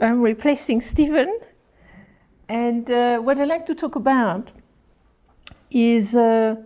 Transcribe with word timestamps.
I'm 0.00 0.22
replacing 0.22 0.80
Stephen. 0.80 1.40
And 2.48 2.90
uh, 2.90 3.18
what 3.18 3.38
I'd 3.38 3.48
like 3.48 3.66
to 3.66 3.74
talk 3.74 3.96
about 3.96 4.50
is 5.70 6.14
uh, 6.14 6.56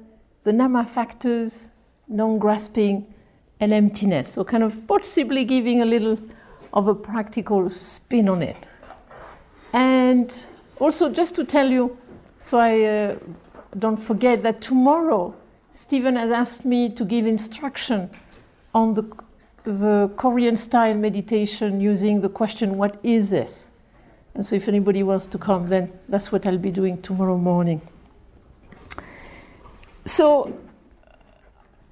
the 0.42 0.52
Nama 0.52 0.84
factors, 0.84 1.68
non 2.08 2.38
grasping, 2.38 3.12
and 3.58 3.72
emptiness. 3.72 4.32
So, 4.32 4.44
kind 4.44 4.62
of 4.62 4.86
possibly 4.86 5.44
giving 5.44 5.82
a 5.82 5.84
little 5.84 6.18
of 6.72 6.88
a 6.88 6.94
practical 6.94 7.68
spin 7.70 8.28
on 8.28 8.42
it. 8.42 8.56
And 9.72 10.46
also, 10.78 11.10
just 11.10 11.34
to 11.36 11.44
tell 11.44 11.70
you, 11.70 11.96
so 12.40 12.58
I 12.58 12.82
uh, 12.82 13.16
don't 13.78 13.96
forget 13.96 14.42
that 14.42 14.60
tomorrow 14.60 15.34
Stephen 15.70 16.16
has 16.16 16.30
asked 16.30 16.64
me 16.64 16.90
to 16.90 17.04
give 17.04 17.26
instruction 17.26 18.10
on 18.74 18.94
the, 18.94 19.04
the 19.64 20.10
Korean 20.16 20.56
style 20.56 20.94
meditation 20.94 21.80
using 21.80 22.20
the 22.20 22.28
question, 22.28 22.76
What 22.76 22.98
is 23.02 23.30
this? 23.30 23.70
And 24.34 24.44
so, 24.44 24.56
if 24.56 24.68
anybody 24.68 25.02
wants 25.02 25.26
to 25.26 25.38
come, 25.38 25.66
then 25.66 25.92
that's 26.08 26.32
what 26.32 26.46
I'll 26.46 26.58
be 26.58 26.70
doing 26.70 27.00
tomorrow 27.02 27.36
morning. 27.36 27.80
So, 30.04 30.58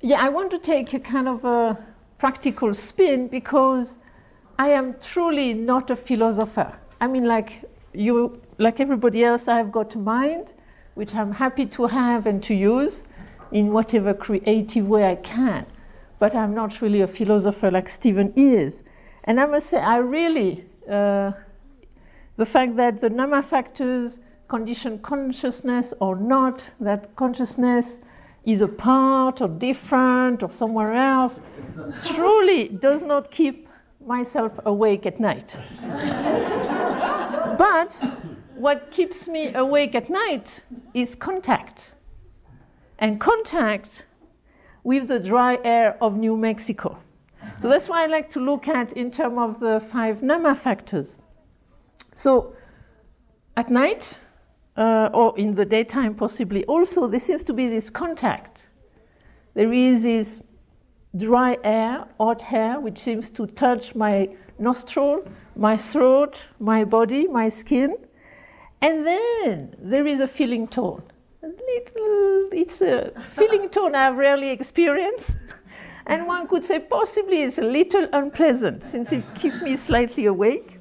yeah, 0.00 0.20
I 0.20 0.30
want 0.30 0.50
to 0.52 0.58
take 0.58 0.92
a 0.94 1.00
kind 1.00 1.28
of 1.28 1.44
a 1.44 1.78
practical 2.18 2.74
spin 2.74 3.28
because 3.28 3.98
I 4.58 4.70
am 4.70 4.96
truly 5.00 5.54
not 5.54 5.90
a 5.90 5.96
philosopher. 5.96 6.72
I 7.00 7.06
mean, 7.06 7.26
like 7.26 7.64
you, 7.92 8.40
like 8.58 8.80
everybody 8.80 9.24
else, 9.24 9.48
I've 9.48 9.70
got 9.70 9.94
a 9.94 9.98
mind 9.98 10.52
which 10.94 11.14
I'm 11.14 11.32
happy 11.32 11.66
to 11.66 11.86
have 11.86 12.26
and 12.26 12.42
to 12.44 12.54
use 12.54 13.04
in 13.52 13.72
whatever 13.72 14.12
creative 14.12 14.88
way 14.88 15.10
I 15.10 15.14
can. 15.16 15.66
But 16.20 16.36
I'm 16.36 16.54
not 16.54 16.80
really 16.80 17.00
a 17.00 17.08
philosopher 17.08 17.70
like 17.70 17.88
Stephen 17.88 18.32
is. 18.36 18.84
And 19.24 19.40
I 19.40 19.46
must 19.46 19.68
say, 19.68 19.78
I 19.78 19.96
really, 19.96 20.64
uh, 20.88 21.32
the 22.36 22.46
fact 22.46 22.76
that 22.76 23.00
the 23.00 23.10
Nama 23.10 23.42
factors 23.42 24.20
condition 24.46 24.98
consciousness 24.98 25.94
or 25.98 26.14
not, 26.16 26.70
that 26.78 27.16
consciousness 27.16 28.00
is 28.44 28.60
apart 28.60 29.40
or 29.40 29.48
different 29.48 30.42
or 30.42 30.50
somewhere 30.50 30.94
else, 30.94 31.40
truly 32.06 32.68
does 32.68 33.02
not 33.02 33.30
keep 33.30 33.66
myself 34.06 34.52
awake 34.66 35.06
at 35.06 35.20
night. 35.20 35.56
but 37.58 38.04
what 38.56 38.90
keeps 38.90 39.26
me 39.26 39.54
awake 39.54 39.94
at 39.94 40.10
night 40.10 40.62
is 40.92 41.14
contact. 41.14 41.92
And 42.98 43.18
contact 43.18 44.04
with 44.82 45.08
the 45.08 45.20
dry 45.20 45.58
air 45.64 45.96
of 46.00 46.16
New 46.16 46.36
Mexico. 46.36 46.98
So 47.60 47.68
that's 47.68 47.88
why 47.88 48.04
I 48.04 48.06
like 48.06 48.30
to 48.30 48.40
look 48.40 48.68
at 48.68 48.92
in 48.94 49.10
terms 49.10 49.38
of 49.38 49.60
the 49.60 49.82
five 49.92 50.22
NAMA 50.22 50.56
factors. 50.56 51.16
So 52.14 52.54
at 53.56 53.70
night, 53.70 54.20
uh, 54.76 55.10
or 55.12 55.38
in 55.38 55.54
the 55.54 55.64
daytime 55.64 56.14
possibly 56.14 56.64
also, 56.64 57.06
there 57.06 57.20
seems 57.20 57.42
to 57.44 57.52
be 57.52 57.68
this 57.68 57.90
contact. 57.90 58.68
There 59.54 59.72
is 59.72 60.04
this 60.04 60.40
dry 61.16 61.58
air, 61.64 62.06
hot 62.18 62.42
air, 62.52 62.80
which 62.80 62.98
seems 62.98 63.28
to 63.30 63.46
touch 63.46 63.94
my 63.94 64.30
nostril, 64.58 65.28
my 65.56 65.76
throat, 65.76 66.46
my 66.58 66.84
body, 66.84 67.26
my 67.26 67.48
skin. 67.48 67.96
And 68.80 69.06
then 69.06 69.76
there 69.78 70.06
is 70.06 70.20
a 70.20 70.28
feeling 70.28 70.66
tone. 70.68 71.02
A 71.42 71.46
little, 71.46 72.48
it's 72.52 72.82
a 72.82 73.12
feeling 73.34 73.70
tone 73.70 73.94
I've 73.94 74.16
rarely 74.16 74.50
experienced. 74.50 75.38
And 76.06 76.26
one 76.26 76.46
could 76.46 76.64
say 76.64 76.80
possibly 76.80 77.42
it's 77.42 77.56
a 77.56 77.62
little 77.62 78.06
unpleasant 78.12 78.82
since 78.84 79.10
it 79.12 79.24
keeps 79.36 79.62
me 79.62 79.76
slightly 79.76 80.26
awake. 80.26 80.80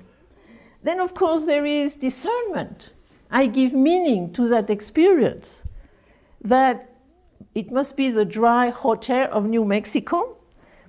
Then, 0.83 0.99
of 0.99 1.13
course, 1.13 1.45
there 1.45 1.65
is 1.65 1.93
discernment. 1.93 2.91
I 3.31 3.45
give 3.45 3.73
meaning 3.73 4.33
to 4.33 4.49
that 4.49 4.69
experience. 4.69 5.63
That 6.41 6.89
it 7.55 7.71
must 7.71 7.95
be 7.95 8.09
the 8.09 8.25
dry, 8.25 8.69
hot 8.69 9.09
air 9.09 9.31
of 9.31 9.45
New 9.45 9.63
Mexico. 9.63 10.37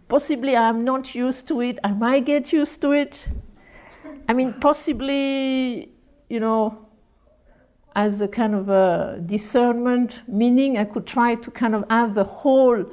Possibly 0.09 0.56
I'm 0.56 0.84
not 0.84 1.15
used 1.15 1.47
to 1.49 1.61
it. 1.61 1.78
I 1.84 1.93
might 1.93 2.25
get 2.25 2.53
used 2.53 2.81
to 2.81 2.93
it. 2.93 3.28
I 4.28 4.33
mean, 4.33 4.55
possibly, 4.55 5.93
you 6.28 6.41
know, 6.41 6.90
as 7.95 8.21
a 8.21 8.28
kind 8.28 8.55
of 8.55 8.69
a 8.69 9.21
discernment 9.27 10.17
meaning, 10.28 10.78
I 10.78 10.84
could 10.84 11.06
try 11.06 11.34
to 11.34 11.51
kind 11.51 11.75
of 11.75 11.84
have 11.91 12.15
the 12.15 12.25
whole 12.25 12.84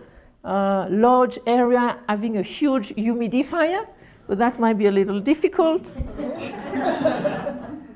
uh, 0.43 0.87
large 0.89 1.37
area 1.45 1.99
having 2.07 2.37
a 2.37 2.41
huge 2.41 2.89
humidifier, 2.95 3.85
but 4.27 4.37
that 4.37 4.59
might 4.59 4.77
be 4.77 4.87
a 4.87 4.91
little 4.91 5.19
difficult. 5.19 5.95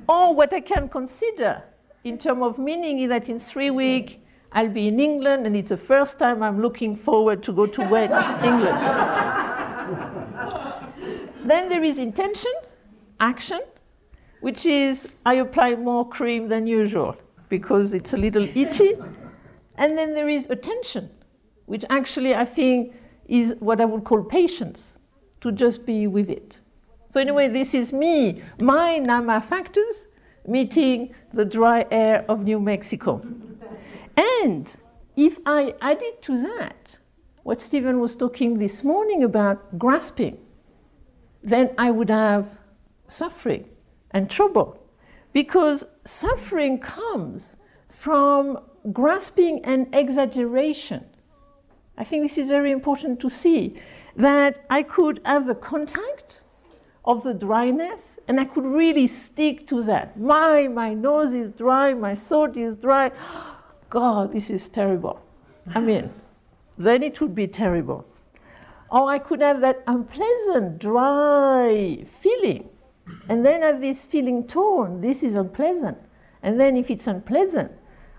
or 0.08 0.34
what 0.36 0.54
I 0.54 0.60
can 0.60 0.90
consider 0.90 1.64
in 2.04 2.18
terms 2.18 2.42
of 2.44 2.58
meaning 2.58 3.00
is 3.00 3.10
that 3.10 3.30
in 3.30 3.40
three 3.40 3.70
weeks 3.70 4.16
I'll 4.52 4.70
be 4.70 4.88
in 4.88 5.00
England 5.00 5.46
and 5.48 5.56
it's 5.56 5.70
the 5.70 5.78
first 5.78 6.20
time 6.20 6.44
I'm 6.44 6.62
looking 6.62 6.96
forward 6.96 7.42
to 7.44 7.54
go 7.54 7.66
to 7.66 7.82
wet 7.88 8.12
England. 8.44 8.78
then 11.46 11.70
there 11.70 11.84
is 11.84 11.98
intention, 11.98 12.52
action, 13.20 13.62
which 14.42 14.66
is 14.66 15.08
I 15.26 15.36
apply 15.36 15.76
more 15.76 16.08
cream 16.08 16.50
than 16.50 16.68
usual 16.68 17.16
because 17.50 17.94
it's 17.94 18.14
a 18.14 18.18
little 18.18 18.48
itchy. 18.58 18.98
And 19.76 19.98
then 19.98 20.14
there 20.14 20.30
is 20.30 20.50
attention, 20.50 21.10
which 21.66 21.86
actually 21.90 22.36
I 22.36 22.46
think 22.46 22.94
is 23.28 23.56
what 23.60 23.80
I 23.80 23.86
would 23.86 24.04
call 24.04 24.24
patience, 24.24 24.98
to 25.42 25.52
just 25.52 25.86
be 25.86 26.08
with 26.08 26.30
it. 26.30 26.60
So, 27.10 27.20
anyway, 27.20 27.50
this 27.50 27.74
is 27.74 27.92
me, 27.92 28.42
my 28.60 29.00
NAMA 29.00 29.42
factors 29.42 30.08
meeting 30.48 31.14
the 31.34 31.46
dry 31.46 31.86
air 31.92 32.26
of 32.28 32.44
New 32.44 32.60
Mexico. 32.60 33.22
And 34.18 34.76
if 35.16 35.40
I 35.46 35.76
added 35.82 36.22
to 36.24 36.42
that 36.42 36.98
what 37.44 37.62
Stephen 37.62 38.00
was 38.00 38.16
talking 38.16 38.60
this 38.60 38.84
morning 38.84 39.24
about 39.24 39.78
grasping, 39.78 40.38
then 41.44 41.72
I 41.78 41.92
would 41.92 42.10
have 42.10 42.58
suffering 43.08 43.66
and 44.12 44.30
trouble. 44.30 44.78
Because 45.34 45.86
suffering 46.06 46.80
comes 46.80 47.56
from 47.90 48.60
grasping 48.92 49.64
and 49.64 49.88
exaggeration. 49.94 51.06
I 51.98 52.04
think 52.04 52.24
this 52.24 52.38
is 52.38 52.48
very 52.48 52.72
important 52.72 53.20
to 53.20 53.30
see 53.30 53.80
that 54.16 54.66
I 54.70 54.84
could 54.84 55.22
have 55.24 55.46
the 55.46 55.56
contact 55.56 56.42
of 57.06 57.24
the 57.24 57.34
dryness 57.34 58.20
and 58.28 58.40
I 58.40 58.46
could 58.46 58.66
really 58.66 59.08
stick 59.08 59.68
to 59.68 59.82
that. 59.84 60.20
My, 60.20 60.68
my 60.68 60.94
nose 60.94 61.34
is 61.34 61.52
dry, 61.52 61.94
my 61.94 62.16
throat 62.16 62.58
is 62.58 62.76
dry. 62.78 63.12
God, 63.90 64.34
this 64.34 64.50
is 64.50 64.68
terrible. 64.68 65.22
I 65.76 65.80
mean, 65.80 66.10
then 66.78 67.04
it 67.04 67.22
would 67.22 67.36
be 67.36 67.48
terrible. 67.48 68.06
Or 68.90 69.10
I 69.10 69.20
could 69.20 69.42
have 69.42 69.62
that 69.62 69.84
unpleasant, 69.88 70.80
dry 70.80 72.06
feeling 72.20 72.71
and 73.28 73.46
then 73.46 73.62
have 73.62 73.82
this 73.82 74.06
feeling 74.06 74.48
tone. 74.48 75.02
This 75.02 75.24
is 75.24 75.36
unpleasant. 75.36 75.98
And 76.44 76.60
then 76.60 76.76
if 76.76 76.90
it's 76.90 77.08
unpleasant, 77.08 77.72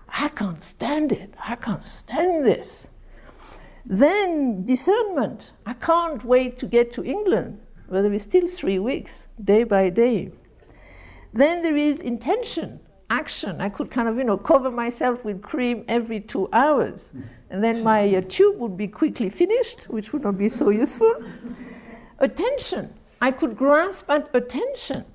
I 0.09 0.29
can't 0.29 0.63
stand 0.63 1.11
it. 1.11 1.33
I 1.43 1.55
can't 1.55 1.83
stand 1.83 2.45
this. 2.45 2.87
Then 3.85 4.63
discernment. 4.63 5.51
I 5.65 5.73
can't 5.73 6.23
wait 6.23 6.57
to 6.59 6.67
get 6.67 6.93
to 6.93 7.03
England, 7.03 7.59
but 7.89 8.01
there 8.03 8.13
is 8.13 8.23
still 8.23 8.47
three 8.47 8.79
weeks, 8.79 9.27
day 9.43 9.63
by 9.63 9.89
day. 9.89 10.31
Then 11.33 11.63
there 11.63 11.75
is 11.75 11.99
intention, 11.99 12.79
action. 13.09 13.59
I 13.59 13.69
could 13.69 13.91
kind 13.91 14.07
of, 14.07 14.17
you 14.17 14.23
know, 14.23 14.37
cover 14.37 14.71
myself 14.71 15.25
with 15.25 15.41
cream 15.41 15.83
every 15.87 16.21
two 16.21 16.47
hours. 16.53 17.11
And 17.49 17.63
then 17.63 17.83
my 17.83 18.15
uh, 18.15 18.21
tube 18.29 18.59
would 18.59 18.77
be 18.77 18.87
quickly 18.87 19.29
finished, 19.29 19.85
which 19.89 20.13
would 20.13 20.23
not 20.23 20.37
be 20.37 20.47
so 20.47 20.69
useful. 20.69 21.13
Attention. 22.19 22.93
I 23.23 23.31
could 23.31 23.55
grasp 23.55 24.09
at 24.09 24.35
attention 24.35 25.05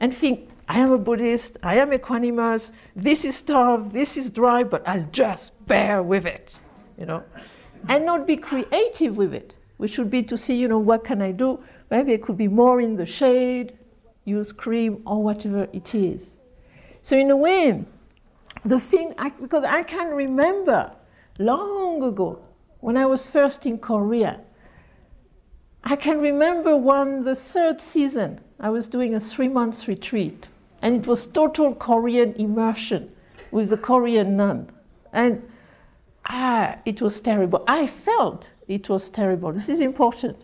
and 0.00 0.12
think, 0.12 0.50
I 0.66 0.80
am 0.80 0.90
a 0.90 0.98
Buddhist, 0.98 1.58
I 1.62 1.76
am 1.76 1.92
equanimous, 1.92 2.72
this 2.96 3.24
is 3.24 3.40
tough, 3.40 3.92
this 3.92 4.16
is 4.16 4.30
dry, 4.30 4.64
but 4.64 4.82
I'll 4.84 5.08
just 5.12 5.52
bear 5.68 6.02
with 6.02 6.26
it, 6.26 6.58
you 6.98 7.06
know, 7.06 7.22
and 7.86 8.04
not 8.04 8.26
be 8.26 8.36
creative 8.36 9.16
with 9.16 9.32
it. 9.32 9.54
We 9.78 9.86
should 9.86 10.10
be 10.10 10.24
to 10.24 10.36
see, 10.36 10.56
you 10.56 10.66
know, 10.66 10.80
what 10.80 11.04
can 11.04 11.22
I 11.22 11.30
do? 11.30 11.62
Maybe 11.88 12.12
it 12.12 12.24
could 12.24 12.36
be 12.36 12.48
more 12.48 12.80
in 12.80 12.96
the 12.96 13.06
shade, 13.06 13.78
use 14.24 14.50
cream 14.50 15.00
or 15.06 15.22
whatever 15.22 15.68
it 15.72 15.94
is. 15.94 16.38
So 17.02 17.16
in 17.16 17.30
a 17.30 17.36
way, 17.36 17.84
the 18.64 18.80
thing, 18.80 19.14
I, 19.18 19.28
because 19.28 19.62
I 19.62 19.84
can 19.84 20.08
remember 20.08 20.90
long 21.38 22.02
ago 22.02 22.40
when 22.80 22.96
I 22.96 23.06
was 23.06 23.30
first 23.30 23.66
in 23.66 23.78
Korea, 23.78 24.40
I 25.84 25.96
can 25.96 26.20
remember 26.20 26.76
one, 26.76 27.24
the 27.24 27.34
third 27.34 27.80
season, 27.80 28.40
I 28.60 28.70
was 28.70 28.86
doing 28.86 29.14
a 29.14 29.20
three 29.20 29.48
months 29.48 29.88
retreat, 29.88 30.46
and 30.80 30.94
it 30.94 31.06
was 31.06 31.26
total 31.26 31.74
Korean 31.74 32.34
immersion 32.34 33.10
with 33.50 33.72
a 33.72 33.76
Korean 33.76 34.36
nun. 34.36 34.70
And 35.12 35.42
ah, 36.26 36.76
it 36.84 37.02
was 37.02 37.20
terrible. 37.20 37.64
I 37.66 37.86
felt 37.86 38.50
it 38.68 38.88
was 38.88 39.08
terrible. 39.08 39.52
This 39.52 39.68
is 39.68 39.80
important. 39.80 40.36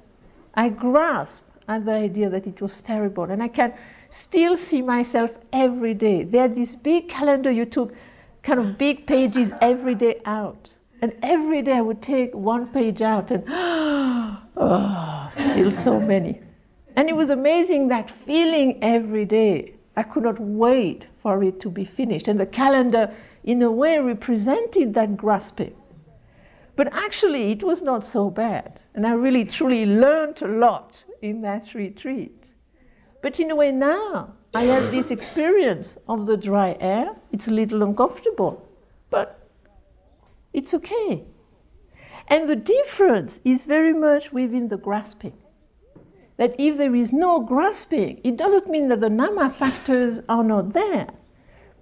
I 0.55 0.69
grasped 0.69 1.49
at 1.69 1.85
the 1.85 1.93
idea 1.93 2.29
that 2.31 2.47
it 2.47 2.61
was 2.61 2.81
terrible. 2.81 3.25
And 3.25 3.43
I 3.43 3.49
can 3.49 3.75
still 4.11 4.57
see 4.57 4.83
myself 4.83 5.31
every 5.53 5.95
day. 5.95 6.25
They 6.25 6.39
had 6.39 6.57
this 6.57 6.75
big 6.75 7.09
calendar 7.09 7.51
you 7.51 7.65
took 7.65 7.95
kind 8.43 8.59
of 8.59 8.79
big 8.79 9.07
pages 9.07 9.53
every 9.61 9.95
day 9.95 10.21
out. 10.25 10.71
And 11.01 11.15
every 11.23 11.63
day 11.63 11.75
I 11.75 11.81
would 11.81 12.03
take 12.03 12.35
one 12.35 12.67
page 12.69 13.03
out 13.03 13.31
and, 13.31 13.45
oh, 13.49 15.31
still 15.33 15.71
so 15.71 16.01
many. 16.01 16.41
And 16.97 17.09
it 17.09 17.15
was 17.15 17.31
amazing 17.31 17.89
that 17.89 18.11
feeling 18.11 18.83
every 18.83 19.25
day. 19.25 19.75
I 19.97 20.03
could 20.03 20.25
not 20.25 20.41
wait 20.41 21.07
for 21.23 21.43
it 21.43 21.61
to 21.61 21.71
be 21.71 21.85
finished. 21.85 22.29
And 22.29 22.39
the 22.39 22.47
calendar, 22.47 23.15
in 23.45 23.63
a 23.63 23.71
way, 23.71 23.99
represented 23.99 24.95
that 24.95 25.17
grasping. 25.17 25.75
But 26.77 26.93
actually, 26.93 27.51
it 27.53 27.63
was 27.63 27.83
not 27.83 28.07
so 28.07 28.31
bad. 28.31 28.81
And 28.95 29.07
I 29.07 29.13
really, 29.13 29.45
truly 29.45 29.87
learned 29.87 30.43
a 30.43 30.49
lot 30.49 31.03
in 31.23 31.43
that 31.43 31.75
retreat. 31.75 32.45
But 33.23 33.41
in 33.41 33.51
a 33.51 33.57
way, 33.57 33.73
now 33.73 34.35
I 34.55 34.65
have 34.65 34.91
this 34.91 35.11
experience 35.11 35.99
of 36.09 36.27
the 36.27 36.37
dry 36.37 36.77
air. 36.81 37.17
It's 37.33 37.49
a 37.49 37.53
little 37.53 37.83
uncomfortable, 37.83 38.67
but 39.11 39.38
it's 40.59 40.75
okay. 40.75 41.25
And 42.29 42.49
the 42.49 42.57
difference 42.57 43.41
is 43.45 43.67
very 43.67 43.95
much 43.95 44.33
within 44.33 44.69
the 44.69 44.77
grasping. 44.77 45.37
That 46.37 46.55
if 46.59 46.77
there 46.77 46.95
is 46.95 47.13
no 47.13 47.41
grasping, 47.41 48.21
it 48.23 48.37
doesn't 48.37 48.69
mean 48.69 48.89
that 48.89 49.01
the 49.01 49.11
nama 49.11 49.51
factors 49.51 50.21
are 50.29 50.45
not 50.45 50.73
there, 50.73 51.09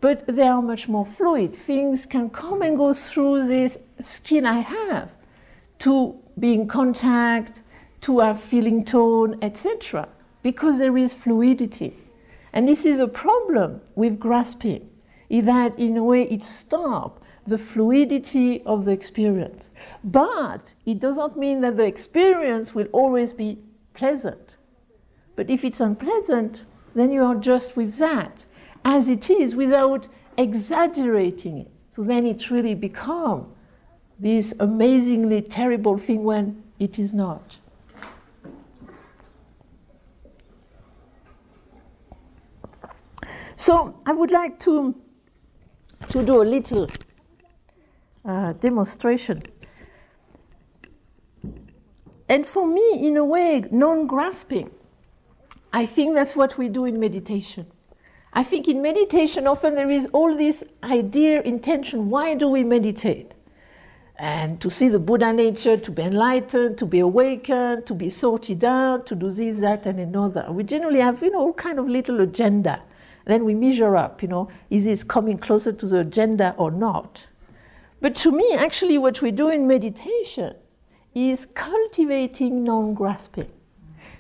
but 0.01 0.27
they 0.27 0.49
are 0.55 0.63
much 0.63 0.89
more 0.89 1.05
fluid. 1.05 1.57
Things 1.57 2.07
can 2.07 2.31
come 2.31 2.63
and 2.63 2.77
go 2.77 2.93
through 2.93 3.47
this 3.47 3.79
skin 4.01 4.47
I 4.47 4.61
have 4.61 5.11
to 5.81 6.15
be 6.39 6.55
in 6.55 6.69
contact, 6.69 7.63
to 8.03 8.21
have 8.21 8.41
feeling 8.41 8.85
tone, 8.85 9.39
etc 9.43 10.09
because 10.47 10.79
there 10.79 10.97
is 10.97 11.13
fluidity. 11.13 11.93
And 12.53 12.69
this 12.69 12.85
is 12.85 13.01
a 13.01 13.09
problem 13.09 13.81
with 13.97 14.21
grasping, 14.21 14.89
is 15.29 15.45
that 15.47 15.77
in 15.77 15.97
a 15.97 16.05
way 16.05 16.23
it 16.23 16.45
stops 16.45 17.21
the 17.47 17.59
fluidity 17.59 18.63
of 18.65 18.85
the 18.85 18.91
experience. 18.93 19.71
But 20.03 20.75
it 20.85 20.99
doesn't 20.99 21.37
mean 21.37 21.61
that 21.61 21.77
the 21.77 21.85
experience 21.85 22.75
will 22.75 22.89
always 22.93 23.33
be 23.33 23.59
pleasant. 23.95 24.55
But 25.37 25.51
if 25.51 25.65
it's 25.65 25.81
unpleasant, 25.81 26.61
then 26.95 27.13
you 27.13 27.23
are 27.23 27.35
just 27.35 27.77
with 27.77 27.97
that 27.99 28.45
as 28.85 29.09
it 29.09 29.29
is 29.31 29.55
without 29.55 30.09
exaggerating 30.39 31.59
it. 31.59 31.71
So 31.91 32.03
then 32.03 32.27
it 32.27 32.51
really 32.51 32.75
becomes 32.75 33.47
this 34.19 34.55
amazingly 34.61 35.43
terrible 35.43 35.99
thing 35.99 36.25
when 36.25 36.63
it 36.79 36.99
is 36.99 37.13
not. 37.13 37.57
So 43.57 43.99
I 44.07 44.13
would 44.13 44.31
like 44.31 44.59
to, 44.61 44.95
to 46.11 46.23
do 46.23 46.43
a 46.43 46.45
little 46.45 46.87
uh, 48.27 48.53
demonstration. 48.55 49.43
And 52.29 52.47
for 52.47 52.67
me, 52.67 53.07
in 53.07 53.17
a 53.17 53.25
way, 53.25 53.65
non 53.71 54.07
grasping, 54.07 54.71
I 55.73 55.87
think 55.87 56.15
that's 56.15 56.35
what 56.35 56.59
we 56.59 56.69
do 56.69 56.85
in 56.85 56.99
meditation. 56.99 57.67
I 58.33 58.43
think 58.43 58.69
in 58.69 58.83
meditation, 58.83 59.47
often 59.47 59.75
there 59.75 59.91
is 59.91 60.09
all 60.13 60.37
this 60.37 60.63
idea, 60.83 61.41
intention 61.43 62.11
why 62.11 62.35
do 62.35 62.49
we 62.49 62.65
meditate? 62.65 63.33
And 64.19 64.61
to 64.61 64.71
see 64.71 64.89
the 64.89 64.99
Buddha 64.99 65.33
nature, 65.33 65.77
to 65.77 65.91
be 65.91 66.03
enlightened, 66.03 66.79
to 66.79 66.87
be 66.87 66.99
awakened, 67.01 67.87
to 67.87 67.95
be 67.95 68.11
sorted 68.11 68.65
out, 68.65 69.07
to 69.07 69.15
do 69.15 69.31
this, 69.31 69.61
that, 69.61 69.87
and 69.87 70.01
another. 70.01 70.47
We 70.51 70.65
generally 70.65 71.01
have, 71.01 71.23
you 71.23 71.31
know, 71.31 71.41
all 71.41 71.53
kind 71.53 71.79
of 71.79 71.89
little 71.89 72.21
agenda 72.21 72.83
then 73.27 73.45
we 73.45 73.55
measure 73.55 73.97
up, 73.97 74.23
you 74.23 74.29
know, 74.29 74.49
is 74.71 74.85
this 74.85 75.05
coming 75.05 75.37
closer 75.37 75.73
to 75.73 75.87
the 75.87 75.99
agenda 76.01 76.55
or 76.57 76.71
not? 76.71 77.27
But 78.01 78.15
to 78.17 78.31
me, 78.31 78.55
actually, 78.55 78.99
what 78.99 79.23
we 79.23 79.31
do 79.31 79.49
in 79.49 79.67
meditation 79.67 80.55
is 81.15 81.47
cultivating 81.47 82.63
non 82.63 82.95
grasping 82.95 83.51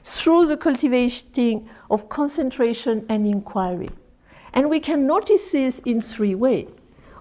through 0.03 0.47
the 0.47 0.57
cultivating 0.57 1.69
of 1.91 2.09
concentration 2.09 3.05
and 3.09 3.27
inquiry. 3.27 3.89
And 4.53 4.71
we 4.71 4.81
can 4.81 5.07
notice 5.07 5.51
this 5.51 5.81
in 5.81 6.01
three 6.01 6.35
ways. 6.35 6.69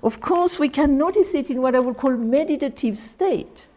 Of 0.04 0.22
course, 0.22 0.60
we 0.60 0.70
can 0.70 0.98
notice 0.98 1.34
it 1.34 1.50
in 1.50 1.62
what 1.62 1.76
I 1.76 1.80
would 1.80 1.98
call 1.98 2.12
meditative 2.12 3.00
state, 3.00 3.68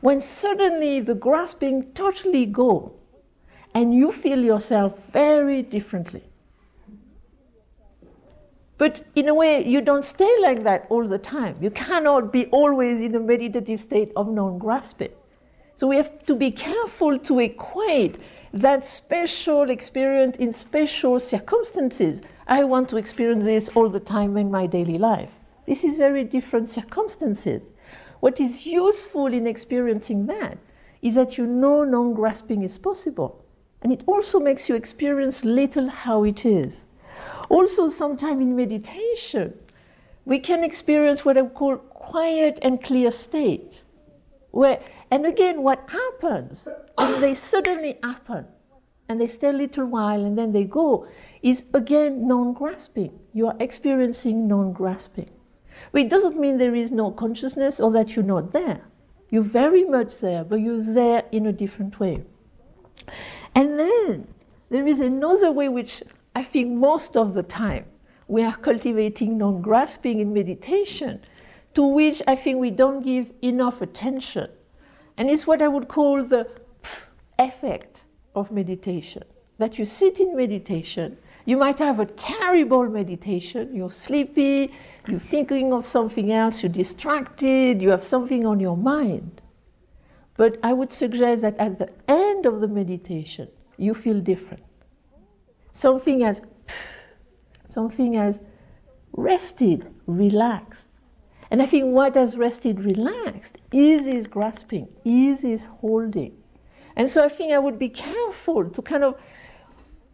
when 0.00 0.20
suddenly 0.20 1.00
the 1.00 1.14
grasping 1.14 1.92
totally 1.94 2.44
go 2.46 2.92
and 3.74 3.94
you 3.94 4.12
feel 4.12 4.38
yourself 4.38 4.92
very 5.12 5.62
differently. 5.62 6.27
But 8.78 9.02
in 9.16 9.28
a 9.28 9.34
way, 9.34 9.66
you 9.66 9.80
don't 9.80 10.04
stay 10.04 10.32
like 10.40 10.62
that 10.62 10.86
all 10.88 11.06
the 11.06 11.18
time. 11.18 11.56
You 11.60 11.70
cannot 11.70 12.32
be 12.32 12.46
always 12.46 13.00
in 13.00 13.14
a 13.16 13.20
meditative 13.20 13.80
state 13.80 14.12
of 14.14 14.28
non 14.28 14.58
grasping. 14.58 15.10
So 15.74 15.88
we 15.88 15.96
have 15.96 16.24
to 16.26 16.34
be 16.34 16.52
careful 16.52 17.18
to 17.18 17.40
equate 17.40 18.18
that 18.52 18.86
special 18.86 19.68
experience 19.68 20.36
in 20.36 20.52
special 20.52 21.18
circumstances. 21.20 22.22
I 22.46 22.64
want 22.64 22.88
to 22.90 22.96
experience 22.96 23.44
this 23.44 23.68
all 23.70 23.88
the 23.88 24.00
time 24.00 24.36
in 24.36 24.50
my 24.50 24.66
daily 24.66 24.96
life. 24.98 25.30
This 25.66 25.84
is 25.84 25.96
very 25.96 26.24
different 26.24 26.70
circumstances. 26.70 27.62
What 28.20 28.40
is 28.40 28.64
useful 28.64 29.26
in 29.26 29.46
experiencing 29.46 30.26
that 30.26 30.58
is 31.02 31.16
that 31.16 31.36
you 31.36 31.46
know 31.46 31.84
non 31.84 32.14
grasping 32.14 32.62
is 32.62 32.78
possible. 32.78 33.44
And 33.82 33.92
it 33.92 34.02
also 34.06 34.40
makes 34.40 34.68
you 34.68 34.76
experience 34.76 35.44
little 35.44 35.88
how 35.88 36.24
it 36.24 36.44
is. 36.46 36.74
Also, 37.48 37.88
sometimes 37.88 38.40
in 38.40 38.54
meditation, 38.54 39.54
we 40.24 40.38
can 40.38 40.62
experience 40.62 41.24
what 41.24 41.38
I 41.38 41.42
call 41.46 41.76
quiet 41.78 42.58
and 42.62 42.82
clear 42.82 43.10
state. 43.10 43.82
Where, 44.50 44.80
and 45.10 45.24
again, 45.24 45.62
what 45.62 45.88
happens 45.88 46.68
when 46.96 47.20
they 47.20 47.34
suddenly 47.34 47.98
happen 48.02 48.46
and 49.08 49.20
they 49.20 49.26
stay 49.26 49.48
a 49.48 49.52
little 49.52 49.86
while 49.86 50.24
and 50.24 50.36
then 50.36 50.52
they 50.52 50.64
go 50.64 51.06
is 51.42 51.64
again 51.72 52.28
non 52.28 52.52
grasping. 52.52 53.18
You 53.32 53.46
are 53.48 53.56
experiencing 53.58 54.46
non 54.48 54.72
grasping. 54.72 55.30
But 55.92 56.02
it 56.02 56.08
doesn't 56.10 56.38
mean 56.38 56.58
there 56.58 56.74
is 56.74 56.90
no 56.90 57.10
consciousness 57.10 57.80
or 57.80 57.90
that 57.92 58.14
you're 58.14 58.24
not 58.24 58.52
there. 58.52 58.82
You're 59.30 59.42
very 59.42 59.84
much 59.84 60.18
there, 60.20 60.44
but 60.44 60.56
you're 60.56 60.82
there 60.82 61.24
in 61.32 61.46
a 61.46 61.52
different 61.52 62.00
way. 62.00 62.24
And 63.54 63.78
then 63.78 64.28
there 64.70 64.86
is 64.86 65.00
another 65.00 65.52
way 65.52 65.68
which 65.68 66.02
I 66.38 66.44
think 66.44 66.70
most 66.70 67.16
of 67.16 67.34
the 67.34 67.42
time 67.42 67.86
we 68.28 68.44
are 68.44 68.56
cultivating 68.56 69.38
non 69.38 69.60
grasping 69.60 70.20
in 70.20 70.32
meditation, 70.32 71.20
to 71.74 71.82
which 71.82 72.22
I 72.28 72.36
think 72.36 72.60
we 72.60 72.70
don't 72.70 73.02
give 73.02 73.32
enough 73.42 73.82
attention. 73.82 74.48
And 75.16 75.28
it's 75.28 75.48
what 75.48 75.60
I 75.60 75.66
would 75.66 75.88
call 75.88 76.22
the 76.22 76.46
effect 77.40 78.02
of 78.36 78.52
meditation. 78.52 79.24
That 79.58 79.80
you 79.80 79.84
sit 79.84 80.20
in 80.20 80.36
meditation, 80.36 81.16
you 81.44 81.56
might 81.56 81.80
have 81.80 81.98
a 81.98 82.06
terrible 82.06 82.88
meditation, 82.88 83.74
you're 83.74 83.90
sleepy, 84.06 84.72
you're 85.08 85.18
thinking 85.34 85.72
of 85.72 85.86
something 85.86 86.30
else, 86.30 86.62
you're 86.62 86.78
distracted, 86.84 87.82
you 87.82 87.88
have 87.88 88.04
something 88.04 88.46
on 88.46 88.60
your 88.60 88.76
mind. 88.76 89.42
But 90.36 90.60
I 90.62 90.72
would 90.72 90.92
suggest 90.92 91.42
that 91.42 91.56
at 91.58 91.78
the 91.78 91.90
end 92.06 92.46
of 92.46 92.60
the 92.60 92.68
meditation, 92.68 93.48
you 93.76 93.92
feel 93.92 94.20
different 94.20 94.67
something 95.78 96.24
as 96.24 96.40
something 97.68 98.16
as 98.16 98.40
rested, 99.12 99.86
relaxed. 100.06 100.88
And 101.50 101.62
I 101.62 101.66
think 101.66 101.94
what 101.94 102.14
has 102.16 102.36
rested, 102.36 102.80
relaxed 102.80 103.56
is 103.72 104.04
his 104.06 104.26
grasping, 104.26 104.88
is 105.04 105.42
his 105.42 105.66
holding. 105.80 106.36
And 106.96 107.08
so 107.08 107.24
I 107.24 107.28
think 107.28 107.52
I 107.52 107.58
would 107.58 107.78
be 107.78 107.88
careful 107.88 108.68
to 108.68 108.82
kind 108.82 109.04
of 109.04 109.14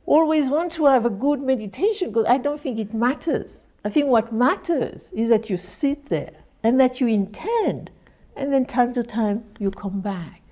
always 0.04 0.48
want 0.48 0.70
to 0.72 0.84
have 0.84 1.06
a 1.06 1.10
good 1.10 1.40
meditation 1.40 2.10
because 2.10 2.26
I 2.26 2.36
don't 2.36 2.60
think 2.60 2.78
it 2.78 2.92
matters. 2.92 3.62
I 3.86 3.88
think 3.88 4.08
what 4.08 4.32
matters 4.32 5.08
is 5.12 5.30
that 5.30 5.48
you 5.48 5.56
sit 5.56 6.10
there 6.10 6.34
and 6.62 6.78
that 6.78 7.00
you 7.00 7.06
intend, 7.06 7.90
and 8.36 8.52
then 8.52 8.66
time 8.66 8.92
to 8.94 9.02
time 9.02 9.44
you 9.58 9.70
come 9.70 10.00
back. 10.00 10.43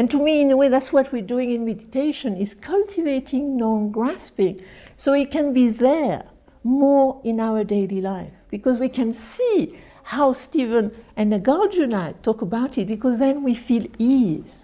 And 0.00 0.10
to 0.12 0.18
me, 0.18 0.40
in 0.40 0.50
a 0.50 0.56
way, 0.56 0.70
that's 0.70 0.94
what 0.94 1.12
we're 1.12 1.20
doing 1.20 1.50
in 1.50 1.66
meditation, 1.66 2.34
is 2.34 2.54
cultivating 2.54 3.58
non-grasping 3.58 4.62
so 4.96 5.12
it 5.12 5.30
can 5.30 5.52
be 5.52 5.68
there 5.68 6.24
more 6.64 7.20
in 7.22 7.38
our 7.38 7.64
daily 7.64 8.00
life. 8.00 8.32
Because 8.50 8.78
we 8.78 8.88
can 8.88 9.12
see 9.12 9.78
how 10.04 10.32
Stephen 10.32 10.90
and 11.16 11.30
Nagarjuna 11.30 12.22
talk 12.22 12.40
about 12.40 12.78
it, 12.78 12.86
because 12.86 13.18
then 13.18 13.42
we 13.42 13.54
feel 13.54 13.86
ease. 13.98 14.62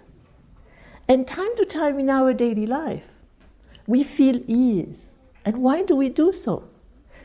And 1.07 1.27
time 1.27 1.55
to 1.57 1.65
time 1.65 1.99
in 1.99 2.09
our 2.09 2.33
daily 2.33 2.65
life, 2.65 3.03
we 3.85 4.03
feel 4.03 4.41
ease. 4.47 5.11
And 5.45 5.57
why 5.57 5.83
do 5.83 5.95
we 5.95 6.09
do 6.09 6.33
so? 6.33 6.63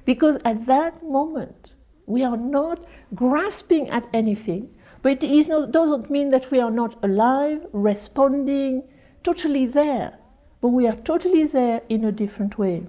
Because 0.05 0.37
at 0.45 0.67
that 0.67 1.03
moment, 1.03 1.73
we 2.05 2.23
are 2.23 2.37
not 2.37 2.85
grasping 3.15 3.89
at 3.89 4.05
anything, 4.13 4.69
but 5.03 5.23
it 5.23 5.49
not, 5.49 5.73
doesn't 5.73 6.11
mean 6.11 6.31
that 6.31 6.51
we 6.51 6.61
are 6.61 6.71
not 6.71 6.97
alive, 7.03 7.67
responding, 7.73 8.83
totally 9.23 9.67
there. 9.67 10.19
but 10.61 10.69
we 10.69 10.87
are 10.87 10.97
totally 10.97 11.45
there 11.45 11.83
in 11.89 12.05
a 12.05 12.13
different 12.13 12.57
way. 12.59 12.87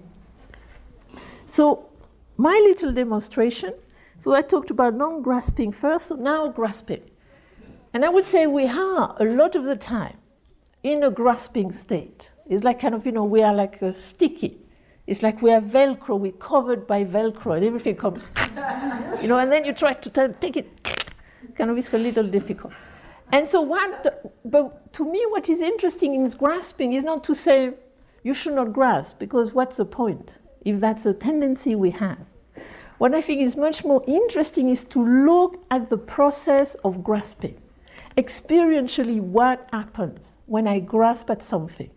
So, 1.45 1.89
my 2.37 2.59
little 2.67 2.91
demonstration 2.93 3.73
so 4.23 4.33
I 4.33 4.41
talked 4.41 4.71
about 4.71 4.93
non 4.93 5.21
grasping 5.21 5.73
first, 5.73 6.07
so 6.07 6.15
now 6.15 6.47
grasping. 6.47 7.01
And 7.93 8.05
I 8.05 8.09
would 8.09 8.25
say 8.25 8.47
we 8.47 8.67
are 8.69 9.17
a 9.19 9.25
lot 9.25 9.57
of 9.57 9.65
the 9.65 9.75
time 9.75 10.15
in 10.81 11.03
a 11.03 11.11
grasping 11.11 11.73
state. 11.73 12.31
It's 12.47 12.63
like 12.63 12.79
kind 12.79 12.95
of, 12.95 13.05
you 13.05 13.11
know, 13.11 13.25
we 13.25 13.41
are 13.43 13.53
like 13.53 13.81
a 13.81 13.93
sticky. 13.93 14.59
It's 15.07 15.21
like 15.21 15.41
we 15.41 15.51
are 15.51 15.59
Velcro, 15.59 16.17
we're 16.17 16.31
covered 16.31 16.87
by 16.87 17.03
Velcro, 17.03 17.57
and 17.57 17.65
everything 17.65 17.97
comes, 17.97 18.23
you 19.21 19.27
know, 19.27 19.37
and 19.37 19.51
then 19.51 19.65
you 19.65 19.73
try 19.73 19.93
to 19.93 20.35
take 20.39 20.55
it, 20.55 20.69
of, 21.59 21.77
it's 21.77 21.93
a 21.93 21.97
little 21.97 22.27
difficult. 22.27 22.73
And 23.31 23.49
so, 23.49 23.61
what, 23.61 24.31
but 24.45 24.93
to 24.93 25.05
me, 25.09 25.25
what 25.29 25.49
is 25.49 25.59
interesting 25.59 26.13
in 26.13 26.27
grasping 26.29 26.93
is 26.93 27.03
not 27.03 27.23
to 27.23 27.33
say 27.33 27.73
you 28.23 28.33
should 28.33 28.53
not 28.53 28.73
grasp, 28.73 29.19
because 29.19 29.53
what's 29.53 29.77
the 29.77 29.85
point 29.85 30.37
if 30.63 30.79
that's 30.79 31.05
a 31.05 31.13
tendency 31.13 31.75
we 31.75 31.91
have? 31.91 32.19
What 32.99 33.13
I 33.15 33.21
think 33.21 33.41
is 33.41 33.55
much 33.55 33.83
more 33.83 34.03
interesting 34.07 34.69
is 34.69 34.83
to 34.85 35.03
look 35.03 35.65
at 35.71 35.89
the 35.89 35.97
process 35.97 36.75
of 36.83 37.03
grasping. 37.03 37.59
Experientially, 38.15 39.19
what 39.19 39.67
happens 39.73 40.19
when 40.45 40.67
I 40.67 40.79
grasp 40.79 41.29
at 41.29 41.41
something? 41.41 41.89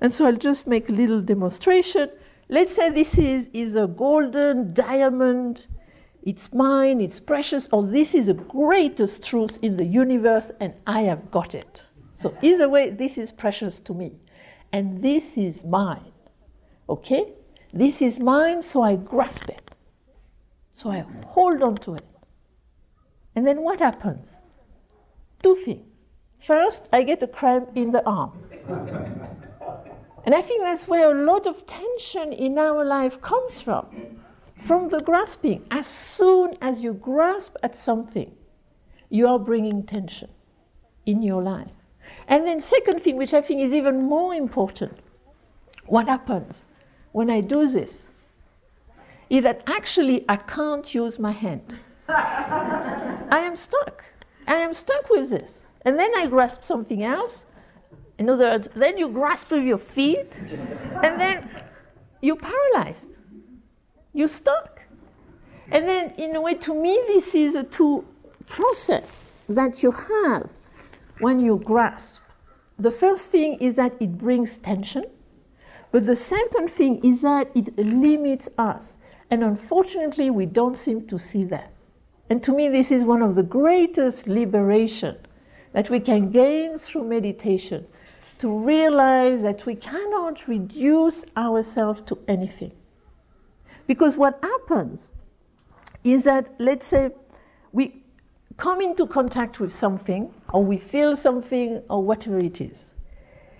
And 0.00 0.12
so 0.12 0.26
I'll 0.26 0.36
just 0.36 0.66
make 0.66 0.88
a 0.88 0.92
little 0.92 1.20
demonstration. 1.22 2.10
Let's 2.48 2.74
say 2.74 2.90
this 2.90 3.18
is, 3.18 3.48
is 3.52 3.76
a 3.76 3.86
golden 3.86 4.74
diamond, 4.74 5.68
it's 6.22 6.52
mine, 6.52 7.00
it's 7.00 7.18
precious, 7.18 7.68
or 7.72 7.84
this 7.84 8.14
is 8.14 8.26
the 8.26 8.34
greatest 8.34 9.24
truth 9.24 9.58
in 9.62 9.76
the 9.76 9.84
universe 9.84 10.52
and 10.60 10.74
I 10.86 11.02
have 11.02 11.30
got 11.30 11.54
it. 11.54 11.82
So, 12.16 12.36
either 12.40 12.68
way, 12.68 12.90
this 12.90 13.18
is 13.18 13.32
precious 13.32 13.80
to 13.80 13.92
me. 13.92 14.12
And 14.72 15.02
this 15.02 15.36
is 15.36 15.64
mine. 15.64 16.12
Okay? 16.88 17.32
This 17.72 18.00
is 18.00 18.20
mine, 18.20 18.62
so 18.62 18.82
I 18.82 18.96
grasp 18.96 19.48
it. 19.48 19.72
So 20.72 20.90
I 20.90 21.04
hold 21.26 21.62
on 21.62 21.76
to 21.78 21.94
it. 21.94 22.06
And 23.34 23.46
then 23.46 23.62
what 23.62 23.80
happens? 23.80 24.28
Two 25.42 25.56
things. 25.64 25.86
First, 26.46 26.88
I 26.92 27.02
get 27.02 27.22
a 27.22 27.26
cramp 27.26 27.70
in 27.74 27.92
the 27.92 28.04
arm. 28.04 28.32
and 30.24 30.34
I 30.34 30.42
think 30.42 30.62
that's 30.62 30.86
where 30.86 31.10
a 31.10 31.24
lot 31.24 31.46
of 31.46 31.66
tension 31.66 32.32
in 32.32 32.58
our 32.58 32.84
life 32.84 33.20
comes 33.20 33.60
from. 33.60 33.86
From 34.64 34.88
the 34.88 35.00
grasping. 35.00 35.64
As 35.70 35.86
soon 35.86 36.56
as 36.60 36.80
you 36.80 36.92
grasp 36.92 37.56
at 37.62 37.76
something, 37.76 38.32
you 39.10 39.26
are 39.26 39.38
bringing 39.38 39.82
tension 39.82 40.30
in 41.04 41.22
your 41.22 41.42
life. 41.42 41.70
And 42.28 42.46
then, 42.46 42.60
second 42.60 43.02
thing, 43.02 43.16
which 43.16 43.34
I 43.34 43.42
think 43.42 43.60
is 43.60 43.72
even 43.72 44.02
more 44.02 44.34
important, 44.34 44.98
what 45.86 46.08
happens 46.08 46.66
when 47.12 47.30
I 47.30 47.40
do 47.40 47.66
this? 47.66 48.06
is 49.32 49.44
that 49.44 49.62
actually 49.66 50.26
I 50.28 50.36
can't 50.36 50.94
use 50.94 51.18
my 51.18 51.32
hand. 51.32 51.78
I 52.08 53.42
am 53.48 53.56
stuck. 53.56 54.04
I 54.46 54.56
am 54.56 54.74
stuck 54.74 55.08
with 55.08 55.30
this. 55.30 55.50
And 55.86 55.98
then 55.98 56.12
I 56.14 56.26
grasp 56.26 56.64
something 56.64 57.02
else. 57.02 57.46
In 58.18 58.28
other 58.28 58.44
words, 58.44 58.68
then 58.76 58.98
you 58.98 59.08
grasp 59.08 59.50
with 59.50 59.64
your 59.64 59.78
feet, 59.78 60.30
and 61.02 61.18
then 61.18 61.48
you're 62.20 62.36
paralyzed. 62.36 63.06
You're 64.12 64.28
stuck. 64.28 64.82
And 65.70 65.88
then, 65.88 66.10
in 66.18 66.36
a 66.36 66.40
way, 66.40 66.54
to 66.54 66.74
me, 66.74 67.02
this 67.06 67.34
is 67.34 67.54
a 67.54 67.64
two 67.64 68.06
process 68.46 69.30
that 69.48 69.82
you 69.82 69.90
have 69.90 70.50
when 71.20 71.40
you 71.40 71.56
grasp. 71.64 72.20
The 72.78 72.90
first 72.90 73.30
thing 73.30 73.54
is 73.54 73.76
that 73.76 73.94
it 74.00 74.18
brings 74.18 74.56
tension, 74.56 75.04
but 75.90 76.04
the 76.04 76.16
second 76.16 76.68
thing 76.68 76.98
is 77.04 77.22
that 77.22 77.50
it 77.54 77.76
limits 77.78 78.48
us. 78.58 78.98
And 79.30 79.42
unfortunately, 79.42 80.30
we 80.30 80.46
don't 80.46 80.76
seem 80.76 81.06
to 81.06 81.18
see 81.18 81.44
that. 81.44 81.72
And 82.28 82.42
to 82.42 82.52
me, 82.52 82.68
this 82.68 82.90
is 82.90 83.04
one 83.04 83.22
of 83.22 83.34
the 83.34 83.42
greatest 83.42 84.26
liberation 84.26 85.16
that 85.72 85.88
we 85.88 86.00
can 86.00 86.30
gain 86.30 86.78
through 86.78 87.04
meditation 87.04 87.86
to 88.38 88.58
realize 88.58 89.42
that 89.42 89.64
we 89.64 89.74
cannot 89.74 90.48
reduce 90.48 91.24
ourselves 91.36 92.02
to 92.02 92.18
anything. 92.26 92.72
Because 93.92 94.16
what 94.16 94.38
happens 94.42 95.12
is 96.02 96.24
that, 96.24 96.54
let's 96.58 96.86
say, 96.86 97.10
we 97.72 98.02
come 98.56 98.80
into 98.80 99.06
contact 99.06 99.60
with 99.60 99.70
something, 99.70 100.32
or 100.50 100.64
we 100.64 100.78
feel 100.78 101.14
something, 101.14 101.82
or 101.90 102.02
whatever 102.02 102.38
it 102.38 102.58
is. 102.58 102.86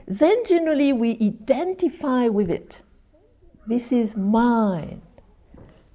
Then 0.08 0.42
generally 0.46 0.90
we 0.94 1.18
identify 1.20 2.28
with 2.28 2.48
it. 2.48 2.80
This 3.66 3.92
is 3.92 4.16
mine. 4.16 5.02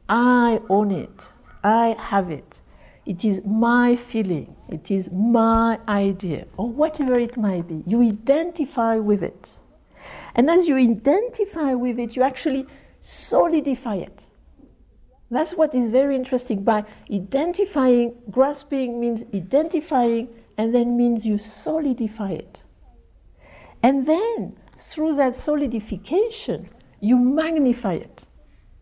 I 0.08 0.62
own 0.70 0.92
it. 0.92 1.30
I 1.64 1.96
have 1.98 2.30
it. 2.30 2.62
It 3.08 3.26
is 3.26 3.42
my 3.44 3.96
feeling. 3.96 4.56
It 4.70 4.92
is 4.92 5.10
my 5.12 5.80
idea, 5.88 6.46
or 6.58 6.70
whatever 6.70 7.20
it 7.20 7.38
might 7.38 7.68
be. 7.68 7.84
You 7.88 8.04
identify 8.04 8.98
with 8.98 9.24
it. 9.24 9.50
And 10.36 10.48
as 10.48 10.68
you 10.68 10.76
identify 10.76 11.74
with 11.74 11.98
it, 11.98 12.16
you 12.16 12.22
actually 12.22 12.68
solidify 13.02 13.96
it. 13.96 14.27
That's 15.30 15.54
what 15.54 15.76
is 15.76 15.92
very 15.92 16.16
interesting. 16.16 16.64
By 16.64 16.86
identifying, 17.12 18.16
grasping 18.32 19.00
means 19.00 19.26
identifying, 19.34 20.30
and 20.58 20.74
then 20.74 20.98
means 20.98 21.26
you 21.26 21.38
solidify 21.38 22.32
it. 22.32 22.64
And 23.84 24.08
then, 24.08 24.58
through 24.76 25.16
that 25.16 25.36
solidification, 25.36 26.70
you 27.00 27.18
magnify 27.18 27.94
it. 27.94 28.26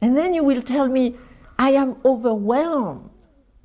And 0.02 0.18
then 0.18 0.34
you 0.34 0.44
will 0.44 0.62
tell 0.62 0.88
me, 0.88 1.18
I 1.58 1.72
am 1.72 1.98
overwhelmed 2.06 3.10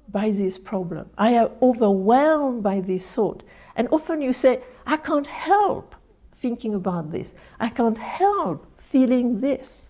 by 0.08 0.30
this 0.30 0.58
problem. 0.58 1.10
I 1.18 1.30
am 1.30 1.50
overwhelmed 1.62 2.62
by 2.62 2.80
this 2.80 3.14
thought. 3.14 3.42
And 3.76 3.88
often 3.90 4.20
you 4.20 4.32
say, 4.32 4.62
I 4.86 4.96
can't 4.96 5.26
help 5.26 5.94
thinking 6.40 6.74
about 6.74 7.12
this. 7.12 7.34
I 7.60 7.68
can't 7.68 7.98
help 7.98 8.66
feeling 8.80 9.40
this. 9.40 9.88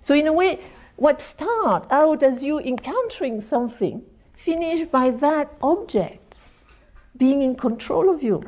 So, 0.00 0.14
in 0.14 0.26
a 0.26 0.32
way, 0.32 0.60
what 1.00 1.22
start 1.22 1.86
out 1.90 2.22
as 2.22 2.42
you 2.42 2.58
encountering 2.58 3.40
something 3.40 4.02
finish 4.34 4.86
by 4.86 5.10
that 5.10 5.50
object 5.62 6.34
being 7.16 7.40
in 7.40 7.54
control 7.54 8.12
of 8.14 8.22
you. 8.22 8.42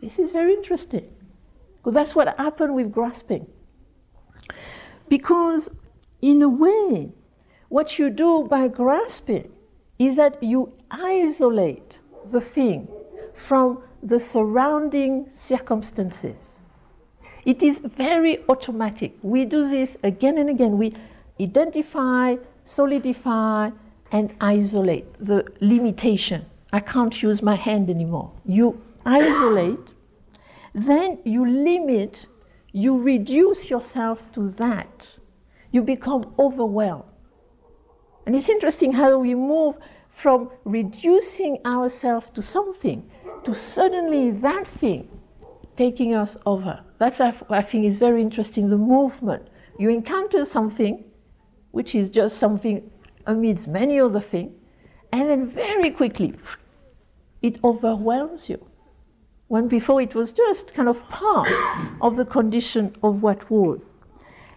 This 0.00 0.18
is 0.18 0.30
very 0.30 0.54
interesting. 0.54 1.06
Because 1.76 1.92
that's 1.92 2.14
what 2.14 2.34
happened 2.38 2.74
with 2.74 2.90
grasping. 2.90 3.46
Because, 5.10 5.68
in 6.22 6.40
a 6.40 6.48
way, 6.48 7.12
what 7.68 7.98
you 7.98 8.08
do 8.08 8.44
by 8.48 8.68
grasping 8.68 9.52
is 9.98 10.16
that 10.16 10.42
you 10.42 10.72
isolate 10.90 11.98
the 12.24 12.40
thing 12.40 12.88
from 13.34 13.82
the 14.02 14.18
surrounding 14.18 15.28
circumstances. 15.34 16.58
It 17.44 17.62
is 17.62 17.80
very 17.80 18.42
automatic. 18.48 19.18
We 19.20 19.44
do 19.44 19.68
this 19.68 19.98
again 20.02 20.38
and 20.38 20.48
again. 20.48 20.78
We 20.78 20.94
identify, 21.40 22.36
solidify, 22.64 23.70
and 24.12 24.34
isolate 24.40 25.06
the 25.18 25.44
limitation. 25.60 26.46
I 26.72 26.80
can't 26.80 27.22
use 27.22 27.42
my 27.42 27.56
hand 27.56 27.90
anymore. 27.90 28.32
You 28.44 28.82
isolate, 29.04 29.92
then 30.74 31.18
you 31.24 31.48
limit 31.48 32.26
you 32.76 33.00
reduce 33.00 33.70
yourself 33.70 34.30
to 34.32 34.50
that. 34.50 35.16
You 35.70 35.80
become 35.80 36.34
overwhelmed. 36.38 37.04
And 38.26 38.36
it's 38.36 38.50
interesting 38.50 38.92
how 38.92 39.16
we 39.18 39.34
move 39.34 39.78
from 40.10 40.50
reducing 40.66 41.56
ourselves 41.64 42.26
to 42.34 42.42
something 42.42 43.10
to 43.44 43.54
suddenly 43.54 44.30
that 44.30 44.66
thing 44.66 45.08
taking 45.74 46.14
us 46.14 46.36
over. 46.44 46.80
That 46.98 47.18
I 47.48 47.62
think 47.62 47.86
is 47.86 47.98
very 47.98 48.20
interesting 48.20 48.68
the 48.68 48.76
movement. 48.76 49.48
You 49.78 49.88
encounter 49.88 50.44
something 50.44 51.02
which 51.76 51.94
is 51.94 52.08
just 52.08 52.38
something 52.38 52.90
amidst 53.26 53.68
many 53.68 54.00
other 54.00 54.18
things, 54.18 54.50
and 55.12 55.28
then 55.28 55.46
very 55.46 55.90
quickly 55.90 56.32
it 57.42 57.62
overwhelms 57.62 58.48
you 58.48 58.66
when 59.48 59.68
before 59.68 60.00
it 60.00 60.14
was 60.14 60.32
just 60.32 60.72
kind 60.72 60.88
of 60.88 61.06
part 61.10 61.52
of 62.00 62.16
the 62.16 62.24
condition 62.24 62.96
of 63.02 63.22
what 63.22 63.50
was. 63.50 63.92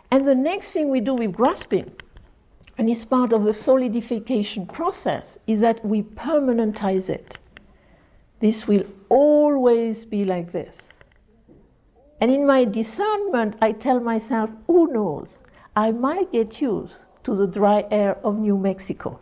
And 0.09 0.25
the 0.25 0.33
next 0.33 0.71
thing 0.71 0.87
we 0.89 1.01
do 1.01 1.13
with 1.13 1.33
grasping, 1.33 1.91
and 2.77 2.89
it's 2.89 3.03
part 3.03 3.33
of 3.33 3.43
the 3.43 3.53
solidification 3.53 4.65
process, 4.65 5.37
is 5.45 5.59
that 5.59 5.83
we 5.83 6.01
permanentize 6.03 7.09
it. 7.09 7.37
This 8.39 8.65
will 8.65 8.85
always 9.09 10.05
be 10.05 10.23
like 10.23 10.53
this. 10.53 10.87
And 12.21 12.31
in 12.31 12.47
my 12.47 12.63
discernment, 12.63 13.57
I 13.61 13.73
tell 13.73 13.99
myself, 13.99 14.51
who 14.67 14.87
knows, 14.93 15.39
I 15.75 15.91
might 15.91 16.31
get 16.31 16.61
used 16.61 17.03
to 17.29 17.35
the 17.35 17.45
dry 17.45 17.85
air 17.91 18.17
of 18.23 18.39
New 18.39 18.57
Mexico. 18.57 19.19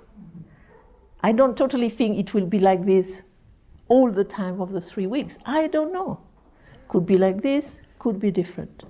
I 1.22 1.34
don't 1.34 1.58
totally 1.58 1.90
think 1.90 2.18
it 2.18 2.34
will 2.34 2.46
be 2.46 2.58
like 2.58 2.86
this 2.86 3.22
all 3.90 4.10
the 4.10 4.24
time 4.24 4.62
of 4.62 4.72
the 4.72 4.80
three 4.80 5.08
weeks. 5.08 5.38
I 5.46 5.68
don't 5.68 5.92
know. 5.92 6.22
Could 6.88 7.06
be 7.06 7.18
like 7.18 7.42
this, 7.42 7.80
could 8.00 8.18
be 8.18 8.32
different. 8.32 8.84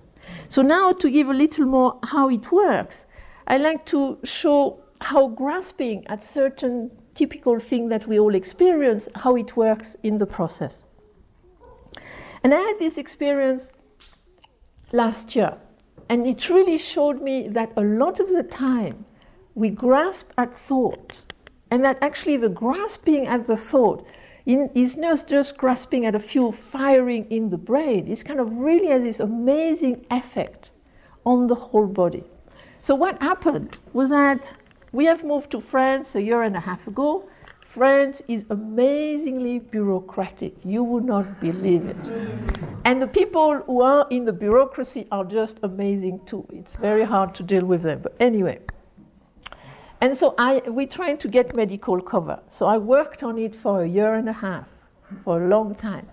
So 0.50 0.62
now 0.62 0.92
to 0.92 1.10
give 1.10 1.30
a 1.30 1.34
little 1.34 1.66
more 1.66 2.00
how 2.04 2.30
it 2.30 2.52
works, 2.52 3.08
I 3.48 3.58
like 3.58 3.88
to 3.88 4.20
show 4.24 4.84
how 5.02 5.30
grasping 5.30 6.06
at 6.06 6.24
certain 6.24 6.92
typical 7.16 7.60
thing 7.60 7.90
that 7.90 8.08
we 8.08 8.20
all 8.20 8.36
experience, 8.36 9.10
how 9.16 9.36
it 9.36 9.58
works 9.58 9.96
in 10.04 10.20
the 10.20 10.28
process. 10.28 10.84
And 12.44 12.54
I 12.54 12.60
had 12.60 12.78
this 12.78 13.00
experience 13.00 13.72
last 14.92 15.36
year, 15.36 15.58
and 16.08 16.28
it 16.28 16.50
really 16.50 16.78
showed 16.78 17.20
me 17.20 17.48
that 17.48 17.72
a 17.76 17.82
lot 17.82 18.20
of 18.20 18.30
the 18.30 18.44
time 18.44 19.07
we 19.58 19.72
grasp 19.72 20.32
at 20.38 20.56
thought, 20.56 21.18
and 21.72 21.84
that 21.84 21.98
actually 22.00 22.38
the 22.38 22.48
grasping 22.48 23.26
at 23.26 23.48
the 23.48 23.58
thought 23.58 24.06
in, 24.46 24.70
is 24.76 24.96
not 24.96 25.26
just 25.28 25.58
grasping 25.58 26.06
at 26.06 26.14
a 26.14 26.20
few 26.20 26.52
firing 26.52 27.26
in 27.32 27.50
the 27.50 27.58
brain, 27.58 28.08
it's 28.08 28.22
kind 28.22 28.40
of 28.40 28.52
really 28.52 28.90
has 28.90 29.02
this 29.02 29.20
amazing 29.20 30.06
effect 30.12 30.70
on 31.26 31.48
the 31.48 31.56
whole 31.56 31.88
body. 31.88 32.24
So, 32.82 32.94
what 32.94 33.20
happened 33.20 33.80
was 33.94 34.12
that 34.12 34.56
we 34.92 35.06
have 35.06 35.24
moved 35.24 35.50
to 35.52 35.60
France 35.60 36.14
a 36.14 36.22
year 36.22 36.44
and 36.44 36.56
a 36.56 36.60
half 36.60 36.86
ago. 36.86 37.28
France 37.66 38.22
is 38.28 38.46
amazingly 38.52 39.58
bureaucratic. 39.58 40.54
You 40.64 40.84
would 40.84 41.04
not 41.04 41.42
believe 41.42 41.86
it. 41.86 41.98
And 42.86 43.02
the 43.02 43.08
people 43.08 43.58
who 43.66 43.82
are 43.82 44.06
in 44.12 44.26
the 44.26 44.34
bureaucracy 44.34 45.08
are 45.12 45.26
just 45.26 45.60
amazing 45.64 46.22
too. 46.28 46.46
It's 46.54 46.76
very 46.76 47.06
hard 47.06 47.34
to 47.36 47.44
deal 47.44 47.66
with 47.66 47.82
them. 47.82 48.02
But 48.04 48.16
anyway. 48.20 48.60
And 50.00 50.16
so 50.16 50.36
I 50.38 50.60
we 50.68 50.86
trying 50.86 51.18
to 51.20 51.28
get 51.28 51.56
medical 51.56 52.02
cover. 52.02 52.40
So 52.50 52.68
I 52.68 52.78
worked 52.78 53.24
on 53.24 53.38
it 53.38 53.56
for 53.56 53.84
a 53.84 53.88
year 53.88 54.14
and 54.14 54.30
a 54.30 54.34
half, 54.34 54.68
for 55.24 55.44
a 55.44 55.48
long 55.48 55.76
time. 55.76 56.08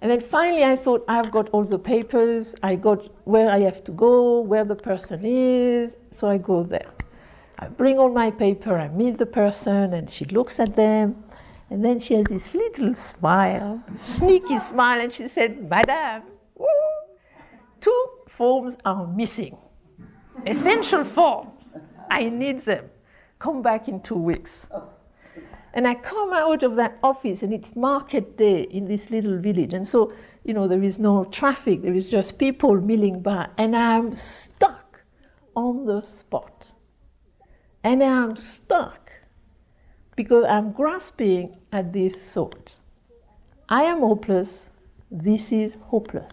And 0.00 0.10
then 0.10 0.20
finally 0.20 0.64
I 0.64 0.76
thought, 0.76 1.04
I've 1.08 1.30
got 1.30 1.48
all 1.50 1.64
the 1.64 1.78
papers, 1.78 2.54
I 2.62 2.74
got 2.74 3.08
where 3.24 3.50
I 3.50 3.60
have 3.60 3.84
to 3.84 3.92
go, 3.92 4.40
where 4.40 4.64
the 4.64 4.74
person 4.74 5.20
is, 5.24 5.96
so 6.16 6.28
I 6.28 6.38
go 6.38 6.62
there. 6.62 6.90
I 7.58 7.68
bring 7.68 7.98
all 7.98 8.10
my 8.10 8.30
paper, 8.30 8.78
I 8.78 8.88
meet 8.88 9.18
the 9.18 9.26
person, 9.26 9.92
and 9.92 10.10
she 10.10 10.24
looks 10.24 10.58
at 10.58 10.74
them, 10.74 11.22
and 11.68 11.84
then 11.84 12.00
she 12.00 12.14
has 12.14 12.24
this 12.24 12.54
little 12.54 12.94
smile, 12.94 13.82
sneaky 13.98 14.58
smile, 14.58 15.00
and 15.00 15.12
she 15.12 15.28
said, 15.28 15.68
Madame, 15.68 16.22
woo, 16.56 16.66
two 17.80 18.06
forms 18.26 18.78
are 18.86 19.06
missing. 19.06 19.56
Essential 20.46 21.04
forms. 21.04 21.68
I 22.10 22.30
need 22.30 22.60
them. 22.60 22.89
Come 23.40 23.62
back 23.62 23.88
in 23.88 24.00
two 24.00 24.14
weeks. 24.14 24.66
Oh. 24.70 24.90
And 25.72 25.88
I 25.88 25.94
come 25.94 26.32
out 26.32 26.62
of 26.62 26.76
that 26.76 26.98
office, 27.02 27.42
and 27.42 27.52
it's 27.52 27.74
market 27.74 28.36
day 28.36 28.62
in 28.62 28.86
this 28.86 29.10
little 29.10 29.38
village. 29.38 29.72
And 29.72 29.88
so, 29.88 30.12
you 30.44 30.52
know, 30.52 30.68
there 30.68 30.82
is 30.82 30.98
no 30.98 31.24
traffic, 31.24 31.82
there 31.82 31.94
is 31.94 32.06
just 32.06 32.38
people 32.38 32.80
milling 32.80 33.22
by, 33.22 33.48
and 33.56 33.74
I'm 33.74 34.14
stuck 34.14 35.02
on 35.56 35.86
the 35.86 36.02
spot. 36.02 36.66
And 37.82 38.02
I'm 38.02 38.36
stuck 38.36 39.10
because 40.16 40.44
I'm 40.44 40.72
grasping 40.72 41.56
at 41.72 41.92
this 41.92 42.34
thought. 42.34 42.76
I 43.68 43.84
am 43.84 44.00
hopeless, 44.00 44.68
this 45.10 45.50
is 45.50 45.76
hopeless. 45.86 46.32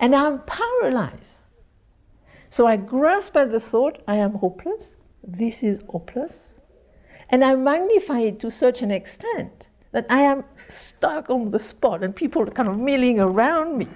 And 0.00 0.12
I'm 0.16 0.40
paralyzed. 0.40 1.44
So 2.50 2.66
I 2.66 2.76
grasp 2.76 3.36
at 3.36 3.52
the 3.52 3.60
thought, 3.60 4.02
I 4.08 4.16
am 4.16 4.32
hopeless, 4.32 4.95
this 5.26 5.62
is 5.62 5.80
hopeless. 5.88 6.38
And 7.28 7.44
I 7.44 7.56
magnify 7.56 8.20
it 8.20 8.40
to 8.40 8.50
such 8.50 8.82
an 8.82 8.90
extent 8.90 9.68
that 9.92 10.06
I 10.08 10.20
am 10.20 10.44
stuck 10.68 11.28
on 11.28 11.50
the 11.50 11.58
spot 11.58 12.04
and 12.04 12.14
people 12.14 12.42
are 12.42 12.50
kind 12.50 12.68
of 12.68 12.78
milling 12.78 13.18
around 13.18 13.78
me 13.78 13.88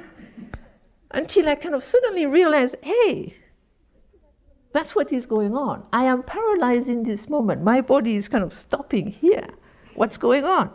until 1.11 1.49
I 1.49 1.55
kind 1.55 1.75
of 1.75 1.85
suddenly 1.85 2.27
realize 2.27 2.75
hey, 2.83 3.37
that's 4.73 4.95
what 4.95 5.13
is 5.13 5.27
going 5.27 5.55
on. 5.55 5.85
I 5.93 6.05
am 6.05 6.23
paralyzed 6.23 6.89
in 6.89 7.03
this 7.03 7.29
moment. 7.29 7.63
My 7.63 7.81
body 7.81 8.17
is 8.17 8.29
kind 8.29 8.45
of 8.45 8.55
stopping 8.55 9.11
here. 9.11 9.49
What's 9.95 10.17
going 10.17 10.45
on? 10.45 10.71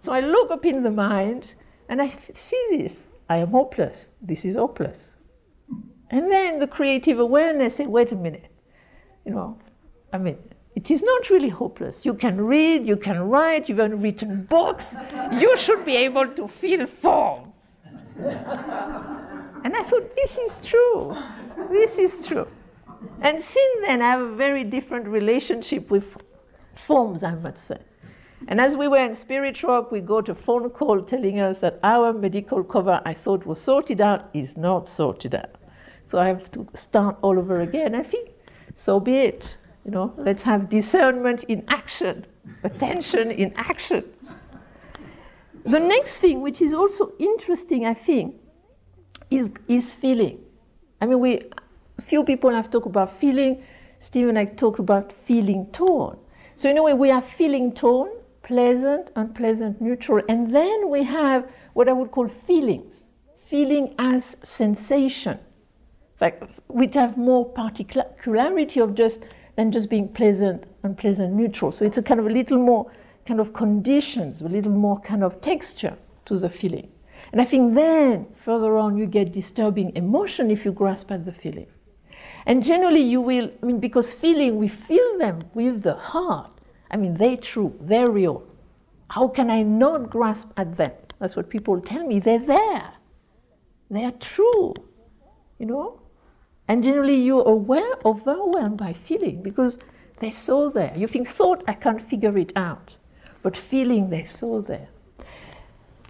So 0.00 0.12
I 0.12 0.20
look 0.20 0.50
up 0.50 0.64
in 0.64 0.82
the 0.82 0.90
mind 0.90 1.54
and 1.88 2.00
I 2.00 2.16
see 2.32 2.64
this. 2.70 3.04
I 3.28 3.38
am 3.38 3.50
hopeless. 3.50 4.08
This 4.22 4.44
is 4.44 4.56
hopeless. 4.56 5.10
And 6.10 6.30
then 6.30 6.58
the 6.58 6.66
creative 6.66 7.18
awareness 7.18 7.76
said, 7.76 7.88
wait 7.88 8.10
a 8.10 8.16
minute. 8.16 8.46
You 9.24 9.32
know, 9.32 9.58
I 10.12 10.18
mean, 10.18 10.36
it 10.74 10.90
is 10.90 11.02
not 11.02 11.30
really 11.30 11.48
hopeless. 11.48 12.04
You 12.04 12.14
can 12.14 12.40
read, 12.40 12.86
you 12.86 12.96
can 12.96 13.20
write, 13.28 13.68
you've 13.68 13.78
even 13.78 14.00
written 14.00 14.44
books. 14.44 14.94
You 15.32 15.56
should 15.56 15.84
be 15.84 15.96
able 15.96 16.28
to 16.28 16.48
feel 16.48 16.86
forms. 16.86 17.80
and 18.18 19.76
I 19.76 19.82
thought, 19.82 20.14
this 20.16 20.38
is 20.38 20.64
true. 20.64 21.16
This 21.70 21.98
is 21.98 22.26
true. 22.26 22.46
And 23.20 23.40
since 23.40 23.86
then, 23.86 24.02
I 24.02 24.10
have 24.10 24.20
a 24.20 24.34
very 24.34 24.64
different 24.64 25.06
relationship 25.06 25.90
with 25.90 26.16
forms, 26.74 27.22
I 27.22 27.34
must 27.34 27.64
say. 27.64 27.78
And 28.48 28.60
as 28.60 28.74
we 28.76 28.88
were 28.88 29.04
in 29.04 29.14
Spirit 29.14 29.62
Rock, 29.62 29.92
we 29.92 30.00
got 30.00 30.28
a 30.28 30.34
phone 30.34 30.70
call 30.70 31.02
telling 31.02 31.40
us 31.40 31.60
that 31.60 31.78
our 31.82 32.12
medical 32.12 32.64
cover 32.64 33.02
I 33.04 33.12
thought 33.12 33.44
was 33.44 33.60
sorted 33.60 34.00
out 34.00 34.30
is 34.32 34.56
not 34.56 34.88
sorted 34.88 35.34
out. 35.34 35.56
So 36.10 36.18
I 36.18 36.28
have 36.28 36.50
to 36.52 36.66
start 36.74 37.18
all 37.22 37.38
over 37.38 37.60
again. 37.60 37.94
I 37.94 38.02
think 38.02 38.30
so 38.74 38.98
be 38.98 39.16
it. 39.16 39.56
You 39.84 39.90
know, 39.92 40.14
let's 40.16 40.42
have 40.42 40.68
discernment 40.68 41.44
in 41.44 41.64
action, 41.68 42.26
attention 42.62 43.30
in 43.30 43.52
action. 43.56 44.04
The 45.64 45.80
next 45.80 46.18
thing, 46.18 46.40
which 46.40 46.60
is 46.60 46.74
also 46.74 47.12
interesting, 47.18 47.86
I 47.86 47.94
think, 47.94 48.36
is, 49.30 49.50
is 49.68 49.92
feeling. 49.94 50.40
I 51.00 51.06
mean, 51.06 51.20
we, 51.20 51.42
few 52.00 52.24
people 52.24 52.50
have 52.50 52.70
talked 52.70 52.86
about 52.86 53.18
feeling. 53.20 53.62
Stephen 53.98 54.36
and 54.36 54.38
I 54.38 54.44
talked 54.46 54.78
about 54.78 55.12
feeling 55.12 55.66
tone. 55.72 56.18
So 56.56 56.68
in 56.68 56.78
a 56.78 56.82
way, 56.82 56.94
we 56.94 57.08
have 57.08 57.26
feeling 57.26 57.72
tone, 57.72 58.10
pleasant, 58.42 59.08
unpleasant, 59.16 59.80
neutral, 59.80 60.22
and 60.28 60.54
then 60.54 60.90
we 60.90 61.04
have 61.04 61.48
what 61.74 61.88
I 61.88 61.92
would 61.92 62.10
call 62.10 62.28
feelings. 62.28 63.04
Feeling 63.46 63.94
as 63.98 64.36
sensation, 64.42 65.38
like 66.20 66.42
which 66.68 66.94
have 66.94 67.16
more 67.16 67.44
particularity 67.44 68.80
of 68.80 68.94
just 68.94 69.24
than 69.60 69.70
just 69.70 69.90
being 69.90 70.08
pleasant, 70.08 70.64
unpleasant, 70.84 71.34
neutral. 71.34 71.70
So 71.70 71.84
it's 71.84 71.98
a 71.98 72.02
kind 72.02 72.18
of 72.18 72.24
a 72.24 72.30
little 72.30 72.56
more 72.56 72.90
kind 73.26 73.40
of 73.40 73.52
conditions, 73.52 74.40
a 74.40 74.48
little 74.48 74.72
more 74.72 74.98
kind 75.00 75.22
of 75.22 75.42
texture 75.42 75.98
to 76.24 76.38
the 76.38 76.48
feeling. 76.48 76.88
And 77.30 77.42
I 77.42 77.44
think 77.44 77.74
then 77.74 78.26
further 78.42 78.78
on 78.78 78.96
you 78.96 79.06
get 79.06 79.32
disturbing 79.32 79.94
emotion 79.94 80.50
if 80.50 80.64
you 80.64 80.72
grasp 80.72 81.10
at 81.12 81.26
the 81.26 81.32
feeling. 81.32 81.66
And 82.46 82.64
generally, 82.64 83.02
you 83.02 83.20
will, 83.20 83.50
I 83.62 83.66
mean, 83.66 83.80
because 83.80 84.14
feeling, 84.14 84.56
we 84.56 84.66
feel 84.66 85.18
them 85.18 85.42
with 85.52 85.82
the 85.82 85.94
heart. 85.94 86.52
I 86.90 86.96
mean, 86.96 87.14
they're 87.14 87.36
true, 87.36 87.76
they're 87.82 88.10
real. 88.10 88.42
How 89.10 89.28
can 89.28 89.50
I 89.50 89.60
not 89.60 90.08
grasp 90.08 90.48
at 90.56 90.78
them? 90.78 90.92
That's 91.18 91.36
what 91.36 91.50
people 91.50 91.78
tell 91.82 92.06
me. 92.06 92.18
They're 92.18 92.38
there, 92.38 92.94
they 93.90 94.04
are 94.04 94.12
true, 94.12 94.72
you 95.58 95.66
know? 95.66 96.00
And 96.70 96.84
generally, 96.84 97.16
you're 97.16 97.48
aware, 97.48 97.94
overwhelmed 98.04 98.76
by 98.76 98.92
feeling 98.92 99.42
because 99.42 99.76
they're 100.18 100.30
so 100.30 100.70
there. 100.70 100.92
You 100.96 101.08
think, 101.08 101.26
thought, 101.26 101.64
I 101.66 101.72
can't 101.72 102.00
figure 102.00 102.38
it 102.38 102.52
out. 102.54 102.94
But 103.42 103.56
feeling, 103.56 104.10
they're 104.10 104.28
so 104.28 104.60
there. 104.60 104.86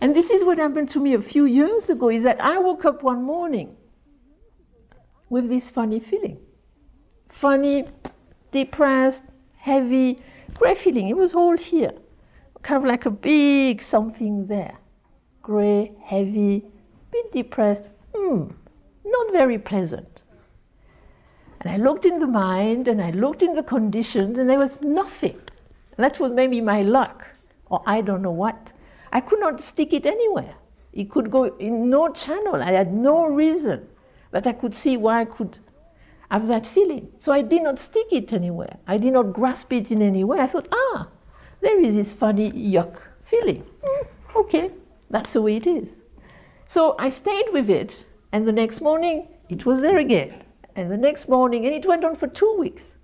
And 0.03 0.15
this 0.15 0.29
is 0.29 0.45
what 0.45 0.59
happened 0.59 0.91
to 0.91 1.01
me 1.01 1.15
a 1.15 1.23
few 1.23 1.47
years 1.47 1.89
ago 1.89 2.11
is 2.11 2.25
that 2.25 2.43
I 2.43 2.59
woke 2.59 2.85
up 2.85 3.03
one 3.03 3.23
morning 3.23 3.75
with 5.31 5.49
this 5.49 5.71
funny 5.71 5.99
feeling. 5.99 6.37
Funny, 7.31 7.89
depressed, 8.53 9.23
heavy, 9.57 10.21
grey 10.53 10.75
feeling. 10.75 11.09
It 11.09 11.17
was 11.17 11.33
all 11.33 11.57
here. 11.57 11.95
Kind 12.61 12.85
of 12.85 12.87
like 12.87 13.07
a 13.07 13.11
big 13.11 13.81
something 13.81 14.49
there. 14.49 14.77
Grey, 15.41 15.93
heavy, 16.05 16.57
a 16.57 17.13
bit 17.13 17.33
depressed. 17.33 17.85
Hmm, 18.15 18.49
not 19.07 19.33
very 19.33 19.59
pleasant. 19.59 20.10
And 21.61 21.71
I 21.71 21.77
looked 21.77 22.07
in 22.07 22.19
the 22.19 22.27
mind 22.27 22.89
and 22.89 23.03
I 23.03 23.11
looked 23.11 23.43
in 23.43 23.55
the 23.55 23.63
conditions 23.63 24.39
and 24.39 24.49
there 24.49 24.59
was 24.59 24.81
nothing. 24.81 25.39
And 25.99 26.17
what 26.19 26.33
maybe 26.33 26.61
my 26.61 26.83
luck, 26.83 27.27
or 27.67 27.83
I 27.87 28.01
don't 28.01 28.23
know 28.23 28.31
what. 28.31 28.73
I 29.13 29.21
could 29.21 29.41
not 29.41 29.61
stick 29.61 29.93
it 29.93 30.07
anywhere. 30.07 30.55
It 30.93 31.11
could 31.11 31.31
go 31.31 31.45
in 31.59 31.91
no 31.91 32.13
channel. 32.13 32.57
I 32.57 32.73
had 32.73 32.95
no 32.95 33.27
reason 33.27 33.87
that 34.31 34.47
I 34.47 34.53
could 34.53 34.75
see 34.75 34.97
why 34.97 35.21
I 35.21 35.25
could 35.27 35.59
have 36.31 36.47
that 36.47 36.67
feeling. 36.67 37.09
So 37.19 37.33
I 37.33 37.43
did 37.43 37.63
not 37.63 37.79
stick 37.79 38.07
it 38.11 38.33
anywhere. 38.33 38.79
I 38.87 38.97
did 38.97 39.13
not 39.13 39.33
grasp 39.33 39.73
it 39.73 39.91
in 39.91 40.01
any 40.01 40.25
way. 40.25 40.41
I 40.41 40.47
thought, 40.47 40.69
ah, 40.73 41.09
there 41.61 41.81
is 41.81 41.95
this 41.95 42.15
funny 42.15 42.51
yuck 42.53 42.97
feeling. 43.25 43.65
Mm, 43.85 44.07
okay, 44.37 44.71
that's 45.11 45.33
the 45.33 45.43
way 45.43 45.57
it 45.57 45.67
is. 45.67 45.91
So 46.67 46.95
I 46.99 47.11
stayed 47.11 47.47
with 47.53 47.69
it, 47.69 48.05
and 48.33 48.47
the 48.47 48.53
next 48.53 48.81
morning 48.81 49.29
it 49.49 49.67
was 49.67 49.81
there 49.81 49.99
again. 49.99 50.45
And 50.77 50.91
the 50.91 50.97
next 50.97 51.29
morning, 51.29 51.65
and 51.67 51.75
it 51.75 51.87
went 51.87 52.05
on 52.05 52.17
for 52.17 52.27
two 52.27 52.57
weeks. 52.59 52.97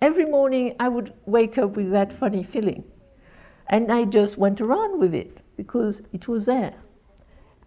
Every 0.00 0.24
morning 0.24 0.74
I 0.80 0.88
would 0.88 1.12
wake 1.26 1.58
up 1.58 1.76
with 1.76 1.90
that 1.92 2.12
funny 2.12 2.42
feeling. 2.42 2.84
And 3.68 3.92
I 3.92 4.04
just 4.04 4.36
went 4.36 4.60
around 4.60 4.98
with 4.98 5.14
it 5.14 5.38
because 5.56 6.02
it 6.12 6.28
was 6.28 6.46
there. 6.46 6.74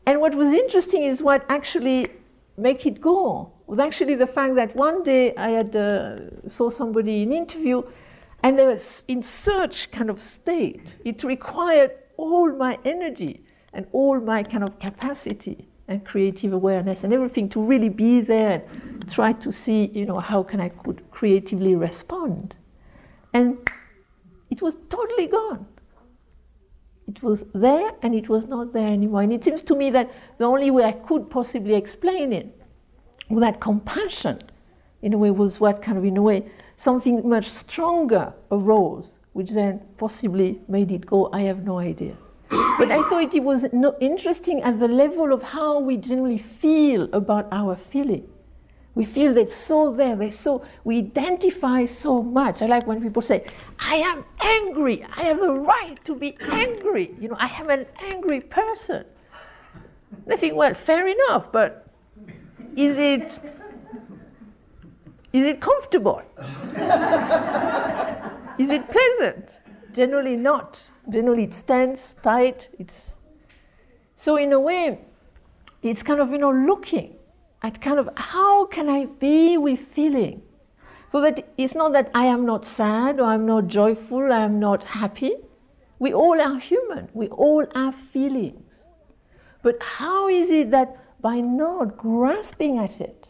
And 0.05 0.21
what 0.21 0.35
was 0.35 0.51
interesting 0.53 1.03
is 1.03 1.21
what 1.21 1.45
actually 1.49 2.07
make 2.57 2.85
it 2.85 3.01
go 3.01 3.51
was 3.67 3.79
actually 3.79 4.15
the 4.15 4.27
fact 4.27 4.55
that 4.55 4.75
one 4.75 5.03
day 5.03 5.35
I 5.35 5.49
had 5.49 5.75
uh, 5.75 6.47
saw 6.47 6.69
somebody 6.69 7.23
in 7.23 7.33
interview, 7.33 7.81
and 8.43 8.59
they 8.59 8.65
were 8.65 8.77
in 9.07 9.23
such 9.23 9.91
kind 9.91 10.09
of 10.09 10.21
state. 10.21 10.97
It 11.03 11.23
required 11.23 11.91
all 12.17 12.51
my 12.51 12.77
energy 12.85 13.43
and 13.73 13.87
all 13.91 14.19
my 14.19 14.43
kind 14.43 14.63
of 14.63 14.79
capacity 14.79 15.67
and 15.87 16.03
creative 16.03 16.51
awareness 16.51 17.03
and 17.03 17.13
everything 17.13 17.47
to 17.49 17.61
really 17.61 17.89
be 17.89 18.21
there 18.21 18.63
and 18.71 19.09
try 19.09 19.33
to 19.33 19.51
see, 19.51 19.85
you 19.93 20.05
know, 20.05 20.19
how 20.19 20.41
can 20.41 20.59
I 20.59 20.69
could 20.69 21.09
creatively 21.11 21.75
respond. 21.75 22.55
And 23.33 23.69
it 24.49 24.61
was 24.61 24.75
totally 24.89 25.27
gone. 25.27 25.67
It 27.07 27.21
was 27.21 27.43
there 27.53 27.91
and 28.01 28.15
it 28.15 28.29
was 28.29 28.47
not 28.47 28.73
there 28.73 28.87
anymore. 28.87 29.21
And 29.21 29.31
it 29.31 29.43
seems 29.43 29.61
to 29.63 29.75
me 29.75 29.91
that 29.91 30.11
the 30.37 30.45
only 30.45 30.71
way 30.71 30.83
I 30.83 30.93
could 30.93 31.29
possibly 31.29 31.75
explain 31.75 32.33
it 32.33 32.47
with 33.29 33.43
that 33.43 33.59
compassion, 33.59 34.41
in 35.01 35.13
a 35.13 35.17
way, 35.17 35.29
was 35.29 35.59
what 35.59 35.81
kind 35.81 35.97
of, 35.97 36.05
in 36.05 36.17
a 36.17 36.21
way, 36.21 36.49
something 36.77 37.27
much 37.27 37.47
stronger 37.49 38.33
arose, 38.51 39.19
which 39.33 39.51
then 39.51 39.81
possibly 39.97 40.61
made 40.67 40.91
it 40.91 41.05
go, 41.05 41.29
I 41.31 41.41
have 41.41 41.63
no 41.63 41.77
idea. 41.77 42.17
But 42.49 42.91
I 42.91 43.01
thought 43.09 43.33
it 43.33 43.43
was 43.43 43.65
interesting 43.99 44.61
at 44.61 44.79
the 44.79 44.87
level 44.87 45.33
of 45.33 45.41
how 45.41 45.79
we 45.79 45.97
generally 45.97 46.37
feel 46.37 47.09
about 47.13 47.47
our 47.51 47.75
feeling. 47.75 48.27
We 48.93 49.03
feel 49.03 49.33
that 49.33 49.51
so 49.51 49.91
there, 49.91 50.15
they 50.15 50.29
so 50.31 50.63
we 50.85 50.99
identify 50.99 51.83
so 51.85 52.23
much. 52.23 52.61
I 52.61 52.65
like 52.65 52.87
when 52.87 53.01
people 53.01 53.21
say, 53.21 53.45
I 53.77 53.95
am 53.95 54.23
angry, 54.39 55.05
I 55.17 55.23
have 55.23 55.39
the 55.39 55.51
right 55.51 56.01
to 56.05 56.15
be 56.15 56.37
angry. 56.39 57.13
You 57.19 57.27
know, 57.29 57.35
I 57.37 57.47
am 57.47 57.69
an 57.69 57.85
angry 58.13 58.39
person. 58.39 59.05
And 60.23 60.33
I 60.33 60.37
think, 60.37 60.55
well, 60.55 60.73
fair 60.73 61.07
enough, 61.07 61.51
but 61.51 61.87
is 62.77 62.97
it 62.97 63.37
is 65.33 65.45
it 65.45 65.59
comfortable? 65.59 66.21
is 68.57 68.69
it 68.69 68.89
pleasant? 68.89 69.49
Generally 69.93 70.37
not. 70.37 70.81
Generally 71.09 71.45
it 71.45 71.53
stands 71.53 72.15
tight. 72.23 72.69
It's 72.79 73.17
so 74.15 74.37
in 74.37 74.53
a 74.53 74.59
way, 74.59 74.99
it's 75.83 76.03
kind 76.03 76.19
of 76.19 76.31
you 76.31 76.37
know 76.37 76.51
looking 76.51 77.15
at 77.61 77.81
kind 77.81 77.99
of 77.99 78.09
how 78.15 78.65
can 78.65 78.89
I 78.89 79.05
be 79.05 79.57
with 79.57 79.79
feeling? 79.79 80.41
So 81.09 81.21
that 81.21 81.47
it's 81.57 81.75
not 81.75 81.93
that 81.93 82.11
I 82.13 82.25
am 82.25 82.45
not 82.45 82.65
sad 82.65 83.19
or 83.19 83.25
I'm 83.25 83.45
not 83.45 83.67
joyful, 83.67 84.31
I 84.31 84.39
am 84.39 84.59
not 84.59 84.83
happy. 84.83 85.33
We 85.99 86.13
all 86.13 86.41
are 86.41 86.59
human, 86.59 87.09
we 87.13 87.27
all 87.29 87.65
have 87.73 87.95
feelings. 87.95 88.83
But 89.61 89.81
how 89.81 90.27
is 90.27 90.49
it 90.49 90.71
that 90.71 90.97
by 91.21 91.39
not 91.39 91.97
grasping 91.97 92.77
at 92.77 92.99
it, 93.01 93.29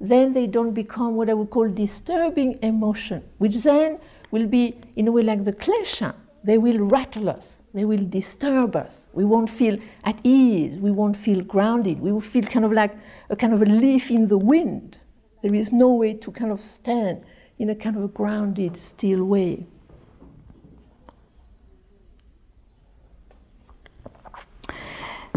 then 0.00 0.34
they 0.34 0.46
don't 0.46 0.72
become 0.74 1.14
what 1.14 1.30
I 1.30 1.34
would 1.34 1.50
call 1.50 1.68
disturbing 1.68 2.58
emotion, 2.62 3.22
which 3.38 3.56
then 3.58 3.98
will 4.30 4.46
be 4.46 4.76
in 4.96 5.08
a 5.08 5.12
way 5.12 5.22
like 5.22 5.44
the 5.44 5.52
klesha. 5.52 6.14
They 6.44 6.58
will 6.58 6.78
rattle 6.80 7.28
us. 7.28 7.58
They 7.72 7.84
will 7.84 8.04
disturb 8.04 8.74
us. 8.76 9.06
We 9.12 9.24
won't 9.24 9.50
feel 9.50 9.78
at 10.04 10.18
ease. 10.24 10.78
We 10.78 10.90
won't 10.90 11.16
feel 11.16 11.42
grounded. 11.42 12.00
We 12.00 12.12
will 12.12 12.20
feel 12.20 12.44
kind 12.44 12.64
of 12.64 12.72
like 12.72 12.94
a 13.30 13.36
kind 13.36 13.52
of 13.52 13.62
a 13.62 13.66
leaf 13.66 14.10
in 14.10 14.28
the 14.28 14.38
wind. 14.38 14.98
There 15.42 15.54
is 15.54 15.72
no 15.72 15.88
way 15.92 16.14
to 16.14 16.30
kind 16.30 16.50
of 16.50 16.60
stand 16.60 17.24
in 17.58 17.70
a 17.70 17.74
kind 17.74 17.96
of 17.96 18.02
a 18.02 18.08
grounded, 18.08 18.78
still 18.80 19.24
way. 19.24 19.66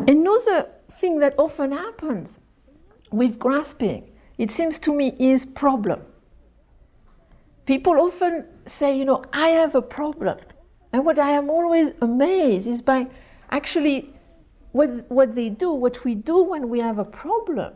Another 0.08 0.70
thing 0.92 1.20
that 1.20 1.34
often 1.38 1.72
happens 1.72 2.38
with 3.12 3.40
grasping, 3.40 4.12
it 4.38 4.52
seems 4.52 4.78
to 4.80 4.94
me, 4.94 5.16
is 5.20 5.46
problem. 5.46 6.02
People 7.66 7.94
often 7.94 8.46
say, 8.68 8.96
you 8.96 9.06
know, 9.06 9.24
I 9.34 9.50
have 9.50 9.74
a 9.74 9.82
problem. 9.82 10.38
And 10.96 11.04
what 11.04 11.20
I 11.20 11.32
am 11.32 11.50
always 11.50 11.92
amazed 12.00 12.68
is 12.68 12.82
by 12.82 13.08
actually 13.52 14.14
what, 14.72 15.12
what 15.12 15.36
they 15.36 15.50
do, 15.50 15.70
what 15.74 16.06
we 16.06 16.16
do 16.16 16.42
when 16.42 16.70
we 16.70 16.80
have 16.80 17.00
a 17.00 17.04
problem 17.04 17.74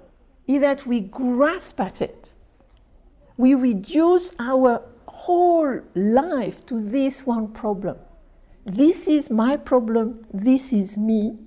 is 0.47 0.61
that 0.61 0.87
we 0.87 1.01
grasp 1.01 1.81
at 1.81 2.01
it. 2.01 2.29
We 3.35 3.55
reduce 3.55 4.31
our 4.39 4.83
whole 5.05 5.81
life 5.95 6.65
to 6.67 6.79
this 6.79 7.25
one 7.25 7.49
problem. 7.49 7.97
This 8.65 9.09
is 9.09 9.29
my 9.29 9.57
problem, 9.57 10.25
this 10.33 10.71
is 10.71 10.95
me, 10.97 11.39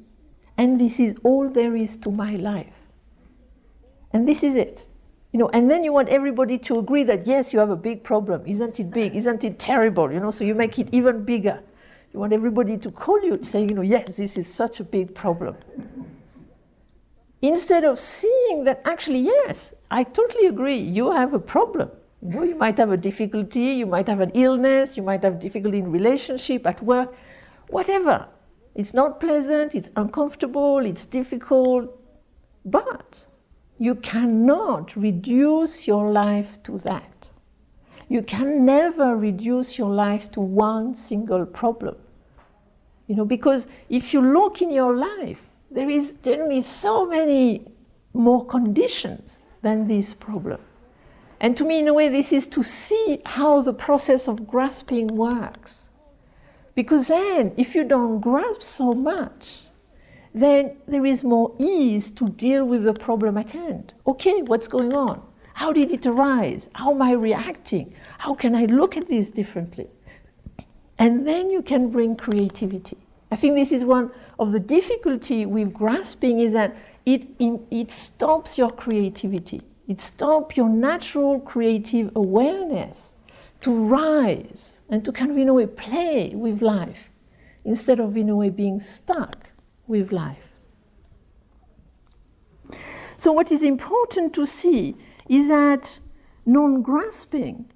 and 0.58 0.78
this 0.78 1.00
is 1.00 1.14
all 1.22 1.48
there 1.48 1.74
is 1.74 1.96
to 1.96 2.10
my 2.10 2.36
life. 2.36 2.76
And 4.12 4.28
this 4.28 4.42
is 4.42 4.56
it. 4.56 4.84
You 5.32 5.38
know, 5.38 5.48
and 5.48 5.70
then 5.70 5.82
you 5.82 5.92
want 5.92 6.08
everybody 6.08 6.58
to 6.58 6.78
agree 6.78 7.04
that 7.04 7.26
yes, 7.26 7.52
you 7.52 7.58
have 7.58 7.70
a 7.70 7.76
big 7.76 8.04
problem. 8.04 8.42
Isn't 8.46 8.78
it 8.78 8.90
big? 8.90 9.16
Isn't 9.16 9.42
it 9.44 9.58
terrible? 9.58 10.12
You 10.12 10.20
know, 10.20 10.30
so 10.30 10.44
you 10.44 10.54
make 10.54 10.78
it 10.78 10.88
even 10.92 11.24
bigger. 11.24 11.60
You 12.12 12.20
want 12.20 12.34
everybody 12.34 12.76
to 12.76 12.90
call 12.90 13.22
you 13.22 13.38
saying, 13.42 13.70
you 13.70 13.74
know, 13.74 13.82
yes, 13.82 14.16
this 14.16 14.36
is 14.36 14.52
such 14.52 14.80
a 14.80 14.84
big 14.84 15.14
problem 15.14 15.56
instead 17.42 17.84
of 17.84 17.98
seeing 17.98 18.64
that 18.64 18.80
actually, 18.84 19.18
yes, 19.18 19.74
I 19.90 20.04
totally 20.04 20.46
agree, 20.46 20.78
you 20.78 21.10
have 21.10 21.34
a 21.34 21.38
problem. 21.38 21.90
You 22.22 22.28
know, 22.28 22.42
you 22.44 22.54
might 22.54 22.78
have 22.78 22.92
a 22.92 22.96
difficulty, 22.96 23.72
you 23.82 23.86
might 23.86 24.06
have 24.08 24.20
an 24.20 24.30
illness, 24.30 24.96
you 24.96 25.02
might 25.02 25.24
have 25.24 25.40
difficulty 25.40 25.78
in 25.78 25.90
relationship, 25.90 26.66
at 26.66 26.80
work, 26.82 27.12
whatever. 27.68 28.28
It's 28.76 28.94
not 28.94 29.18
pleasant, 29.18 29.74
it's 29.74 29.90
uncomfortable, 29.96 30.78
it's 30.86 31.04
difficult, 31.04 31.90
but 32.64 33.26
you 33.82 33.96
cannot 33.96 34.94
reduce 34.94 35.88
your 35.88 36.12
life 36.12 36.50
to 36.62 36.78
that. 36.78 37.30
You 38.08 38.22
can 38.22 38.64
never 38.64 39.16
reduce 39.16 39.76
your 39.76 39.90
life 39.90 40.30
to 40.32 40.40
one 40.40 40.94
single 40.94 41.44
problem. 41.44 41.96
You 43.08 43.16
know, 43.16 43.24
because 43.24 43.66
if 43.88 44.14
you 44.14 44.20
look 44.20 44.62
in 44.62 44.70
your 44.70 44.96
life, 44.96 45.40
there 45.68 45.90
is 45.90 46.14
generally 46.22 46.60
so 46.60 47.06
many 47.06 47.72
more 48.14 48.46
conditions 48.46 49.32
than 49.62 49.88
this 49.88 50.14
problem. 50.14 50.60
And 51.40 51.56
to 51.56 51.64
me, 51.64 51.80
in 51.80 51.88
a 51.88 51.92
way, 51.92 52.08
this 52.08 52.32
is 52.32 52.46
to 52.54 52.62
see 52.62 53.20
how 53.26 53.62
the 53.62 53.72
process 53.72 54.28
of 54.28 54.46
grasping 54.46 55.08
works. 55.08 55.88
Because 56.76 57.08
then, 57.08 57.52
if 57.56 57.74
you 57.74 57.82
don't 57.82 58.20
grasp 58.20 58.62
so 58.62 58.94
much, 58.94 59.62
then 60.34 60.76
there 60.86 61.04
is 61.04 61.22
more 61.22 61.54
ease 61.58 62.10
to 62.10 62.28
deal 62.28 62.64
with 62.64 62.84
the 62.84 62.94
problem 62.94 63.36
at 63.36 63.50
hand. 63.50 63.92
Okay, 64.06 64.42
what's 64.42 64.66
going 64.66 64.94
on? 64.94 65.22
How 65.54 65.72
did 65.72 65.92
it 65.92 66.06
arise? 66.06 66.70
How 66.74 66.92
am 66.92 67.02
I 67.02 67.12
reacting? 67.12 67.94
How 68.18 68.34
can 68.34 68.54
I 68.54 68.64
look 68.64 68.96
at 68.96 69.08
this 69.08 69.28
differently? 69.28 69.88
And 70.98 71.26
then 71.26 71.50
you 71.50 71.62
can 71.62 71.90
bring 71.90 72.16
creativity. 72.16 72.96
I 73.30 73.36
think 73.36 73.54
this 73.54 73.72
is 73.72 73.84
one 73.84 74.10
of 74.38 74.52
the 74.52 74.60
difficulty 74.60 75.46
with 75.46 75.72
grasping 75.72 76.40
is 76.40 76.52
that 76.52 76.76
it, 77.04 77.26
it 77.38 77.90
stops 77.90 78.56
your 78.56 78.70
creativity. 78.70 79.62
It 79.88 80.00
stops 80.00 80.56
your 80.56 80.68
natural 80.68 81.40
creative 81.40 82.10
awareness 82.14 83.14
to 83.62 83.72
rise 83.72 84.78
and 84.88 85.04
to 85.04 85.12
kind 85.12 85.30
of, 85.30 85.38
in 85.38 85.48
a 85.48 85.54
way, 85.54 85.66
play 85.66 86.32
with 86.34 86.62
life 86.62 87.08
instead 87.64 88.00
of, 88.00 88.16
in 88.16 88.28
a 88.28 88.36
way, 88.36 88.50
being 88.50 88.80
stuck 88.80 89.51
with 89.86 90.12
life. 90.12 90.52
So, 93.16 93.32
what 93.32 93.52
is 93.52 93.62
important 93.62 94.34
to 94.34 94.46
see 94.46 94.96
is 95.28 95.48
that 95.48 95.98
non 96.44 96.82
grasping 96.82 97.70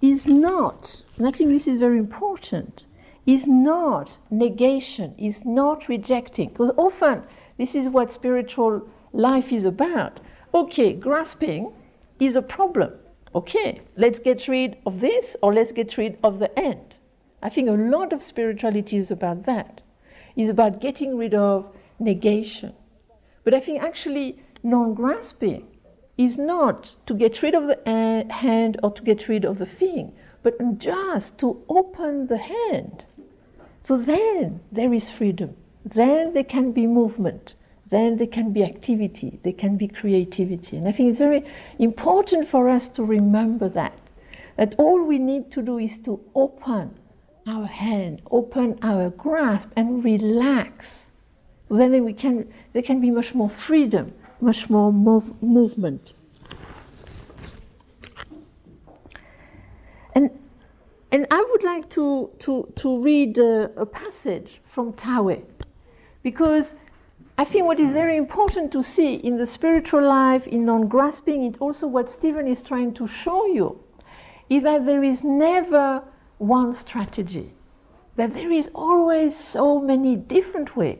is 0.00 0.26
not, 0.26 1.02
and 1.16 1.26
I 1.26 1.30
think 1.30 1.50
this 1.50 1.66
is 1.66 1.80
very 1.80 1.98
important, 1.98 2.84
is 3.26 3.46
not 3.46 4.18
negation, 4.30 5.14
is 5.18 5.44
not 5.44 5.88
rejecting. 5.88 6.48
Because 6.50 6.70
often 6.76 7.22
this 7.56 7.74
is 7.74 7.88
what 7.88 8.12
spiritual 8.12 8.88
life 9.12 9.52
is 9.52 9.64
about. 9.64 10.20
Okay, 10.54 10.92
grasping 10.92 11.72
is 12.20 12.36
a 12.36 12.42
problem. 12.42 12.92
Okay, 13.34 13.82
let's 13.96 14.18
get 14.18 14.48
rid 14.48 14.76
of 14.86 15.00
this 15.00 15.36
or 15.42 15.52
let's 15.52 15.72
get 15.72 15.98
rid 15.98 16.18
of 16.22 16.38
the 16.38 16.58
end. 16.58 16.96
I 17.42 17.50
think 17.50 17.68
a 17.68 17.72
lot 17.72 18.12
of 18.12 18.22
spirituality 18.22 18.96
is 18.96 19.10
about 19.10 19.44
that. 19.44 19.82
Is 20.38 20.48
about 20.48 20.80
getting 20.80 21.18
rid 21.18 21.34
of 21.34 21.66
negation. 21.98 22.72
But 23.44 23.52
I 23.52 23.60
think 23.60 23.82
actually 23.82 24.42
non 24.62 24.94
grasping 24.94 25.66
is 26.16 26.38
not 26.38 26.94
to 27.06 27.12
get 27.14 27.42
rid 27.42 27.54
of 27.54 27.66
the 27.66 27.78
uh, 27.86 28.32
hand 28.32 28.80
or 28.82 28.90
to 28.92 29.02
get 29.02 29.28
rid 29.28 29.44
of 29.44 29.58
the 29.58 29.66
thing, 29.66 30.12
but 30.42 30.78
just 30.78 31.38
to 31.40 31.62
open 31.68 32.28
the 32.28 32.38
hand 32.38 33.04
so 33.88 33.96
then 33.96 34.60
there 34.70 34.92
is 34.92 35.10
freedom. 35.10 35.56
Then 35.82 36.34
there 36.34 36.44
can 36.44 36.72
be 36.72 36.86
movement. 36.86 37.54
Then 37.88 38.18
there 38.18 38.26
can 38.26 38.52
be 38.52 38.62
activity. 38.62 39.40
There 39.42 39.54
can 39.54 39.78
be 39.78 39.88
creativity. 39.88 40.76
And 40.76 40.86
I 40.86 40.92
think 40.92 41.08
it's 41.08 41.18
very 41.18 41.42
important 41.78 42.46
for 42.48 42.68
us 42.68 42.86
to 42.88 43.02
remember 43.02 43.66
that. 43.70 43.98
That 44.58 44.74
all 44.76 45.02
we 45.02 45.18
need 45.18 45.50
to 45.52 45.62
do 45.62 45.78
is 45.78 45.96
to 46.00 46.20
open 46.34 46.98
our 47.48 47.66
hand, 47.66 48.22
open 48.30 48.78
our 48.82 49.10
grasp, 49.10 49.70
and 49.74 50.04
relax. 50.04 51.06
So 51.64 51.76
then 51.76 52.04
we 52.04 52.12
can, 52.12 52.52
there 52.72 52.82
can 52.82 53.00
be 53.00 53.10
much 53.10 53.34
more 53.34 53.50
freedom 53.50 54.12
much 54.40 54.70
more 54.70 54.92
mov- 54.92 55.40
movement. 55.42 56.12
And, 60.14 60.30
and 61.12 61.26
I 61.30 61.44
would 61.50 61.62
like 61.62 61.88
to, 61.90 62.30
to, 62.40 62.72
to 62.76 63.02
read 63.02 63.38
a, 63.38 63.70
a 63.80 63.86
passage 63.86 64.60
from 64.64 64.92
Dahui 64.94 65.44
because 66.22 66.74
I 67.36 67.44
think 67.44 67.66
what 67.66 67.78
is 67.78 67.92
very 67.92 68.16
important 68.16 68.72
to 68.72 68.82
see 68.82 69.14
in 69.14 69.36
the 69.36 69.46
spiritual 69.46 70.02
life, 70.02 70.46
in 70.46 70.64
non 70.64 70.88
grasping, 70.88 71.44
it 71.44 71.56
also 71.60 71.86
what 71.86 72.10
Stephen 72.10 72.48
is 72.48 72.62
trying 72.62 72.94
to 72.94 73.06
show 73.06 73.46
you 73.46 73.80
is 74.50 74.62
that 74.64 74.86
there 74.86 75.04
is 75.04 75.22
never 75.22 76.02
one 76.38 76.72
strategy, 76.72 77.52
that 78.16 78.32
there 78.32 78.50
is 78.50 78.70
always 78.74 79.36
so 79.36 79.80
many 79.80 80.16
different 80.16 80.76
ways 80.76 80.98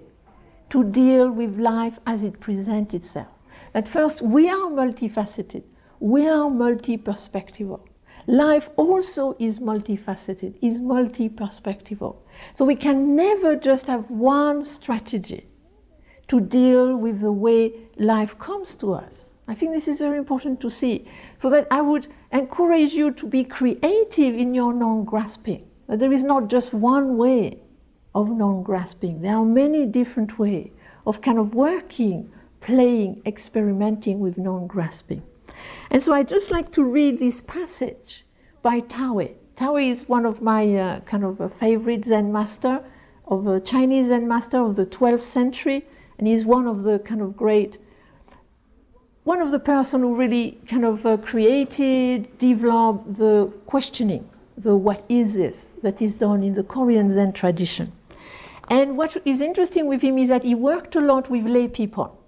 to 0.70 0.84
deal 0.84 1.30
with 1.30 1.58
life 1.58 1.98
as 2.06 2.22
it 2.22 2.40
presents 2.40 2.94
itself. 2.94 3.28
That 3.72 3.88
first, 3.88 4.22
we 4.22 4.48
are 4.48 4.70
multifaceted, 4.70 5.62
we 6.00 6.28
are 6.28 6.50
multi 6.50 6.96
perspectival. 6.96 7.80
Life 8.26 8.68
also 8.76 9.34
is 9.38 9.58
multifaceted, 9.58 10.58
is 10.60 10.80
multi 10.80 11.28
perspectival. 11.28 12.16
So 12.54 12.64
we 12.64 12.76
can 12.76 13.16
never 13.16 13.56
just 13.56 13.86
have 13.86 14.10
one 14.10 14.64
strategy 14.64 15.46
to 16.28 16.40
deal 16.40 16.96
with 16.96 17.20
the 17.20 17.32
way 17.32 17.72
life 17.96 18.38
comes 18.38 18.74
to 18.76 18.92
us. 18.92 19.27
I 19.48 19.54
think 19.54 19.72
this 19.72 19.88
is 19.88 19.98
very 19.98 20.18
important 20.18 20.60
to 20.60 20.70
see. 20.70 21.08
So 21.38 21.48
that 21.50 21.66
I 21.70 21.80
would 21.80 22.06
encourage 22.30 22.92
you 22.92 23.10
to 23.12 23.26
be 23.26 23.44
creative 23.44 24.34
in 24.34 24.54
your 24.54 24.74
non 24.74 25.04
grasping. 25.04 25.66
There 25.88 26.12
is 26.12 26.22
not 26.22 26.48
just 26.48 26.74
one 26.74 27.16
way 27.16 27.58
of 28.14 28.28
non 28.28 28.62
grasping, 28.62 29.22
there 29.22 29.36
are 29.36 29.44
many 29.44 29.86
different 29.86 30.38
ways 30.38 30.70
of 31.06 31.22
kind 31.22 31.38
of 31.38 31.54
working, 31.54 32.30
playing, 32.60 33.22
experimenting 33.24 34.20
with 34.20 34.36
non 34.36 34.66
grasping. 34.66 35.22
And 35.90 36.02
so 36.02 36.12
I'd 36.12 36.28
just 36.28 36.50
like 36.50 36.70
to 36.72 36.84
read 36.84 37.18
this 37.18 37.40
passage 37.40 38.24
by 38.62 38.82
Dahui. 38.82 39.34
Dahui 39.56 39.90
is 39.90 40.08
one 40.08 40.26
of 40.26 40.42
my 40.42 40.76
uh, 40.76 41.00
kind 41.00 41.24
of 41.24 41.40
uh, 41.40 41.48
favorite 41.48 42.04
Zen 42.04 42.30
master, 42.32 42.84
of 43.26 43.46
a 43.46 43.60
Chinese 43.60 44.08
Zen 44.08 44.28
master 44.28 44.60
of 44.60 44.76
the 44.76 44.86
12th 44.86 45.22
century, 45.22 45.86
and 46.18 46.26
he's 46.26 46.44
one 46.44 46.66
of 46.66 46.82
the 46.82 46.98
kind 46.98 47.20
of 47.20 47.36
great, 47.36 47.78
one 49.28 49.42
of 49.42 49.50
the 49.50 49.58
person 49.58 50.00
who 50.00 50.14
really 50.14 50.58
kind 50.66 50.86
of 50.86 51.04
uh, 51.04 51.18
created, 51.18 52.38
developed 52.38 53.18
the 53.18 53.52
questioning, 53.66 54.26
the 54.56 54.74
what 54.74 55.04
is 55.10 55.34
this 55.34 55.66
that 55.82 56.00
is 56.00 56.14
done 56.14 56.42
in 56.42 56.54
the 56.54 56.62
Korean 56.62 57.10
Zen 57.10 57.34
tradition. 57.34 57.92
And 58.70 58.96
what 58.96 59.20
is 59.26 59.42
interesting 59.42 59.86
with 59.86 60.00
him 60.00 60.16
is 60.16 60.30
that 60.30 60.44
he 60.44 60.54
worked 60.54 60.96
a 60.96 61.02
lot 61.02 61.28
with 61.28 61.44
lay 61.44 61.68
people, 61.68 62.18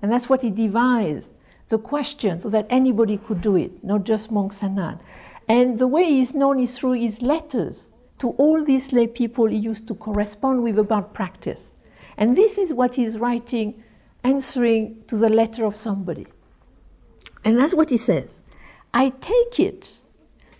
and 0.00 0.10
that's 0.10 0.30
what 0.30 0.40
he 0.40 0.48
devised 0.48 1.28
the 1.68 1.78
question 1.78 2.40
so 2.40 2.48
that 2.48 2.66
anybody 2.70 3.18
could 3.18 3.42
do 3.42 3.54
it, 3.56 3.84
not 3.84 4.04
just 4.04 4.30
monks 4.30 4.62
and 4.62 4.76
nuns. 4.76 5.02
And 5.46 5.78
the 5.78 5.86
way 5.86 6.06
he's 6.06 6.32
known 6.32 6.58
is 6.58 6.78
through 6.78 6.94
his 6.94 7.20
letters 7.20 7.90
to 8.20 8.30
all 8.30 8.64
these 8.64 8.94
lay 8.94 9.08
people 9.08 9.44
he 9.44 9.58
used 9.58 9.86
to 9.88 9.94
correspond 9.94 10.62
with 10.62 10.78
about 10.78 11.12
practice. 11.12 11.72
And 12.16 12.34
this 12.34 12.56
is 12.56 12.72
what 12.72 12.94
he's 12.94 13.18
writing, 13.18 13.82
answering 14.24 15.04
to 15.08 15.18
the 15.18 15.28
letter 15.28 15.66
of 15.66 15.76
somebody. 15.76 16.26
And 17.46 17.56
that's 17.56 17.74
what 17.74 17.90
he 17.90 17.96
says 17.96 18.42
I 18.92 19.10
take 19.20 19.60
it 19.60 19.94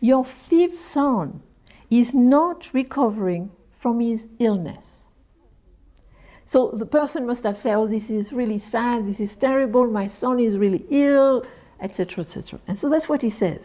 your 0.01 0.25
fifth 0.25 0.79
son 0.79 1.43
is 1.91 2.15
not 2.15 2.73
recovering 2.73 3.51
from 3.73 4.01
his 4.01 4.27
illness. 4.39 4.85
So 6.45 6.71
the 6.73 6.87
person 6.87 7.27
must 7.27 7.43
have 7.43 7.59
said, 7.59 7.75
Oh, 7.75 7.89
this 7.89 8.09
is 8.09 8.33
really 8.33 8.59
sad, 8.59 9.07
this 9.09 9.19
is 9.19 9.35
terrible, 9.35 9.87
my 9.89 10.07
son 10.07 10.39
is 10.39 10.57
really 10.57 10.85
ill, 10.91 11.45
etc., 11.81 12.23
etc. 12.23 12.61
And 12.69 12.79
so 12.79 12.89
that's 12.89 13.09
what 13.09 13.23
he 13.23 13.31
says. 13.31 13.63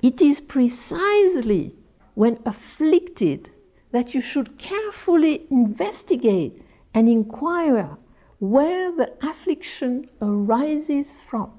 It 0.00 0.22
is 0.22 0.40
precisely 0.40 1.74
when 2.14 2.38
afflicted 2.46 3.50
that 3.92 4.14
you 4.14 4.22
should 4.22 4.56
carefully 4.58 5.46
investigate 5.50 6.62
and 6.94 7.10
inquire 7.10 7.98
where 8.38 8.90
the 8.90 9.12
affliction 9.22 10.08
arises 10.22 11.18
from. 11.18 11.52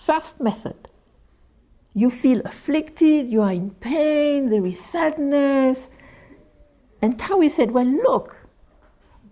First 0.00 0.40
method 0.40 0.88
you 1.92 2.08
feel 2.08 2.40
afflicted, 2.46 3.30
you 3.30 3.42
are 3.42 3.52
in 3.52 3.70
pain, 3.70 4.48
there 4.48 4.64
is 4.64 4.80
sadness. 4.80 5.90
And 7.02 7.18
Dahui 7.18 7.50
said, 7.50 7.72
Well, 7.72 7.84
look, 7.84 8.36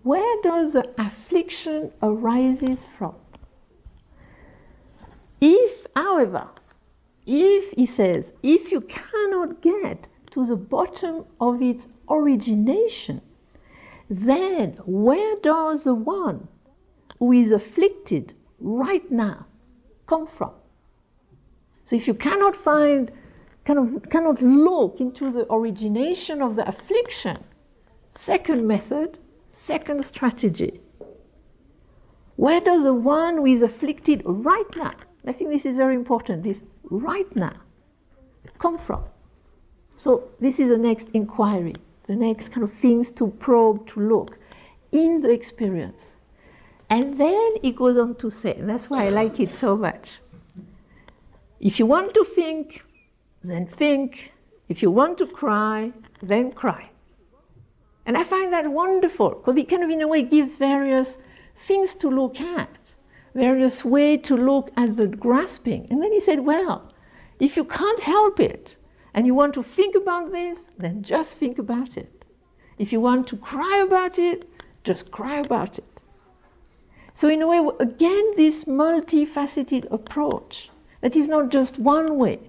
where 0.03 0.41
does 0.43 0.73
the 0.73 0.87
affliction 0.99 1.91
arises 2.03 2.85
from? 2.85 3.15
If, 5.41 5.87
however, 5.95 6.49
if, 7.25 7.71
he 7.71 7.87
says, 7.87 8.33
if 8.43 8.71
you 8.71 8.81
cannot 8.81 9.61
get 9.61 10.07
to 10.31 10.45
the 10.45 10.55
bottom 10.55 11.25
of 11.41 11.63
its 11.63 11.87
origination, 12.09 13.21
then 14.07 14.77
where 14.85 15.35
does 15.37 15.83
the 15.85 15.95
one 15.95 16.47
who 17.17 17.31
is 17.31 17.51
afflicted 17.51 18.33
right 18.59 19.09
now 19.09 19.47
come 20.05 20.27
from? 20.27 20.51
So 21.89 21.95
if 21.95 22.07
you 22.07 22.13
cannot 22.13 22.55
find, 22.55 23.11
kind 23.65 23.79
of 23.79 24.11
cannot 24.11 24.43
look 24.43 24.99
into 24.99 25.31
the 25.31 25.51
origination 25.51 26.39
of 26.39 26.55
the 26.55 26.67
affliction, 26.67 27.37
second 28.11 28.67
method, 28.67 29.17
second 29.49 30.05
strategy. 30.05 30.81
Where 32.35 32.61
does 32.61 32.83
the 32.83 32.93
one 32.93 33.37
who 33.37 33.47
is 33.47 33.63
afflicted 33.63 34.21
right 34.23 34.71
now, 34.75 34.91
I 35.25 35.33
think 35.33 35.49
this 35.49 35.65
is 35.65 35.77
very 35.77 35.95
important, 35.95 36.43
this 36.43 36.61
right 36.91 37.35
now 37.35 37.57
come 38.59 38.77
from? 38.77 39.05
So 39.97 40.29
this 40.39 40.59
is 40.59 40.69
the 40.69 40.77
next 40.77 41.07
inquiry, 41.15 41.73
the 42.05 42.15
next 42.15 42.49
kind 42.49 42.63
of 42.63 42.71
things 42.71 43.09
to 43.13 43.29
probe, 43.39 43.87
to 43.93 43.99
look 43.99 44.37
in 44.91 45.21
the 45.21 45.31
experience. 45.31 46.13
And 46.87 47.19
then 47.19 47.55
he 47.63 47.71
goes 47.71 47.97
on 47.97 48.13
to 48.17 48.29
say, 48.29 48.57
that's 48.59 48.91
why 48.91 49.07
I 49.07 49.09
like 49.09 49.39
it 49.39 49.55
so 49.55 49.75
much. 49.75 50.19
If 51.59 51.79
you 51.79 51.85
want 51.85 52.13
to 52.13 52.23
think, 52.23 52.83
then 53.41 53.67
think. 53.67 54.31
If 54.69 54.81
you 54.81 54.91
want 54.91 55.17
to 55.17 55.25
cry, 55.25 55.91
then 56.21 56.51
cry. 56.51 56.91
And 58.05 58.17
I 58.17 58.23
find 58.23 58.53
that 58.53 58.71
wonderful 58.71 59.29
because 59.29 59.57
it 59.57 59.69
kind 59.69 59.83
of, 59.83 59.89
in 59.89 60.01
a 60.01 60.07
way, 60.07 60.23
gives 60.23 60.57
various 60.57 61.17
things 61.65 61.93
to 61.95 62.09
look 62.09 62.39
at, 62.39 62.93
various 63.33 63.83
ways 63.83 64.21
to 64.23 64.37
look 64.37 64.71
at 64.77 64.95
the 64.95 65.07
grasping. 65.07 65.87
And 65.89 66.01
then 66.01 66.11
he 66.11 66.19
said, 66.19 66.41
well, 66.41 66.93
if 67.39 67.57
you 67.57 67.65
can't 67.65 67.99
help 67.99 68.39
it 68.39 68.77
and 69.13 69.25
you 69.25 69.33
want 69.33 69.53
to 69.55 69.63
think 69.63 69.95
about 69.95 70.31
this, 70.31 70.69
then 70.77 71.03
just 71.03 71.37
think 71.37 71.57
about 71.57 71.97
it. 71.97 72.25
If 72.77 72.93
you 72.93 73.01
want 73.01 73.27
to 73.27 73.37
cry 73.37 73.83
about 73.85 74.17
it, 74.17 74.49
just 74.83 75.11
cry 75.11 75.39
about 75.39 75.77
it. 75.77 75.85
So, 77.13 77.27
in 77.27 77.41
a 77.41 77.47
way, 77.47 77.59
again, 77.81 78.33
this 78.37 78.63
multifaceted 78.63 79.91
approach 79.91 80.69
that 81.01 81.15
is 81.15 81.27
not 81.27 81.49
just 81.49 81.79
one 81.79 82.17
way, 82.17 82.39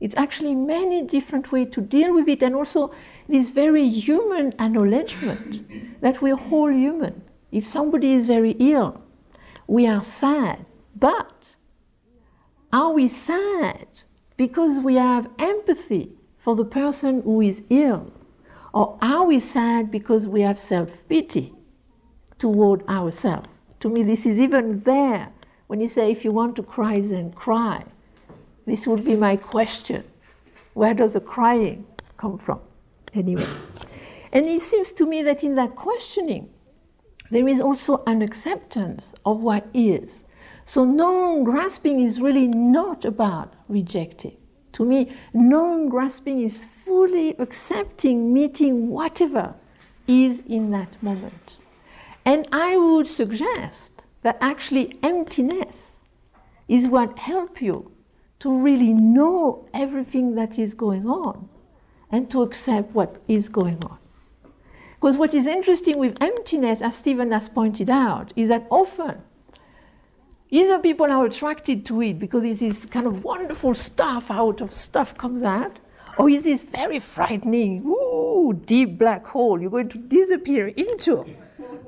it's 0.00 0.16
actually 0.16 0.54
many 0.54 1.02
different 1.02 1.52
ways 1.52 1.68
to 1.72 1.80
deal 1.80 2.14
with 2.14 2.26
it, 2.28 2.42
and 2.42 2.54
also 2.54 2.92
this 3.28 3.50
very 3.50 3.86
human 3.88 4.54
acknowledgement 4.58 6.00
that 6.00 6.22
we're 6.22 6.40
all 6.50 6.70
human. 6.70 7.22
If 7.52 7.66
somebody 7.66 8.12
is 8.12 8.26
very 8.26 8.52
ill, 8.52 9.02
we 9.66 9.86
are 9.86 10.02
sad, 10.02 10.64
but 10.96 11.54
are 12.72 12.92
we 12.92 13.08
sad 13.08 13.86
because 14.36 14.78
we 14.78 14.94
have 14.94 15.28
empathy 15.38 16.12
for 16.38 16.56
the 16.56 16.64
person 16.64 17.20
who 17.22 17.40
is 17.42 17.60
ill? 17.68 18.12
Or 18.72 18.96
are 19.02 19.26
we 19.26 19.40
sad 19.40 19.90
because 19.90 20.26
we 20.26 20.42
have 20.42 20.58
self 20.58 20.90
pity 21.08 21.52
toward 22.38 22.86
ourselves? 22.88 23.48
To 23.80 23.88
me, 23.88 24.02
this 24.02 24.24
is 24.24 24.40
even 24.40 24.80
there 24.80 25.32
when 25.70 25.80
you 25.80 25.86
say, 25.86 26.10
if 26.10 26.24
you 26.24 26.32
want 26.32 26.56
to 26.56 26.64
cry, 26.64 27.00
then 27.00 27.30
cry. 27.30 27.84
This 28.66 28.88
would 28.88 29.04
be 29.04 29.14
my 29.14 29.36
question. 29.36 30.02
Where 30.74 30.94
does 30.94 31.12
the 31.12 31.20
crying 31.20 31.86
come 32.16 32.38
from? 32.38 32.58
Anyway. 33.14 33.46
And 34.32 34.46
it 34.46 34.62
seems 34.62 34.90
to 34.90 35.06
me 35.06 35.22
that 35.22 35.44
in 35.44 35.54
that 35.54 35.76
questioning, 35.76 36.50
there 37.30 37.46
is 37.46 37.60
also 37.60 38.02
an 38.08 38.20
acceptance 38.20 39.12
of 39.24 39.42
what 39.42 39.68
is. 39.72 40.24
So 40.64 40.84
non 40.84 41.44
grasping 41.44 42.00
is 42.00 42.20
really 42.20 42.48
not 42.48 43.04
about 43.04 43.54
rejecting. 43.68 44.38
To 44.72 44.84
me, 44.84 45.12
non 45.32 45.88
grasping 45.88 46.42
is 46.42 46.66
fully 46.84 47.36
accepting, 47.38 48.32
meeting 48.32 48.88
whatever 48.88 49.54
is 50.08 50.40
in 50.48 50.72
that 50.72 51.00
moment. 51.00 51.52
And 52.24 52.48
I 52.50 52.76
would 52.76 53.06
suggest 53.06 53.99
that 54.22 54.38
actually 54.40 54.98
emptiness 55.02 55.92
is 56.68 56.86
what 56.86 57.18
helps 57.18 57.60
you 57.60 57.90
to 58.40 58.56
really 58.56 58.94
know 58.94 59.68
everything 59.74 60.34
that 60.34 60.58
is 60.58 60.74
going 60.74 61.06
on 61.06 61.48
and 62.10 62.30
to 62.30 62.42
accept 62.42 62.94
what 62.94 63.20
is 63.28 63.48
going 63.48 63.82
on. 63.84 63.98
Because 64.94 65.16
what 65.16 65.34
is 65.34 65.46
interesting 65.46 65.98
with 65.98 66.20
emptiness, 66.20 66.82
as 66.82 66.96
Stephen 66.96 67.32
has 67.32 67.48
pointed 67.48 67.88
out, 67.88 68.32
is 68.36 68.48
that 68.48 68.66
often 68.70 69.22
Either 70.52 70.80
people 70.80 71.06
are 71.06 71.26
attracted 71.26 71.86
to 71.86 72.02
it 72.02 72.18
because 72.18 72.42
it 72.42 72.60
is 72.60 72.84
kind 72.86 73.06
of 73.06 73.22
wonderful 73.22 73.72
stuff 73.72 74.30
out 74.30 74.60
of 74.60 74.72
stuff 74.72 75.16
comes 75.16 75.44
out, 75.44 75.78
or 76.18 76.28
it 76.28 76.44
is 76.44 76.64
very 76.64 76.98
frightening, 76.98 77.84
ooh, 77.86 78.52
deep 78.66 78.98
black 78.98 79.24
hole 79.26 79.60
you're 79.60 79.70
going 79.70 79.88
to 79.88 79.98
disappear 79.98 80.66
into. 80.68 81.24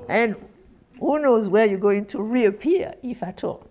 And 0.07 0.37
who 1.03 1.19
knows 1.19 1.49
where 1.49 1.65
you're 1.65 1.77
going 1.77 2.05
to 2.05 2.21
reappear, 2.21 2.95
if 3.03 3.21
at 3.21 3.43
all. 3.43 3.67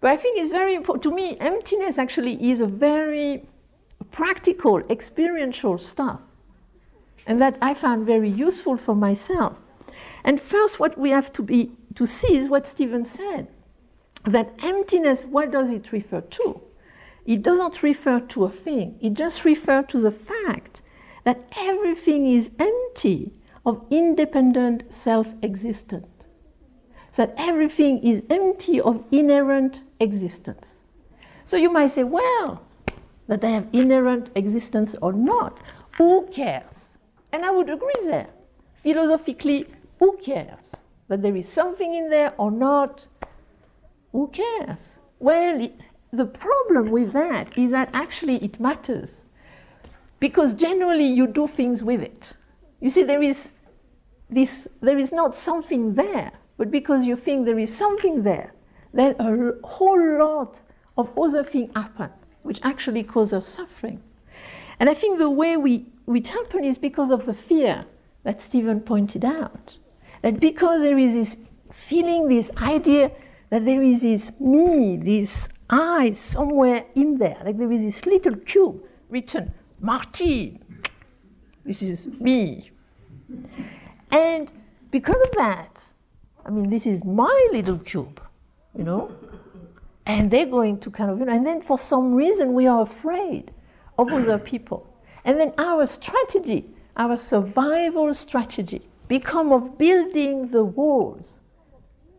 But 0.00 0.12
I 0.12 0.16
think 0.16 0.38
it's 0.38 0.52
very 0.52 0.76
important. 0.76 1.02
To 1.02 1.12
me, 1.12 1.36
emptiness 1.40 1.98
actually 1.98 2.50
is 2.50 2.60
a 2.60 2.66
very 2.66 3.48
practical, 4.12 4.78
experiential 4.88 5.76
stuff. 5.78 6.20
And 7.26 7.42
that 7.42 7.58
I 7.60 7.74
found 7.74 8.06
very 8.06 8.30
useful 8.30 8.76
for 8.76 8.94
myself. 8.94 9.56
And 10.22 10.40
first, 10.40 10.78
what 10.78 10.96
we 10.96 11.10
have 11.10 11.32
to, 11.32 11.42
be, 11.42 11.72
to 11.96 12.06
see 12.06 12.36
is 12.36 12.48
what 12.48 12.68
Stephen 12.68 13.04
said 13.04 13.48
that 14.24 14.52
emptiness, 14.62 15.24
what 15.24 15.50
does 15.50 15.70
it 15.70 15.90
refer 15.90 16.20
to? 16.20 16.60
It 17.24 17.42
doesn't 17.42 17.82
refer 17.82 18.20
to 18.20 18.44
a 18.44 18.50
thing, 18.50 18.98
it 19.00 19.14
just 19.14 19.44
refers 19.44 19.86
to 19.88 20.00
the 20.00 20.12
fact 20.12 20.80
that 21.24 21.48
everything 21.56 22.28
is 22.28 22.52
empty 22.60 23.32
of 23.64 23.84
independent 23.90 24.94
self 24.94 25.26
existence. 25.42 26.15
That 27.16 27.34
everything 27.36 27.98
is 27.98 28.22
empty 28.28 28.80
of 28.80 29.02
inherent 29.10 29.80
existence. 30.00 30.74
So 31.46 31.56
you 31.56 31.70
might 31.70 31.88
say, 31.88 32.04
well, 32.04 32.62
that 33.26 33.40
they 33.40 33.52
have 33.52 33.68
inherent 33.72 34.30
existence 34.34 34.94
or 35.00 35.12
not, 35.12 35.58
who 35.96 36.28
cares? 36.32 36.90
And 37.32 37.44
I 37.44 37.50
would 37.50 37.70
agree 37.70 37.92
there. 38.04 38.28
Philosophically, 38.74 39.66
who 39.98 40.18
cares? 40.18 40.72
That 41.08 41.22
there 41.22 41.36
is 41.36 41.48
something 41.48 41.94
in 41.94 42.10
there 42.10 42.34
or 42.36 42.50
not, 42.50 43.06
who 44.12 44.28
cares? 44.28 44.98
Well, 45.18 45.68
the 46.12 46.26
problem 46.26 46.90
with 46.90 47.12
that 47.12 47.56
is 47.56 47.70
that 47.70 47.90
actually 47.94 48.36
it 48.44 48.60
matters. 48.60 49.24
Because 50.20 50.54
generally 50.54 51.06
you 51.06 51.26
do 51.26 51.46
things 51.46 51.82
with 51.82 52.00
it. 52.00 52.34
You 52.80 52.90
see, 52.90 53.02
there 53.02 53.22
is 53.22 53.50
this 54.28 54.68
there 54.80 54.98
is 54.98 55.12
not 55.12 55.36
something 55.36 55.94
there, 55.94 56.32
but 56.56 56.70
because 56.70 57.06
you 57.06 57.16
think 57.16 57.44
there 57.44 57.58
is 57.58 57.74
something 57.76 58.22
there, 58.22 58.52
then 58.92 59.14
a 59.18 59.66
whole 59.66 60.18
lot 60.18 60.58
of 60.96 61.16
other 61.18 61.44
things 61.44 61.70
happen, 61.74 62.10
which 62.42 62.60
actually 62.62 63.02
cause 63.02 63.32
us 63.32 63.46
suffering. 63.46 64.02
And 64.78 64.88
I 64.88 64.94
think 64.94 65.18
the 65.18 65.30
way 65.30 65.56
we, 65.56 65.86
we 66.06 66.20
happen 66.20 66.64
is 66.64 66.78
because 66.78 67.10
of 67.10 67.26
the 67.26 67.34
fear 67.34 67.86
that 68.24 68.42
Stephen 68.42 68.80
pointed 68.80 69.24
out. 69.24 69.76
That 70.22 70.40
because 70.40 70.82
there 70.82 70.98
is 70.98 71.14
this 71.14 71.36
feeling, 71.70 72.28
this 72.28 72.50
idea 72.56 73.12
that 73.50 73.64
there 73.64 73.82
is 73.82 74.02
this 74.02 74.32
me, 74.40 74.96
this 74.96 75.48
I 75.68 76.12
somewhere 76.12 76.84
in 76.94 77.18
there, 77.18 77.38
like 77.44 77.58
there 77.58 77.70
is 77.70 77.82
this 77.82 78.06
little 78.06 78.36
cube 78.36 78.82
written, 79.08 79.52
Martine. 79.80 80.64
This 81.64 81.82
is 81.82 82.06
me. 82.06 82.70
And 84.10 84.52
because 84.90 85.16
of 85.16 85.30
that, 85.32 85.82
I 86.46 86.50
mean, 86.50 86.70
this 86.70 86.86
is 86.86 87.04
my 87.04 87.48
little 87.52 87.78
cube, 87.78 88.20
you 88.78 88.84
know? 88.84 89.10
And 90.06 90.30
they're 90.30 90.46
going 90.46 90.78
to 90.78 90.90
kind 90.92 91.10
of, 91.10 91.18
you 91.18 91.24
know, 91.24 91.32
and 91.32 91.44
then 91.44 91.60
for 91.60 91.76
some 91.76 92.14
reason 92.14 92.54
we 92.54 92.68
are 92.68 92.82
afraid 92.82 93.50
of 93.98 94.12
other 94.12 94.38
people. 94.38 94.86
And 95.24 95.40
then 95.40 95.52
our 95.58 95.86
strategy, 95.86 96.70
our 96.96 97.16
survival 97.16 98.14
strategy, 98.14 98.88
become 99.08 99.52
of 99.52 99.76
building 99.76 100.48
the 100.48 100.64
walls 100.64 101.40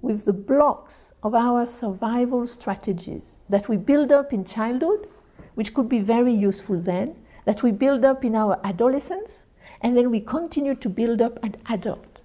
with 0.01 0.25
the 0.25 0.33
blocks 0.33 1.13
of 1.23 1.33
our 1.33 1.65
survival 1.65 2.47
strategies 2.47 3.21
that 3.47 3.69
we 3.69 3.77
build 3.77 4.11
up 4.11 4.33
in 4.33 4.43
childhood, 4.43 5.07
which 5.55 5.73
could 5.73 5.87
be 5.87 5.99
very 5.99 6.33
useful 6.33 6.77
then, 6.77 7.15
that 7.45 7.63
we 7.63 7.71
build 7.71 8.03
up 8.03 8.25
in 8.25 8.35
our 8.35 8.59
adolescence, 8.65 9.45
and 9.81 9.95
then 9.95 10.11
we 10.11 10.19
continue 10.19 10.75
to 10.75 10.89
build 10.89 11.21
up 11.21 11.39
at 11.41 11.55
adult. 11.69 12.16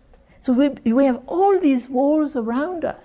So 0.42 0.52
we, 0.52 0.68
we 0.92 1.04
have 1.06 1.22
all 1.26 1.58
these 1.58 1.88
walls 1.88 2.36
around 2.36 2.84
us. 2.84 3.04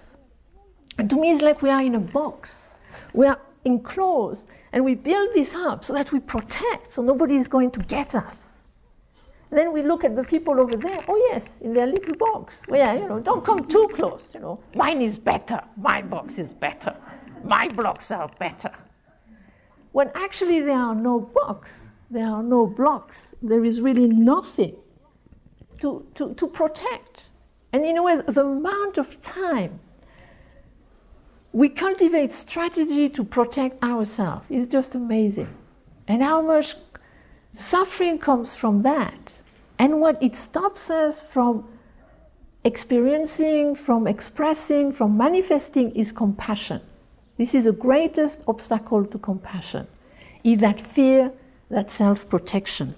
And 0.98 1.10
to 1.10 1.16
me, 1.16 1.32
it's 1.32 1.42
like 1.42 1.62
we 1.62 1.70
are 1.70 1.82
in 1.82 1.96
a 1.96 2.00
box. 2.00 2.68
We 3.14 3.28
are 3.28 3.40
enclosed, 3.64 4.48
and 4.72 4.84
we 4.84 4.96
build 4.96 5.30
this 5.34 5.54
up 5.54 5.84
so 5.84 5.94
that 5.94 6.12
we 6.12 6.20
protect, 6.20 6.94
so 6.94 7.02
nobody 7.02 7.36
is 7.36 7.48
going 7.48 7.72
to 7.72 7.80
get 7.82 8.16
us. 8.16 8.64
And 9.50 9.58
then 9.58 9.72
we 9.72 9.82
look 9.82 10.04
at 10.04 10.16
the 10.16 10.24
people 10.24 10.60
over 10.60 10.76
there. 10.76 10.98
Oh 11.08 11.16
yes, 11.32 11.52
in 11.62 11.74
their 11.74 11.88
little 11.88 12.16
box. 12.16 12.62
Well, 12.68 12.80
yeah, 12.80 12.94
you 12.94 13.08
know, 13.08 13.20
don't 13.20 13.46
come 13.46 13.60
too 13.60 13.88
close. 13.94 14.24
You 14.34 14.42
know, 14.42 14.60
mine 14.76 15.02
is 15.02 15.18
better. 15.18 15.62
My 15.78 16.02
box 16.02 16.38
is 16.38 16.54
better. 16.54 16.96
My 17.44 17.68
blocks 17.70 18.12
are 18.12 18.30
better. 18.40 18.72
When 19.92 20.12
actually 20.16 20.62
there 20.62 20.78
are 20.78 20.96
no 20.96 21.20
blocks, 21.20 21.90
there 22.10 22.28
are 22.28 22.44
no 22.44 22.68
blocks. 22.68 23.36
There 23.42 23.64
is 23.64 23.80
really 23.80 24.08
nothing 24.08 24.76
to, 25.82 26.06
to, 26.16 26.34
to 26.34 26.48
protect. 26.48 27.27
And 27.74 27.86
in 27.86 27.98
a 27.98 28.04
way, 28.04 28.22
the 28.28 28.46
amount 28.46 28.98
of 28.98 29.22
time 29.22 29.80
we 31.52 31.70
cultivate 31.70 32.32
strategy 32.34 33.10
to 33.10 33.24
protect 33.24 33.84
ourselves 33.84 34.46
is 34.50 34.68
just 34.68 34.96
amazing. 34.96 35.50
And 36.08 36.22
how 36.22 36.42
much 36.42 36.76
suffering 37.54 38.20
comes 38.20 38.56
from 38.56 38.84
that. 38.84 39.40
And 39.80 40.00
what 40.00 40.22
it 40.22 40.36
stops 40.36 40.90
us 40.90 41.22
from 41.22 41.68
experiencing, 42.64 43.76
from 43.76 44.08
expressing, 44.08 44.92
from 44.92 45.18
manifesting 45.18 45.92
is 45.92 46.12
compassion. 46.12 46.82
This 47.38 47.54
is 47.54 47.66
the 47.66 47.72
greatest 47.72 48.42
obstacle 48.48 49.06
to 49.06 49.18
compassion, 49.18 49.88
is 50.44 50.60
that 50.60 50.82
fear, 50.82 51.32
that 51.70 51.92
self 51.92 52.28
protection. 52.30 52.96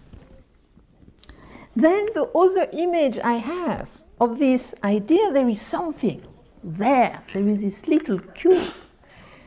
Then 1.76 2.08
the 2.14 2.30
other 2.36 2.68
image 2.74 3.20
I 3.20 3.34
have 3.34 3.90
of 4.20 4.40
this 4.40 4.76
idea 4.84 5.32
there 5.32 5.48
is 5.48 5.62
something 5.62 6.22
there, 6.64 7.24
there 7.34 7.48
is 7.48 7.62
this 7.62 7.88
little 7.88 8.20
cube. 8.20 8.74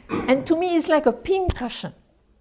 And 0.08 0.46
to 0.46 0.56
me, 0.56 0.76
it's 0.76 0.88
like 0.88 1.06
a 1.06 1.12
pin 1.12 1.48
cushion. 1.48 1.94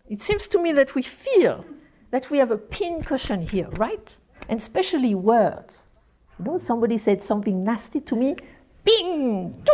It 0.09 0.21
seems 0.23 0.47
to 0.47 0.61
me 0.61 0.71
that 0.73 0.95
we 0.95 1.01
feel 1.01 1.65
that 2.11 2.29
we 2.29 2.37
have 2.37 2.51
a 2.51 2.57
pin 2.57 3.01
cushion 3.01 3.47
here, 3.47 3.69
right? 3.77 4.15
And 4.49 4.59
especially 4.59 5.15
words. 5.15 5.87
You 6.39 6.45
know, 6.45 6.57
somebody 6.57 6.97
said 6.97 7.23
something 7.23 7.63
nasty 7.63 8.01
to 8.01 8.15
me, 8.15 8.35
ping, 8.85 9.65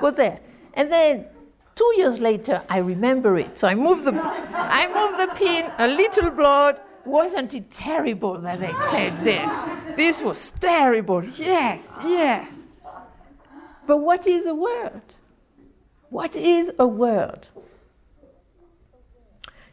go 0.00 0.10
there. 0.10 0.40
And 0.74 0.90
then 0.90 1.26
two 1.74 1.92
years 1.96 2.20
later, 2.20 2.62
I 2.68 2.78
remember 2.78 3.38
it. 3.38 3.58
So 3.58 3.68
I 3.68 3.74
move 3.74 4.04
the, 4.04 4.12
I 4.14 4.86
move 4.86 5.18
the 5.18 5.34
pin, 5.34 5.70
a 5.78 5.86
little 5.86 6.30
blood. 6.30 6.80
Wasn't 7.04 7.52
it 7.54 7.70
terrible 7.70 8.38
that 8.38 8.60
they 8.60 8.72
said 8.90 9.24
this? 9.24 9.96
This 9.96 10.22
was 10.22 10.50
terrible. 10.50 11.24
Yes, 11.24 11.92
yes. 12.04 12.48
But 13.86 13.98
what 13.98 14.26
is 14.26 14.46
a 14.46 14.54
word? 14.54 15.02
What 16.10 16.36
is 16.36 16.70
a 16.78 16.86
word? 16.86 17.48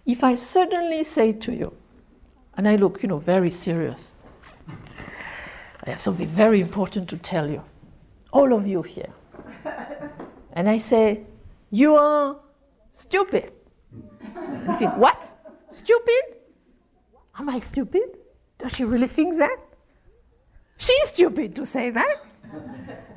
If 0.06 0.24
I 0.24 0.36
suddenly 0.36 1.04
say 1.04 1.34
to 1.34 1.54
you, 1.54 1.74
and 2.58 2.68
I 2.68 2.76
look, 2.76 3.04
you 3.04 3.10
know, 3.10 3.20
very 3.20 3.52
serious, 3.52 4.16
I 5.84 5.92
have 5.92 6.02
something 6.02 6.28
very 6.28 6.62
important 6.62 7.10
to 7.10 7.18
tell 7.18 7.50
you, 7.50 7.62
all 8.32 8.54
of 8.54 8.66
you 8.66 8.82
here, 8.82 9.14
and 10.54 10.68
I 10.70 10.78
say, 10.78 11.22
you 11.70 11.96
are 11.96 12.38
stupid. 12.92 13.52
You 14.24 14.76
think, 14.80 14.98
what? 14.98 15.32
Stupid? 15.72 16.39
Am 17.40 17.50
I 17.50 17.60
stupid? 17.60 18.18
Does 18.58 18.76
she 18.76 18.84
really 18.84 19.08
think 19.08 19.38
that? 19.38 19.58
She's 20.78 21.08
stupid 21.08 21.56
to 21.56 21.66
say 21.66 21.90
that. 21.90 22.18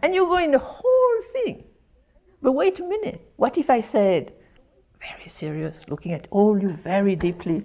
And 0.03 0.15
you 0.15 0.27
go 0.27 0.39
in 0.39 0.53
the 0.53 0.59
whole 0.59 1.23
thing. 1.33 1.65
But 2.41 2.53
wait 2.53 2.79
a 2.79 2.85
minute. 2.85 3.21
What 3.37 3.59
if 3.59 3.69
I 3.69 3.81
said, 3.81 4.33
very 5.01 5.29
serious, 5.29 5.83
looking 5.89 6.13
at 6.13 6.29
all 6.31 6.61
you 6.61 6.71
very 6.71 7.17
deeply, 7.17 7.65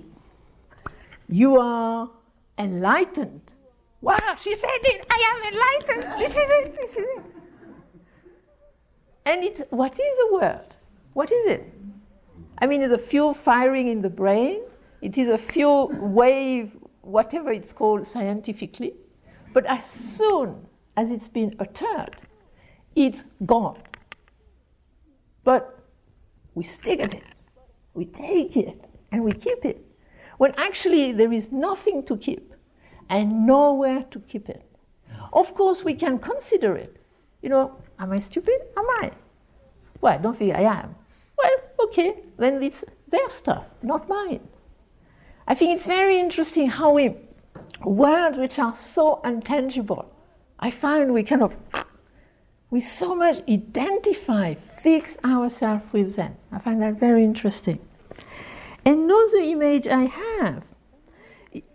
you 1.29 1.57
are 1.57 2.09
enlightened. 2.57 3.53
Wow, 4.01 4.35
she 4.39 4.55
said 4.55 4.79
it. 4.83 5.05
I 5.11 5.19
am 5.31 5.53
enlightened. 5.53 6.21
This 6.21 6.35
is 6.35 6.49
it. 6.49 6.77
This 6.81 6.91
is 6.91 7.03
it. 7.03 7.23
And 9.25 9.43
it's 9.43 9.61
what 9.69 9.99
is 9.99 10.17
a 10.29 10.33
word? 10.33 10.75
What 11.13 11.31
is 11.31 11.51
it? 11.51 11.73
I 12.59 12.65
mean, 12.65 12.81
it's 12.81 12.93
a 12.93 12.97
fuel 12.97 13.33
firing 13.33 13.87
in 13.87 14.01
the 14.01 14.09
brain. 14.09 14.61
It 15.01 15.17
is 15.17 15.29
a 15.29 15.37
fuel 15.37 15.89
wave, 15.89 16.75
whatever 17.01 17.51
it's 17.51 17.73
called 17.73 18.07
scientifically. 18.07 18.95
But 19.53 19.65
as 19.65 19.85
soon 19.85 20.67
as 20.95 21.11
it's 21.11 21.27
been 21.27 21.55
uttered, 21.59 22.17
it's 22.95 23.23
gone. 23.45 23.79
But 25.43 25.79
we 26.55 26.63
stick 26.63 27.01
at 27.01 27.13
it, 27.13 27.23
we 27.93 28.05
take 28.05 28.57
it, 28.57 28.83
and 29.11 29.23
we 29.23 29.31
keep 29.31 29.63
it. 29.63 29.85
When 30.37 30.53
actually 30.57 31.11
there 31.11 31.31
is 31.31 31.51
nothing 31.51 32.03
to 32.03 32.17
keep 32.17 32.53
and 33.09 33.45
nowhere 33.45 34.03
to 34.11 34.19
keep 34.19 34.49
it. 34.49 34.63
Of 35.33 35.53
course, 35.53 35.83
we 35.83 35.93
can 35.93 36.19
consider 36.19 36.75
it. 36.75 36.97
You 37.41 37.49
know, 37.49 37.77
am 37.99 38.11
I 38.11 38.19
stupid? 38.19 38.59
Am 38.75 38.85
I? 39.01 39.11
Well, 40.01 40.13
I 40.13 40.17
don't 40.17 40.37
think 40.37 40.55
I 40.55 40.61
am. 40.61 40.95
Well, 41.37 41.87
okay, 41.87 42.23
then 42.37 42.61
it's 42.61 42.83
their 43.07 43.29
stuff, 43.29 43.65
not 43.81 44.09
mine. 44.09 44.47
I 45.47 45.55
think 45.55 45.75
it's 45.75 45.85
very 45.85 46.19
interesting 46.19 46.69
how 46.69 46.91
we, 46.91 47.15
words 47.83 48.37
which 48.37 48.59
are 48.59 48.75
so 48.75 49.21
intangible, 49.23 50.11
I 50.59 50.71
find 50.71 51.13
we 51.13 51.23
kind 51.23 51.41
of, 51.41 51.55
we 52.69 52.81
so 52.81 53.15
much 53.15 53.37
identify, 53.49 54.55
fix 54.55 55.17
ourselves 55.23 55.85
with 55.93 56.17
them. 56.17 56.35
I 56.51 56.59
find 56.59 56.81
that 56.81 56.99
very 56.99 57.23
interesting. 57.23 57.79
Another 58.85 59.37
image 59.37 59.87
I 59.87 60.05
have 60.05 60.63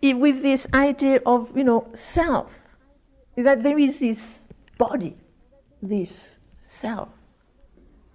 with 0.02 0.42
this 0.42 0.66
idea 0.74 1.20
of, 1.24 1.56
you 1.56 1.64
know, 1.64 1.88
self, 1.94 2.58
that 3.36 3.62
there 3.62 3.78
is 3.78 4.00
this 4.00 4.44
body, 4.76 5.16
this 5.80 6.38
self 6.60 7.08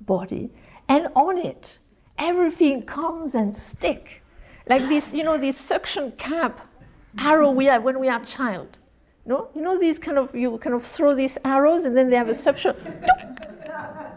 body, 0.02 0.52
and 0.88 1.08
on 1.16 1.40
it, 1.40 1.80
everything 2.18 2.84
comes 2.84 3.34
and 3.34 3.56
stick. 3.56 4.24
Like 4.70 4.90
this, 4.90 5.14
you 5.14 5.24
know, 5.24 5.38
this 5.38 5.58
suction 5.58 6.12
cap 6.14 6.68
arrow 7.18 7.52
we 7.52 7.66
have 7.66 7.84
when 7.84 8.00
we 8.00 8.10
are 8.10 8.24
child. 8.24 8.78
No, 9.26 9.50
you 9.54 9.62
know 9.62 9.78
these 9.78 10.00
kind 10.00 10.18
of 10.18 10.34
you 10.34 10.58
kind 10.58 10.76
of 10.76 10.86
throw 10.86 11.14
these 11.14 11.38
arrows 11.44 11.84
and 11.84 11.98
then 11.98 12.10
they 12.10 12.16
have 12.16 12.30
a 12.30 12.36
suction. 12.36 12.76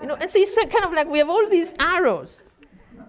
you 0.01 0.07
know, 0.07 0.15
and 0.15 0.31
so 0.31 0.39
it's 0.39 0.55
kind 0.55 0.85
of 0.85 0.93
like 0.93 1.09
we 1.09 1.19
have 1.19 1.29
all 1.29 1.49
these 1.49 1.75
arrows, 1.81 2.43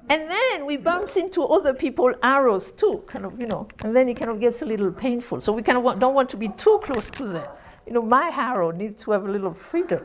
and 0.09 0.29
then 0.29 0.65
we 0.65 0.77
bounce 0.77 1.15
into 1.15 1.43
other 1.43 1.73
people's 1.73 2.15
arrows 2.23 2.71
too, 2.71 3.03
kind 3.05 3.25
of 3.25 3.39
you 3.39 3.47
know, 3.47 3.67
and 3.83 3.95
then 3.95 4.09
it 4.09 4.19
kind 4.19 4.31
of 4.31 4.39
gets 4.39 4.63
a 4.63 4.65
little 4.65 4.91
painful. 4.91 5.41
So 5.41 5.53
we 5.53 5.61
kind 5.61 5.77
of 5.77 5.83
want, 5.83 5.99
don't 5.99 6.15
want 6.15 6.29
to 6.31 6.37
be 6.37 6.49
too 6.49 6.79
close 6.83 7.09
to 7.11 7.27
them. 7.27 7.47
You 7.85 7.93
know, 7.93 8.01
my 8.01 8.31
arrow 8.33 8.71
needs 8.71 9.03
to 9.03 9.11
have 9.11 9.25
a 9.25 9.31
little 9.31 9.53
freedom. 9.53 10.03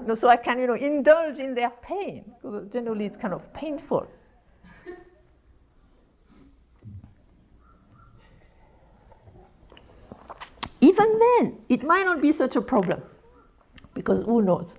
You 0.00 0.06
know, 0.06 0.14
so 0.14 0.28
I 0.28 0.36
can 0.36 0.60
you 0.60 0.68
know 0.68 0.74
indulge 0.74 1.38
in 1.38 1.54
their 1.54 1.70
pain 1.82 2.32
because 2.42 2.68
generally 2.72 3.06
it's 3.06 3.16
kind 3.16 3.34
of 3.34 3.52
painful. 3.52 4.06
Even 10.84 11.18
then, 11.18 11.56
it 11.70 11.82
might 11.82 12.04
not 12.04 12.20
be 12.20 12.30
such 12.30 12.56
a 12.56 12.60
problem 12.60 13.00
because 13.94 14.22
who 14.26 14.42
knows? 14.42 14.74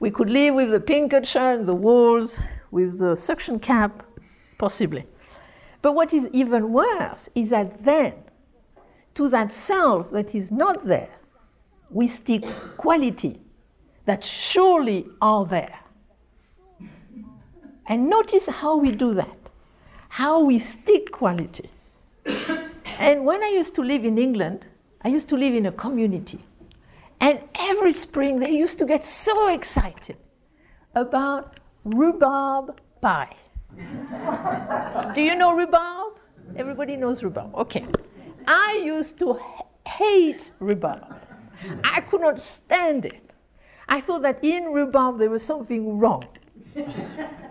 We 0.00 0.10
could 0.10 0.28
live 0.28 0.56
with 0.56 0.72
the 0.72 0.80
pincushion 0.80 1.42
and 1.42 1.66
the 1.66 1.76
walls, 1.76 2.38
with 2.72 2.98
the 2.98 3.16
suction 3.16 3.60
cap, 3.60 4.04
possibly. 4.58 5.04
But 5.80 5.92
what 5.92 6.12
is 6.12 6.28
even 6.32 6.72
worse 6.72 7.28
is 7.36 7.50
that 7.50 7.84
then, 7.84 8.14
to 9.14 9.28
that 9.28 9.54
self 9.54 10.10
that 10.10 10.34
is 10.34 10.50
not 10.50 10.84
there, 10.84 11.14
we 11.88 12.08
stick 12.08 12.44
quality 12.76 13.40
that 14.06 14.24
surely 14.24 15.06
are 15.22 15.46
there. 15.46 15.78
And 17.86 18.10
notice 18.10 18.48
how 18.48 18.76
we 18.76 18.90
do 18.90 19.14
that, 19.14 19.38
how 20.08 20.40
we 20.40 20.58
stick 20.58 21.12
quality. 21.12 21.70
and 22.98 23.24
when 23.24 23.40
I 23.44 23.50
used 23.50 23.76
to 23.76 23.82
live 23.82 24.04
in 24.04 24.18
England, 24.18 24.66
I 25.02 25.08
used 25.08 25.28
to 25.28 25.36
live 25.36 25.54
in 25.54 25.66
a 25.66 25.72
community. 25.72 26.44
And 27.20 27.40
every 27.54 27.92
spring 27.92 28.40
they 28.40 28.50
used 28.50 28.78
to 28.78 28.86
get 28.86 29.04
so 29.04 29.48
excited 29.48 30.16
about 30.94 31.58
rhubarb 31.84 32.80
pie. 33.00 33.36
Do 35.14 35.20
you 35.20 35.34
know 35.34 35.54
rhubarb? 35.54 36.18
Everybody 36.56 36.96
knows 36.96 37.22
rhubarb. 37.22 37.54
Okay. 37.54 37.86
I 38.46 38.80
used 38.84 39.18
to 39.18 39.38
hate 39.86 40.50
rhubarb. 40.58 41.04
I 41.84 42.00
could 42.00 42.20
not 42.20 42.40
stand 42.40 43.04
it. 43.04 43.30
I 43.88 44.00
thought 44.00 44.22
that 44.22 44.42
in 44.44 44.72
rhubarb 44.72 45.18
there 45.18 45.30
was 45.30 45.42
something 45.42 45.98
wrong. 45.98 46.24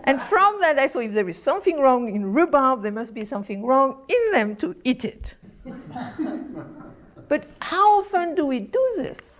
and 0.04 0.20
from 0.22 0.60
that, 0.60 0.78
I 0.78 0.88
thought 0.88 1.04
if 1.04 1.12
there 1.12 1.28
is 1.28 1.40
something 1.40 1.78
wrong 1.78 2.14
in 2.14 2.32
rhubarb, 2.32 2.82
there 2.82 2.92
must 2.92 3.12
be 3.12 3.24
something 3.24 3.64
wrong 3.64 3.98
in 4.08 4.32
them 4.32 4.56
to 4.56 4.74
eat 4.84 5.04
it. 5.04 5.36
But 7.28 7.44
how 7.60 8.00
often 8.00 8.34
do 8.34 8.46
we 8.46 8.60
do 8.60 8.94
this? 8.96 9.36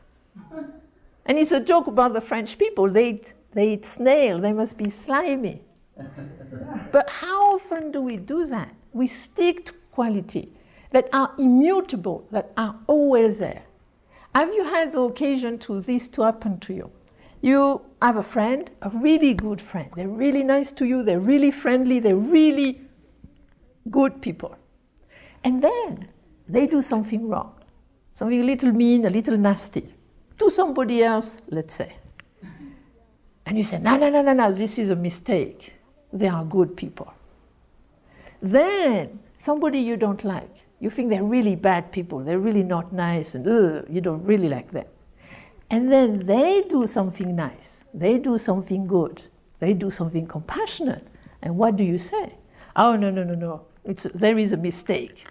And 1.24 1.39
it's 1.39 1.53
a 1.53 1.61
joke 1.61 1.86
about 1.86 2.12
the 2.12 2.20
French 2.20 2.59
people. 2.59 2.89
They 2.89 3.11
eat, 3.11 3.32
they 3.53 3.72
eat 3.72 3.86
snail, 3.86 4.39
they 4.39 4.53
must 4.53 4.76
be 4.76 4.91
slimy. 4.91 5.62
but 6.93 7.09
how 7.09 7.55
often 7.55 7.91
do 7.91 8.01
we 8.01 8.16
do 8.16 8.47
that? 8.47 8.74
We 8.93 9.07
stick 9.07 9.66
to 9.66 9.72
quality 9.93 10.53
that 10.91 11.09
are 11.12 11.32
immutable, 11.39 12.26
that 12.30 12.53
are 12.57 12.76
always 12.86 13.39
there. 13.39 13.62
Have 14.34 14.53
you 14.55 14.64
had 14.64 14.93
the 14.93 15.01
occasion 15.01 15.59
to 15.61 15.80
this 15.80 16.07
to 16.09 16.22
happen 16.22 16.61
to 16.61 16.74
you? 16.74 16.91
You 17.41 17.82
have 18.01 18.16
a 18.16 18.22
friend, 18.22 18.70
a 18.82 18.91
really 18.91 19.34
good 19.34 19.61
friend. 19.61 19.91
They're 19.95 20.09
really 20.09 20.43
nice 20.43 20.70
to 20.72 20.86
you, 20.86 21.03
they're 21.03 21.20
really 21.20 21.51
friendly, 21.51 22.01
they're 22.01 22.16
really 22.16 22.80
good 23.91 24.20
people. 24.20 24.57
And 25.45 25.62
then 25.62 26.09
they 26.49 26.66
do 26.66 26.82
something 26.82 27.28
wrong 27.28 27.58
something 28.19 28.41
a 28.41 28.45
little 28.45 28.73
mean, 28.73 29.07
a 29.07 29.11
little 29.11 29.39
nasty 29.39 29.95
to 30.39 30.51
somebody 30.51 31.05
else, 31.05 31.37
let's 31.51 31.73
say. 31.73 31.93
And 33.47 33.57
you 33.57 33.62
say, 33.62 33.79
no, 33.79 33.97
no, 33.97 34.11
no, 34.11 34.23
no, 34.23 34.33
no, 34.33 34.53
this 34.53 34.77
is 34.77 34.91
a 34.91 34.97
mistake. 34.97 35.73
They 36.12 36.27
are 36.27 36.45
good 36.45 36.77
people. 36.77 37.14
Then 38.43 39.21
somebody 39.37 39.79
you 39.79 39.97
don't 39.97 40.25
like, 40.25 40.51
you 40.81 40.91
think 40.91 41.11
they're 41.11 41.23
really 41.23 41.55
bad 41.55 41.93
people, 41.93 42.19
they're 42.19 42.41
really 42.41 42.64
not 42.64 42.93
nice, 42.93 43.37
and 43.37 43.47
ugh, 43.47 43.87
you 43.89 44.01
don't 44.01 44.25
really 44.25 44.49
like 44.49 44.73
them. 44.73 44.87
And 45.71 45.93
then 45.93 46.19
they 46.27 46.62
do 46.62 46.89
something 46.89 47.37
nice, 47.37 47.85
they 47.95 48.19
do 48.19 48.37
something 48.37 48.89
good, 48.89 49.23
they 49.61 49.75
do 49.75 49.93
something 49.93 50.27
compassionate. 50.27 51.07
And 51.43 51.57
what 51.57 51.77
do 51.77 51.85
you 51.85 51.99
say? 51.99 52.35
Oh, 52.75 52.97
no, 52.97 53.11
no, 53.11 53.23
no, 53.23 53.35
no, 53.35 53.66
it's, 53.85 54.05
there 54.12 54.39
is 54.39 54.53
a 54.53 54.57
mistake. 54.57 55.25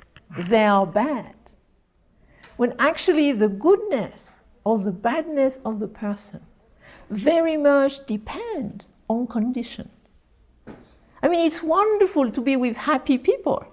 They 0.48 0.64
are 0.64 0.86
bad 0.86 1.34
when 2.58 2.76
actually 2.80 3.32
the 3.32 3.48
goodness 3.48 4.32
or 4.64 4.78
the 4.80 4.92
badness 4.92 5.60
of 5.64 5.80
the 5.80 5.88
person 5.88 6.42
very 7.10 7.56
much 7.56 8.06
depend 8.06 8.86
on 9.08 9.28
condition. 9.28 9.90
I 11.24 11.28
mean, 11.30 11.48
it's 11.48 11.64
wonderful 11.64 12.32
to 12.32 12.42
be 12.42 12.56
with 12.56 12.76
happy 12.76 13.18
people 13.18 13.66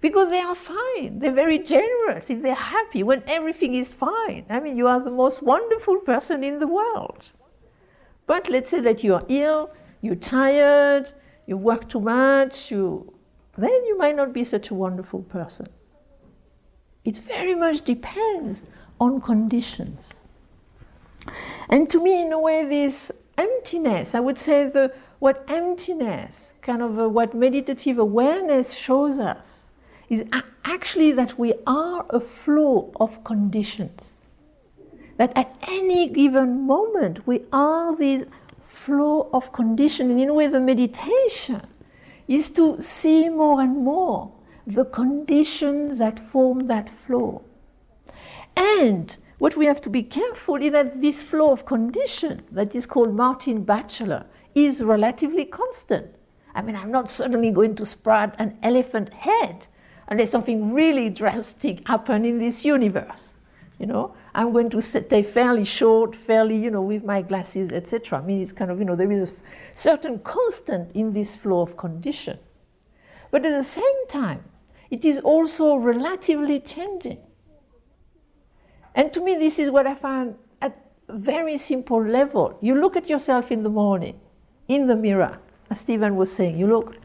because 0.00 0.30
they 0.30 0.40
are 0.40 0.54
fine. 0.54 1.18
They're 1.18 1.32
very 1.32 1.58
generous 1.58 2.30
if 2.30 2.42
they're 2.42 2.54
happy 2.54 3.02
when 3.02 3.22
everything 3.26 3.74
is 3.74 3.94
fine. 3.94 4.46
I 4.48 4.60
mean, 4.60 4.76
you 4.76 4.86
are 4.86 5.00
the 5.02 5.10
most 5.10 5.42
wonderful 5.42 5.98
person 5.98 6.44
in 6.44 6.60
the 6.60 6.66
world. 6.66 7.30
But 8.26 8.48
let's 8.48 8.70
say 8.70 8.80
that 8.80 9.02
you 9.02 9.14
are 9.14 9.22
ill, 9.28 9.70
you're 10.00 10.14
tired, 10.14 11.12
you 11.46 11.56
work 11.56 11.88
too 11.88 12.00
much, 12.00 12.70
you, 12.70 13.12
then 13.56 13.84
you 13.86 13.96
might 13.98 14.16
not 14.16 14.32
be 14.32 14.44
such 14.44 14.70
a 14.70 14.74
wonderful 14.74 15.22
person. 15.22 15.66
It 17.06 17.16
very 17.16 17.54
much 17.54 17.82
depends 17.84 18.62
on 19.00 19.20
conditions. 19.20 20.00
And 21.68 21.88
to 21.90 22.02
me, 22.02 22.22
in 22.22 22.32
a 22.32 22.38
way, 22.38 22.64
this 22.64 23.12
emptiness, 23.38 24.14
I 24.14 24.20
would 24.20 24.38
say 24.38 24.68
the 24.68 24.92
what 25.20 25.44
emptiness, 25.48 26.52
kind 26.60 26.82
of 26.82 26.98
a, 26.98 27.08
what 27.08 27.32
meditative 27.32 27.98
awareness 27.98 28.74
shows 28.74 29.18
us, 29.18 29.66
is 30.10 30.24
actually 30.64 31.12
that 31.12 31.38
we 31.38 31.54
are 31.66 32.04
a 32.10 32.20
flow 32.20 32.92
of 33.00 33.24
conditions. 33.24 34.00
That 35.16 35.32
at 35.36 35.56
any 35.66 36.10
given 36.10 36.66
moment 36.66 37.26
we 37.26 37.42
are 37.52 37.96
this 37.96 38.24
flow 38.66 39.30
of 39.32 39.52
conditions. 39.52 40.10
And 40.10 40.20
in 40.20 40.28
a 40.28 40.34
way, 40.34 40.48
the 40.48 40.60
meditation 40.60 41.62
is 42.28 42.50
to 42.50 42.80
see 42.80 43.28
more 43.28 43.60
and 43.60 43.76
more 43.76 44.32
the 44.66 44.84
conditions 44.84 45.98
that 45.98 46.18
form 46.18 46.66
that 46.66 46.88
flow. 46.88 47.42
And 48.56 49.16
what 49.38 49.56
we 49.56 49.66
have 49.66 49.80
to 49.82 49.90
be 49.90 50.02
careful 50.02 50.56
is 50.56 50.72
that 50.72 51.00
this 51.00 51.22
flow 51.22 51.52
of 51.52 51.66
condition, 51.66 52.42
that 52.50 52.74
is 52.74 52.86
called 52.86 53.14
Martine 53.14 53.62
Batchelor, 53.64 54.26
is 54.54 54.82
relatively 54.82 55.44
constant. 55.44 56.14
I 56.54 56.62
mean, 56.62 56.74
I'm 56.74 56.90
not 56.90 57.10
suddenly 57.10 57.50
going 57.50 57.76
to 57.76 57.86
sprout 57.86 58.34
an 58.38 58.56
elephant 58.62 59.12
head 59.12 59.66
unless 60.08 60.30
something 60.30 60.72
really 60.72 61.10
drastic 61.10 61.86
happen 61.86 62.24
in 62.24 62.38
this 62.38 62.64
universe. 62.64 63.34
You 63.78 63.86
know, 63.86 64.14
I'm 64.34 64.52
going 64.52 64.70
to 64.70 64.80
stay 64.80 65.22
fairly 65.22 65.64
short, 65.64 66.16
fairly, 66.16 66.56
you 66.56 66.70
know, 66.70 66.80
with 66.80 67.04
my 67.04 67.20
glasses, 67.20 67.72
etc. 67.72 68.18
I 68.18 68.22
mean, 68.22 68.42
it's 68.42 68.52
kind 68.52 68.70
of, 68.70 68.78
you 68.78 68.86
know, 68.86 68.96
there 68.96 69.12
is 69.12 69.30
a 69.30 69.32
certain 69.74 70.18
constant 70.20 70.90
in 70.94 71.12
this 71.12 71.36
flow 71.36 71.60
of 71.60 71.76
condition. 71.76 72.38
But 73.30 73.44
at 73.44 73.52
the 73.52 73.64
same 73.64 74.06
time, 74.08 74.44
it 74.90 75.04
is 75.04 75.18
also 75.18 75.76
relatively 75.76 76.60
changing. 76.60 77.18
And 78.94 79.12
to 79.12 79.20
me, 79.20 79.34
this 79.34 79.58
is 79.58 79.70
what 79.70 79.86
I 79.86 79.94
find 79.94 80.36
at 80.62 80.76
a 81.08 81.18
very 81.18 81.58
simple 81.58 82.02
level. 82.02 82.58
You 82.62 82.74
look 82.74 82.96
at 82.96 83.08
yourself 83.08 83.52
in 83.52 83.62
the 83.62 83.68
morning, 83.68 84.18
in 84.68 84.86
the 84.86 84.96
mirror, 84.96 85.38
as 85.70 85.80
Stephen 85.80 86.16
was 86.16 86.32
saying, 86.32 86.58
you 86.58 86.66
look 86.66 86.96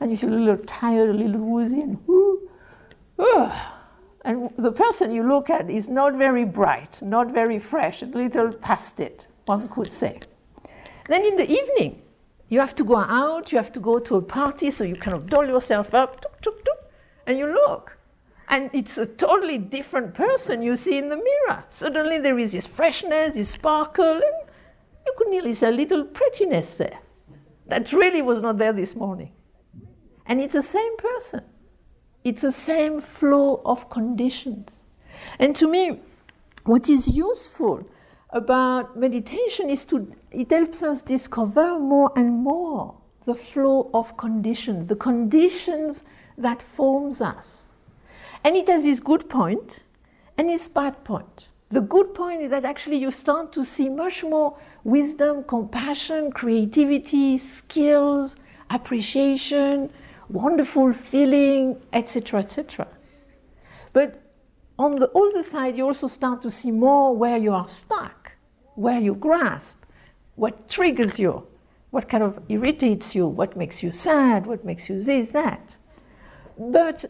and 0.00 0.10
you 0.10 0.16
feel 0.16 0.34
a 0.34 0.36
little 0.36 0.64
tired, 0.64 1.10
a 1.10 1.12
little 1.12 1.40
woozy, 1.40 1.80
and 1.80 1.98
whoo, 2.06 2.48
and 4.24 4.50
the 4.56 4.72
person 4.72 5.12
you 5.12 5.22
look 5.22 5.48
at 5.50 5.70
is 5.70 5.88
not 5.88 6.14
very 6.14 6.44
bright, 6.44 7.00
not 7.00 7.30
very 7.32 7.58
fresh, 7.58 8.02
a 8.02 8.06
little 8.06 8.52
past 8.52 8.98
it, 8.98 9.26
one 9.46 9.68
could 9.68 9.92
say. 9.92 10.18
Then 11.08 11.24
in 11.24 11.36
the 11.36 11.50
evening, 11.50 12.02
You 12.48 12.60
have 12.60 12.74
to 12.76 12.84
go 12.84 12.96
out, 12.96 13.52
you 13.52 13.58
have 13.58 13.72
to 13.72 13.80
go 13.80 13.98
to 13.98 14.16
a 14.16 14.22
party, 14.22 14.70
so 14.70 14.84
you 14.84 14.94
kind 14.94 15.16
of 15.16 15.26
doll 15.26 15.46
yourself 15.46 15.94
up, 15.94 16.20
tuk, 16.20 16.40
tuk, 16.40 16.63
and 17.26 17.38
you 17.38 17.46
look. 17.46 17.96
And 18.48 18.70
it's 18.72 18.98
a 18.98 19.06
totally 19.06 19.58
different 19.58 20.14
person 20.14 20.62
you 20.62 20.76
see 20.76 20.98
in 20.98 21.08
the 21.08 21.16
mirror. 21.16 21.64
Suddenly 21.68 22.18
there 22.18 22.38
is 22.38 22.52
this 22.52 22.66
freshness, 22.66 23.34
this 23.34 23.50
sparkle, 23.50 24.14
and 24.14 24.48
you 25.06 25.14
could 25.16 25.28
nearly 25.28 25.54
say 25.54 25.68
a 25.68 25.72
little 25.72 26.04
prettiness 26.04 26.74
there. 26.74 26.98
That 27.66 27.92
really 27.92 28.22
was 28.22 28.40
not 28.40 28.58
there 28.58 28.72
this 28.72 28.94
morning. 28.94 29.32
And 30.26 30.40
it's 30.40 30.54
the 30.54 30.62
same 30.62 30.96
person. 30.96 31.42
It's 32.22 32.42
the 32.42 32.52
same 32.52 33.00
flow 33.00 33.62
of 33.64 33.90
conditions. 33.90 34.68
And 35.38 35.54
to 35.56 35.68
me, 35.68 36.00
what 36.64 36.88
is 36.88 37.16
useful 37.16 37.86
about 38.30 38.96
meditation 38.98 39.70
is 39.70 39.84
to 39.84 40.12
it 40.30 40.50
helps 40.50 40.82
us 40.82 41.02
discover 41.02 41.78
more 41.78 42.10
and 42.16 42.32
more 42.32 42.94
the 43.24 43.34
flow 43.34 43.90
of 43.94 44.16
conditions, 44.16 44.88
the 44.88 44.96
conditions 44.96 46.04
that 46.36 46.62
forms 46.62 47.20
us. 47.20 47.62
And 48.42 48.56
it 48.56 48.68
has 48.68 48.84
its 48.84 49.00
good 49.00 49.28
point 49.28 49.84
and 50.36 50.50
its 50.50 50.68
bad 50.68 51.04
point. 51.04 51.48
The 51.70 51.80
good 51.80 52.14
point 52.14 52.42
is 52.42 52.50
that 52.50 52.64
actually 52.64 52.98
you 52.98 53.10
start 53.10 53.52
to 53.52 53.64
see 53.64 53.88
much 53.88 54.22
more 54.22 54.56
wisdom, 54.84 55.44
compassion, 55.44 56.30
creativity, 56.30 57.38
skills, 57.38 58.36
appreciation, 58.70 59.90
wonderful 60.28 60.92
feeling, 60.92 61.80
etc., 61.92 62.40
etc. 62.40 62.86
But 63.92 64.20
on 64.78 64.96
the 64.96 65.10
other 65.10 65.42
side, 65.42 65.76
you 65.76 65.86
also 65.86 66.06
start 66.06 66.42
to 66.42 66.50
see 66.50 66.70
more 66.70 67.16
where 67.16 67.36
you 67.36 67.52
are 67.52 67.68
stuck, 67.68 68.32
where 68.74 68.98
you 68.98 69.14
grasp, 69.14 69.84
what 70.36 70.68
triggers 70.68 71.18
you, 71.18 71.46
what 71.90 72.08
kind 72.08 72.22
of 72.22 72.40
irritates 72.48 73.14
you, 73.14 73.26
what 73.26 73.56
makes 73.56 73.82
you 73.82 73.92
sad, 73.92 74.46
what 74.46 74.64
makes 74.64 74.88
you 74.88 75.00
this, 75.00 75.28
that. 75.28 75.76
But 76.58 77.04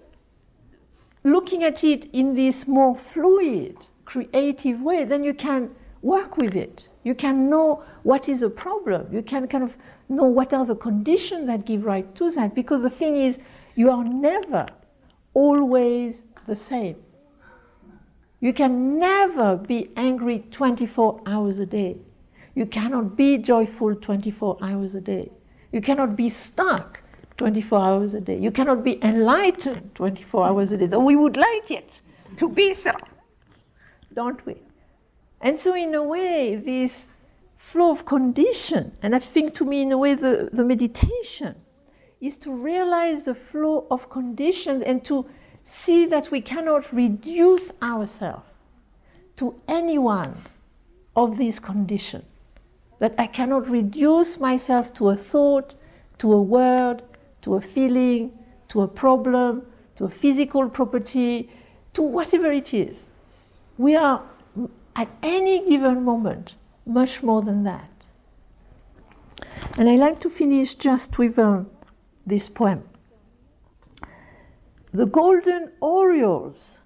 looking 1.23 1.63
at 1.63 1.85
it 1.85 2.09
in 2.13 2.35
this 2.35 2.67
more 2.67 2.97
fluid, 2.97 3.77
creative 4.05 4.81
way, 4.81 5.05
then 5.05 5.25
you 5.25 5.35
can 5.35 5.71
work 6.03 6.37
with 6.37 6.55
it. 6.55 6.89
You 7.03 7.15
can 7.15 7.51
know 7.51 7.83
what 8.03 8.29
is 8.29 8.43
a 8.43 8.51
problem. 8.51 9.13
You 9.13 9.23
can 9.23 9.47
kind 9.49 9.65
of 9.65 9.77
know 10.09 10.25
what 10.25 10.53
are 10.53 10.65
the 10.65 10.75
conditions 10.75 11.47
that 11.47 11.65
give 11.65 11.85
rise 11.85 12.05
to 12.15 12.31
that. 12.31 12.55
Because 12.55 12.83
the 12.83 12.91
thing 12.91 13.17
is, 13.17 13.39
you 13.75 13.91
are 13.91 14.05
never 14.05 14.67
always 15.35 16.23
the 16.47 16.57
same. 16.57 16.97
You 18.41 18.53
can 18.53 18.99
never 18.99 19.57
be 19.57 19.91
angry 19.97 20.45
24 20.51 21.23
hours 21.27 21.59
a 21.59 21.67
day. 21.67 21.97
You 22.55 22.67
cannot 22.67 23.17
be 23.17 23.39
joyful 23.39 23.95
24 23.95 24.59
hours 24.63 24.95
a 24.95 25.01
day. 25.01 25.33
You 25.73 25.81
cannot 25.81 26.15
be 26.15 26.29
stuck 26.29 27.01
24 27.37 27.79
hours 27.79 28.15
a 28.15 28.21
day. 28.21 28.39
You 28.39 28.51
cannot 28.51 28.85
be 28.85 29.03
enlightened 29.05 29.95
24 29.95 30.47
hours 30.47 30.73
a 30.73 30.77
day. 30.77 30.89
So 30.89 31.01
we 31.01 31.17
would 31.17 31.37
like 31.37 31.71
it 31.71 32.01
to 32.37 32.49
be 32.49 32.75
so, 32.75 32.93
don't 34.13 34.45
we? 34.47 34.57
And 35.41 35.61
so, 35.61 35.75
in 35.75 35.95
a 35.95 36.03
way, 36.03 36.57
this 36.57 37.07
flow 37.59 37.91
of 37.91 38.07
condition, 38.07 38.93
and 39.03 39.15
I 39.15 39.19
think 39.19 39.55
to 39.57 39.65
me, 39.65 39.83
in 39.83 39.93
a 39.93 39.99
way, 39.99 40.15
the, 40.15 40.49
the 40.53 40.65
meditation 40.65 41.57
is 42.21 42.37
to 42.37 42.53
realize 42.53 43.25
the 43.25 43.35
flow 43.35 43.87
of 43.91 44.09
conditions 44.09 44.83
and 44.87 45.05
to 45.05 45.27
see 45.63 46.07
that 46.07 46.31
we 46.31 46.41
cannot 46.41 46.91
reduce 46.93 47.73
ourselves 47.83 48.47
to 49.37 49.61
any 49.69 49.99
one 49.99 50.37
of 51.17 51.37
these 51.37 51.59
conditions. 51.59 52.25
That 53.01 53.15
I 53.19 53.27
cannot 53.27 53.69
reduce 53.69 54.39
myself 54.39 54.95
to 54.95 55.11
a 55.11 55.17
thought, 55.17 55.75
to 56.19 56.33
a 56.33 56.41
word, 56.41 57.03
to 57.45 57.57
a 57.57 57.61
feeling, 57.61 58.33
to 58.69 58.81
a 58.81 58.89
problem, 58.89 59.63
to 59.97 60.07
a 60.07 60.09
physical 60.09 60.69
property, 60.71 61.51
to 61.93 62.01
whatever 62.01 62.51
it 62.51 62.73
is. 62.73 63.05
We 63.77 63.95
are 63.97 64.23
at 64.97 65.09
any 65.23 65.69
given 65.69 66.05
moment 66.05 66.55
much 66.87 67.23
more 67.23 67.43
than 67.43 67.63
that. 67.65 67.91
And 69.77 69.91
I 69.91 69.97
like 69.97 70.21
to 70.21 70.31
finish 70.31 70.75
just 70.75 71.19
with 71.19 71.39
um, 71.39 71.69
this 72.27 72.49
poem. 72.49 72.85
The 74.93 75.05
golden 75.05 75.73
orioles 75.81 76.79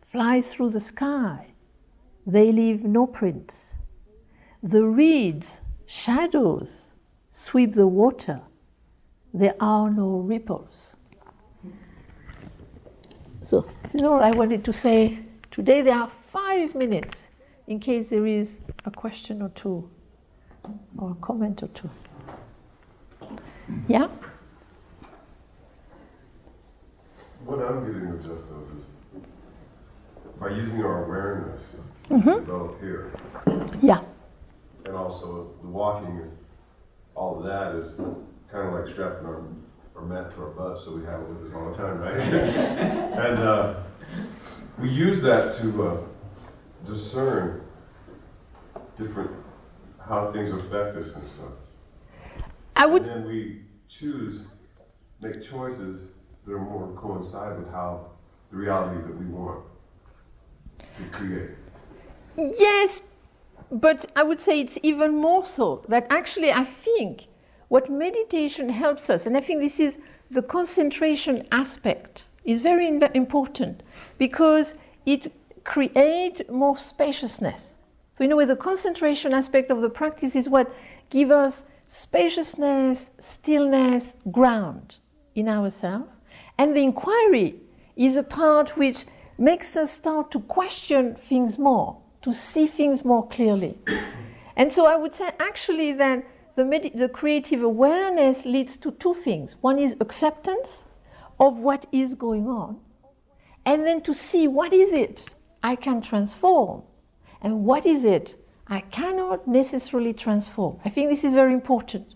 fly 0.00 0.42
through 0.42 0.70
the 0.70 0.80
sky, 0.80 1.54
they 2.24 2.52
leave 2.52 2.84
no 2.84 3.08
prints. 3.08 3.78
The 4.62 4.84
reeds, 4.84 5.58
shadows, 5.86 6.92
sweep 7.32 7.72
the 7.72 7.88
water, 7.88 8.42
there 9.34 9.56
are 9.58 9.90
no 9.90 10.18
ripples. 10.20 10.96
So, 13.42 13.66
this 13.82 13.96
is 13.96 14.02
all 14.04 14.22
I 14.22 14.30
wanted 14.30 14.64
to 14.64 14.72
say. 14.72 15.18
Today 15.50 15.82
there 15.82 15.96
are 15.96 16.10
five 16.32 16.74
minutes 16.74 17.16
in 17.66 17.80
case 17.80 18.08
there 18.10 18.26
is 18.26 18.56
a 18.84 18.90
question 18.90 19.42
or 19.42 19.50
two 19.50 19.90
or 20.96 21.10
a 21.10 21.14
comment 21.16 21.62
or 21.62 21.68
two. 21.68 21.90
Yeah? 23.88 24.08
What 27.44 27.58
I'm 27.58 27.84
getting 27.84 28.10
the 28.10 28.18
gist 28.18 28.46
of 28.50 28.78
is 28.78 28.84
by 30.40 30.50
using 30.50 30.82
our 30.82 31.04
awareness 31.04 31.62
mm-hmm. 32.08 32.40
develop 32.40 32.80
here. 32.80 33.12
Yeah. 33.82 34.00
And 34.86 34.96
also 34.96 35.50
the 35.60 35.68
walking, 35.68 36.20
and 36.20 36.36
all 37.14 37.38
of 37.38 37.44
that 37.44 37.74
is 37.74 38.00
kind 38.54 38.68
of 38.68 38.74
like 38.74 38.88
strapping 38.88 39.26
our, 39.26 39.42
our 39.96 40.02
mat 40.02 40.32
to 40.32 40.42
our 40.42 40.50
butt 40.50 40.80
so 40.80 40.94
we 40.94 41.04
have 41.04 41.20
it 41.20 41.28
with 41.28 41.48
us 41.48 41.54
all 41.54 41.70
the 41.72 41.76
time, 41.76 41.98
right? 41.98 42.16
and 42.20 43.38
uh, 43.40 43.80
we 44.78 44.88
use 44.88 45.20
that 45.22 45.52
to 45.54 45.88
uh, 45.88 45.96
discern 46.86 47.62
different 48.96 49.32
how 50.06 50.30
things 50.32 50.50
affect 50.52 50.96
us 50.96 51.14
and 51.14 51.22
stuff. 51.22 51.52
I 52.76 52.86
would. 52.86 53.02
And 53.02 53.10
then 53.10 53.26
we 53.26 53.62
choose, 53.88 54.42
make 55.20 55.42
choices 55.42 56.08
that 56.46 56.52
are 56.52 56.60
more 56.60 56.92
coincide 56.96 57.58
with 57.58 57.72
how 57.72 58.06
the 58.52 58.56
reality 58.56 59.02
that 59.02 59.18
we 59.18 59.26
want 59.26 59.64
to 60.78 61.04
create. 61.10 61.50
Yes, 62.36 63.02
but 63.72 64.06
I 64.14 64.22
would 64.22 64.40
say 64.40 64.60
it's 64.60 64.78
even 64.84 65.16
more 65.16 65.44
so 65.44 65.84
that 65.88 66.06
actually 66.08 66.52
I 66.52 66.64
think 66.64 67.26
what 67.68 67.90
meditation 67.90 68.68
helps 68.68 69.10
us, 69.10 69.26
and 69.26 69.36
I 69.36 69.40
think 69.40 69.60
this 69.60 69.80
is 69.80 69.98
the 70.30 70.42
concentration 70.42 71.46
aspect, 71.50 72.24
is 72.44 72.60
very 72.60 72.86
important 73.14 73.82
because 74.18 74.74
it 75.06 75.32
creates 75.64 76.42
more 76.50 76.76
spaciousness. 76.76 77.74
So, 78.12 78.24
in 78.24 78.32
a 78.32 78.36
way, 78.36 78.44
the 78.44 78.56
concentration 78.56 79.32
aspect 79.32 79.70
of 79.70 79.80
the 79.80 79.88
practice 79.88 80.36
is 80.36 80.48
what 80.48 80.72
gives 81.10 81.32
us 81.32 81.64
spaciousness, 81.86 83.06
stillness, 83.18 84.14
ground 84.30 84.96
in 85.34 85.48
ourselves. 85.48 86.08
And 86.58 86.76
the 86.76 86.82
inquiry 86.82 87.56
is 87.96 88.16
a 88.16 88.22
part 88.22 88.76
which 88.76 89.04
makes 89.38 89.76
us 89.76 89.90
start 89.90 90.30
to 90.30 90.40
question 90.40 91.14
things 91.16 91.58
more, 91.58 91.96
to 92.22 92.32
see 92.32 92.66
things 92.66 93.04
more 93.04 93.26
clearly. 93.26 93.78
And 94.56 94.72
so 94.72 94.86
I 94.86 94.96
would 94.96 95.14
say 95.14 95.30
actually 95.40 95.92
that 95.94 96.24
the, 96.56 96.64
med- 96.64 96.92
the 96.94 97.08
creative 97.08 97.62
awareness 97.62 98.44
leads 98.44 98.76
to 98.76 98.92
two 98.92 99.14
things. 99.14 99.56
One 99.60 99.78
is 99.78 99.96
acceptance 100.00 100.86
of 101.40 101.58
what 101.58 101.86
is 101.90 102.14
going 102.14 102.46
on, 102.46 102.78
and 103.64 103.84
then 103.86 104.00
to 104.02 104.14
see 104.14 104.46
what 104.46 104.72
is 104.72 104.92
it 104.92 105.34
I 105.62 105.74
can 105.76 106.00
transform, 106.00 106.82
and 107.42 107.64
what 107.64 107.86
is 107.86 108.04
it 108.04 108.38
I 108.68 108.80
cannot 108.80 109.48
necessarily 109.48 110.12
transform. 110.12 110.78
I 110.84 110.90
think 110.90 111.10
this 111.10 111.24
is 111.24 111.34
very 111.34 111.52
important. 111.52 112.14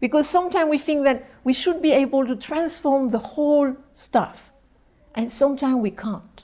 Because 0.00 0.28
sometimes 0.28 0.68
we 0.68 0.78
think 0.78 1.04
that 1.04 1.30
we 1.44 1.52
should 1.52 1.80
be 1.80 1.92
able 1.92 2.26
to 2.26 2.34
transform 2.34 3.10
the 3.10 3.18
whole 3.18 3.76
stuff, 3.94 4.50
and 5.14 5.30
sometimes 5.30 5.76
we 5.76 5.92
can't. 5.92 6.42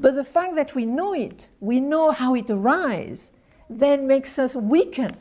But 0.00 0.16
the 0.16 0.24
fact 0.24 0.56
that 0.56 0.74
we 0.74 0.84
know 0.84 1.14
it, 1.14 1.48
we 1.60 1.78
know 1.78 2.10
how 2.10 2.34
it 2.34 2.50
arises, 2.50 3.30
then 3.70 4.06
makes 4.06 4.38
us 4.38 4.56
weaken 4.56 5.16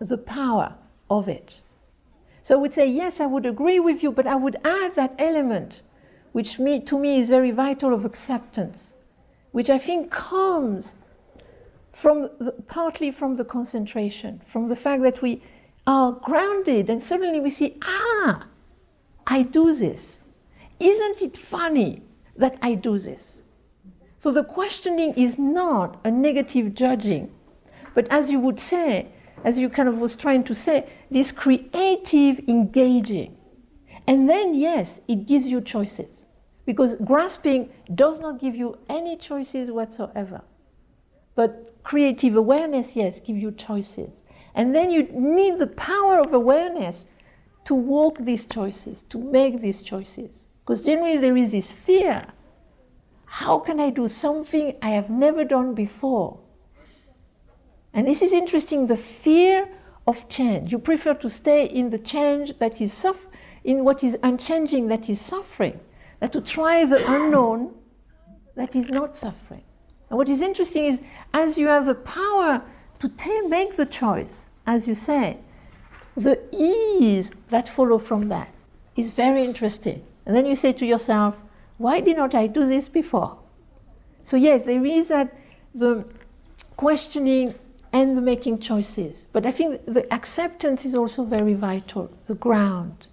the 0.00 0.18
power 0.18 0.74
of 1.10 1.28
it. 1.28 1.60
So 2.42 2.56
I 2.56 2.58
would 2.58 2.74
say, 2.74 2.86
yes, 2.86 3.20
I 3.20 3.26
would 3.26 3.46
agree 3.46 3.80
with 3.80 4.02
you, 4.02 4.12
but 4.12 4.26
I 4.26 4.34
would 4.34 4.56
add 4.64 4.94
that 4.94 5.14
element, 5.18 5.82
which 6.32 6.58
me, 6.58 6.80
to 6.80 6.98
me 6.98 7.20
is 7.20 7.28
very 7.28 7.50
vital 7.50 7.92
of 7.92 8.04
acceptance, 8.04 8.94
which 9.52 9.68
I 9.68 9.78
think 9.78 10.10
comes 10.10 10.94
from 11.92 12.30
the, 12.38 12.52
partly 12.66 13.10
from 13.10 13.36
the 13.36 13.44
concentration, 13.44 14.40
from 14.46 14.68
the 14.68 14.76
fact 14.76 15.02
that 15.02 15.20
we 15.20 15.42
are 15.86 16.12
grounded 16.12 16.88
and 16.88 17.02
suddenly 17.02 17.40
we 17.40 17.50
see, 17.50 17.76
ah, 17.82 18.46
I 19.26 19.42
do 19.42 19.74
this. 19.74 20.22
Isn't 20.78 21.20
it 21.22 21.36
funny 21.36 22.02
that 22.36 22.56
I 22.62 22.74
do 22.74 22.98
this? 22.98 23.42
So 24.16 24.30
the 24.30 24.44
questioning 24.44 25.12
is 25.14 25.38
not 25.38 26.00
a 26.04 26.10
negative 26.10 26.74
judging, 26.74 27.30
but 27.94 28.06
as 28.10 28.30
you 28.30 28.38
would 28.40 28.60
say, 28.60 29.08
as 29.44 29.58
you 29.58 29.68
kind 29.68 29.88
of 29.88 29.98
was 29.98 30.16
trying 30.16 30.44
to 30.44 30.54
say, 30.54 30.88
this 31.10 31.32
creative 31.32 32.40
engaging. 32.48 33.36
And 34.06 34.28
then, 34.28 34.54
yes, 34.54 35.00
it 35.06 35.26
gives 35.26 35.46
you 35.46 35.60
choices. 35.60 36.24
Because 36.64 36.96
grasping 36.96 37.70
does 37.94 38.18
not 38.18 38.40
give 38.40 38.54
you 38.54 38.78
any 38.88 39.16
choices 39.16 39.70
whatsoever. 39.70 40.42
But 41.34 41.74
creative 41.82 42.36
awareness, 42.36 42.96
yes, 42.96 43.20
give 43.20 43.36
you 43.36 43.52
choices. 43.52 44.10
And 44.54 44.74
then 44.74 44.90
you 44.90 45.04
need 45.12 45.58
the 45.58 45.66
power 45.66 46.18
of 46.18 46.34
awareness 46.34 47.06
to 47.64 47.74
walk 47.74 48.18
these 48.18 48.44
choices, 48.44 49.02
to 49.10 49.18
make 49.18 49.60
these 49.60 49.82
choices. 49.82 50.30
Because 50.60 50.82
generally 50.82 51.16
there 51.16 51.36
is 51.36 51.52
this 51.52 51.72
fear. 51.72 52.26
How 53.26 53.58
can 53.58 53.78
I 53.78 53.90
do 53.90 54.08
something 54.08 54.76
I 54.82 54.90
have 54.90 55.10
never 55.10 55.44
done 55.44 55.74
before? 55.74 56.40
And 57.98 58.06
this 58.06 58.22
is 58.22 58.32
interesting 58.32 58.86
the 58.86 58.96
fear 58.96 59.68
of 60.06 60.28
change. 60.28 60.70
You 60.70 60.78
prefer 60.78 61.14
to 61.14 61.28
stay 61.28 61.64
in 61.64 61.90
the 61.90 61.98
change 61.98 62.56
that 62.60 62.80
is 62.80 63.04
in 63.64 63.84
what 63.84 64.04
is 64.04 64.16
unchanging, 64.22 64.86
that 64.86 65.10
is 65.10 65.20
suffering, 65.20 65.80
than 66.20 66.30
to 66.30 66.40
try 66.40 66.84
the 66.84 67.02
unknown 67.12 67.74
that 68.54 68.76
is 68.76 68.88
not 68.90 69.16
suffering. 69.16 69.64
And 70.10 70.16
what 70.16 70.28
is 70.28 70.40
interesting 70.40 70.84
is 70.84 71.00
as 71.34 71.58
you 71.58 71.66
have 71.66 71.86
the 71.86 71.96
power 71.96 72.62
to 73.00 73.08
t- 73.08 73.40
make 73.48 73.74
the 73.74 73.84
choice, 73.84 74.48
as 74.64 74.86
you 74.86 74.94
say, 74.94 75.38
the 76.16 76.38
ease 76.52 77.32
that 77.50 77.68
follows 77.68 78.06
from 78.06 78.28
that 78.28 78.50
is 78.94 79.10
very 79.10 79.44
interesting. 79.44 80.04
And 80.24 80.36
then 80.36 80.46
you 80.46 80.54
say 80.54 80.72
to 80.72 80.86
yourself, 80.86 81.34
why 81.78 81.98
did 81.98 82.16
not 82.16 82.32
I 82.32 82.46
do 82.46 82.64
this 82.64 82.86
before? 82.86 83.38
So 84.22 84.36
yes, 84.36 84.66
there 84.66 84.86
is 84.86 85.08
that 85.08 85.34
the 85.74 86.04
questioning 86.76 87.56
and 87.92 88.16
the 88.16 88.20
making 88.20 88.58
choices. 88.58 89.26
But 89.32 89.46
I 89.46 89.52
think 89.52 89.84
the 89.86 90.12
acceptance 90.12 90.84
is 90.84 90.94
also 90.94 91.24
very 91.24 91.54
vital, 91.54 92.10
the 92.26 92.34
ground. 92.34 93.06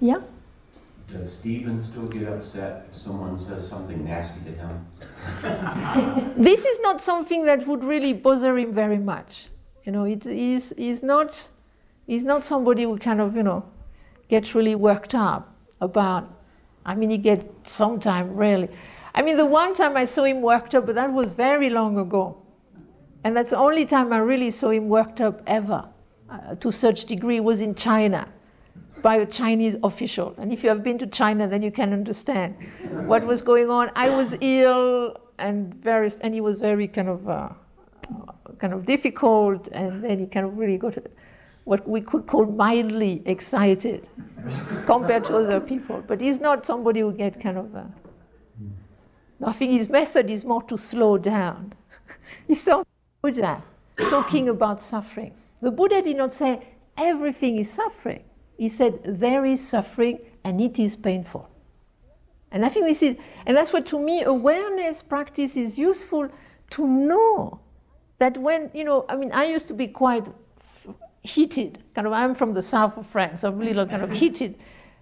Yeah? 0.00 0.20
Does 1.10 1.38
Stephen 1.38 1.80
still 1.80 2.08
get 2.08 2.26
upset 2.26 2.88
if 2.90 2.96
someone 2.96 3.38
says 3.38 3.68
something 3.68 4.04
nasty 4.04 4.40
to 4.44 4.52
him? 4.52 6.34
this 6.42 6.64
is 6.64 6.80
not 6.80 7.00
something 7.00 7.44
that 7.44 7.66
would 7.66 7.84
really 7.84 8.12
bother 8.12 8.58
him 8.58 8.74
very 8.74 8.98
much. 8.98 9.46
You 9.84 9.92
know, 9.92 10.04
it 10.04 10.26
is 10.26 10.72
is 10.72 11.02
not 11.02 11.48
he's 12.06 12.24
not 12.24 12.44
somebody 12.44 12.82
who 12.82 12.98
kind 12.98 13.20
of, 13.20 13.36
you 13.36 13.42
know, 13.42 13.64
gets 14.28 14.54
really 14.54 14.74
worked 14.74 15.14
up 15.14 15.54
about 15.80 16.30
I 16.84 16.94
mean 16.94 17.10
he 17.10 17.18
gets 17.18 17.72
sometimes 17.72 18.30
really 18.34 18.68
I 19.14 19.22
mean 19.22 19.36
the 19.36 19.46
one 19.46 19.74
time 19.74 19.96
I 19.96 20.06
saw 20.06 20.24
him 20.24 20.42
worked 20.42 20.74
up, 20.74 20.86
but 20.86 20.96
that 20.96 21.12
was 21.12 21.32
very 21.32 21.70
long 21.70 21.98
ago. 21.98 22.36
And 23.22 23.36
that's 23.36 23.50
the 23.50 23.58
only 23.58 23.86
time 23.86 24.12
I 24.12 24.18
really 24.18 24.50
saw 24.50 24.70
him 24.70 24.88
worked 24.88 25.20
up 25.20 25.40
ever 25.46 25.88
uh, 26.28 26.56
to 26.56 26.72
such 26.72 27.04
degree 27.04 27.40
was 27.40 27.62
in 27.62 27.74
China 27.74 28.28
by 29.02 29.16
a 29.16 29.26
Chinese 29.26 29.76
official. 29.84 30.34
And 30.36 30.52
if 30.52 30.62
you 30.62 30.68
have 30.68 30.82
been 30.82 30.98
to 30.98 31.06
China, 31.06 31.46
then 31.46 31.62
you 31.62 31.70
can 31.70 31.92
understand 31.92 32.56
what 33.06 33.24
was 33.24 33.40
going 33.40 33.70
on. 33.70 33.90
I 33.94 34.08
was 34.08 34.36
ill 34.40 35.16
and 35.38 35.74
very, 35.74 36.10
and 36.20 36.34
he 36.34 36.40
was 36.40 36.60
very 36.60 36.88
kind 36.88 37.08
of, 37.08 37.28
uh, 37.28 37.48
kind 38.58 38.72
of 38.72 38.84
difficult, 38.84 39.68
and 39.68 40.02
then 40.02 40.18
he 40.18 40.26
kind 40.26 40.46
of 40.46 40.58
really 40.58 40.76
got 40.76 40.98
what 41.64 41.88
we 41.88 42.00
could 42.00 42.26
call 42.26 42.46
mildly 42.46 43.22
excited 43.24 44.08
compared 44.86 45.24
to 45.24 45.36
other 45.36 45.60
people. 45.60 46.02
But 46.06 46.20
he's 46.20 46.40
not 46.40 46.66
somebody 46.66 47.00
who 47.00 47.12
get 47.12 47.40
kind 47.40 47.58
of. 47.58 47.74
Uh, 47.76 47.84
I 49.44 49.52
think 49.52 49.72
his 49.72 49.88
method 49.88 50.30
is 50.30 50.44
more 50.44 50.62
to 50.64 50.78
slow 50.78 51.18
down. 51.18 51.74
you 52.48 52.54
saw 52.54 52.84
Buddha 53.22 53.62
talking 54.10 54.48
about 54.48 54.82
suffering. 54.82 55.34
The 55.60 55.70
Buddha 55.70 56.02
did 56.02 56.16
not 56.16 56.34
say 56.34 56.66
everything 56.96 57.58
is 57.58 57.70
suffering. 57.70 58.24
He 58.56 58.68
said, 58.68 59.00
There 59.04 59.44
is 59.44 59.66
suffering 59.66 60.18
and 60.44 60.60
it 60.60 60.78
is 60.78 60.96
painful. 60.96 61.48
And 62.50 62.64
I 62.64 62.68
think 62.68 62.86
this 62.86 63.02
is, 63.02 63.16
and 63.46 63.56
that's 63.56 63.72
what 63.72 63.84
to 63.86 63.98
me 63.98 64.22
awareness 64.22 65.02
practice 65.02 65.56
is 65.56 65.76
useful 65.76 66.28
to 66.70 66.86
know 66.86 67.60
that 68.18 68.38
when, 68.38 68.70
you 68.72 68.84
know, 68.84 69.04
I 69.08 69.16
mean, 69.16 69.32
I 69.32 69.46
used 69.46 69.66
to 69.68 69.74
be 69.74 69.88
quite 69.88 70.26
heated. 71.22 71.82
Kind 71.94 72.06
of, 72.06 72.12
I'm 72.12 72.34
from 72.34 72.54
the 72.54 72.62
south 72.62 72.96
of 72.96 73.06
France, 73.06 73.40
so 73.40 73.48
I'm 73.48 73.60
a 73.60 73.64
little 73.64 73.86
kind 73.86 74.02
of 74.02 74.12
heated, 74.12 74.56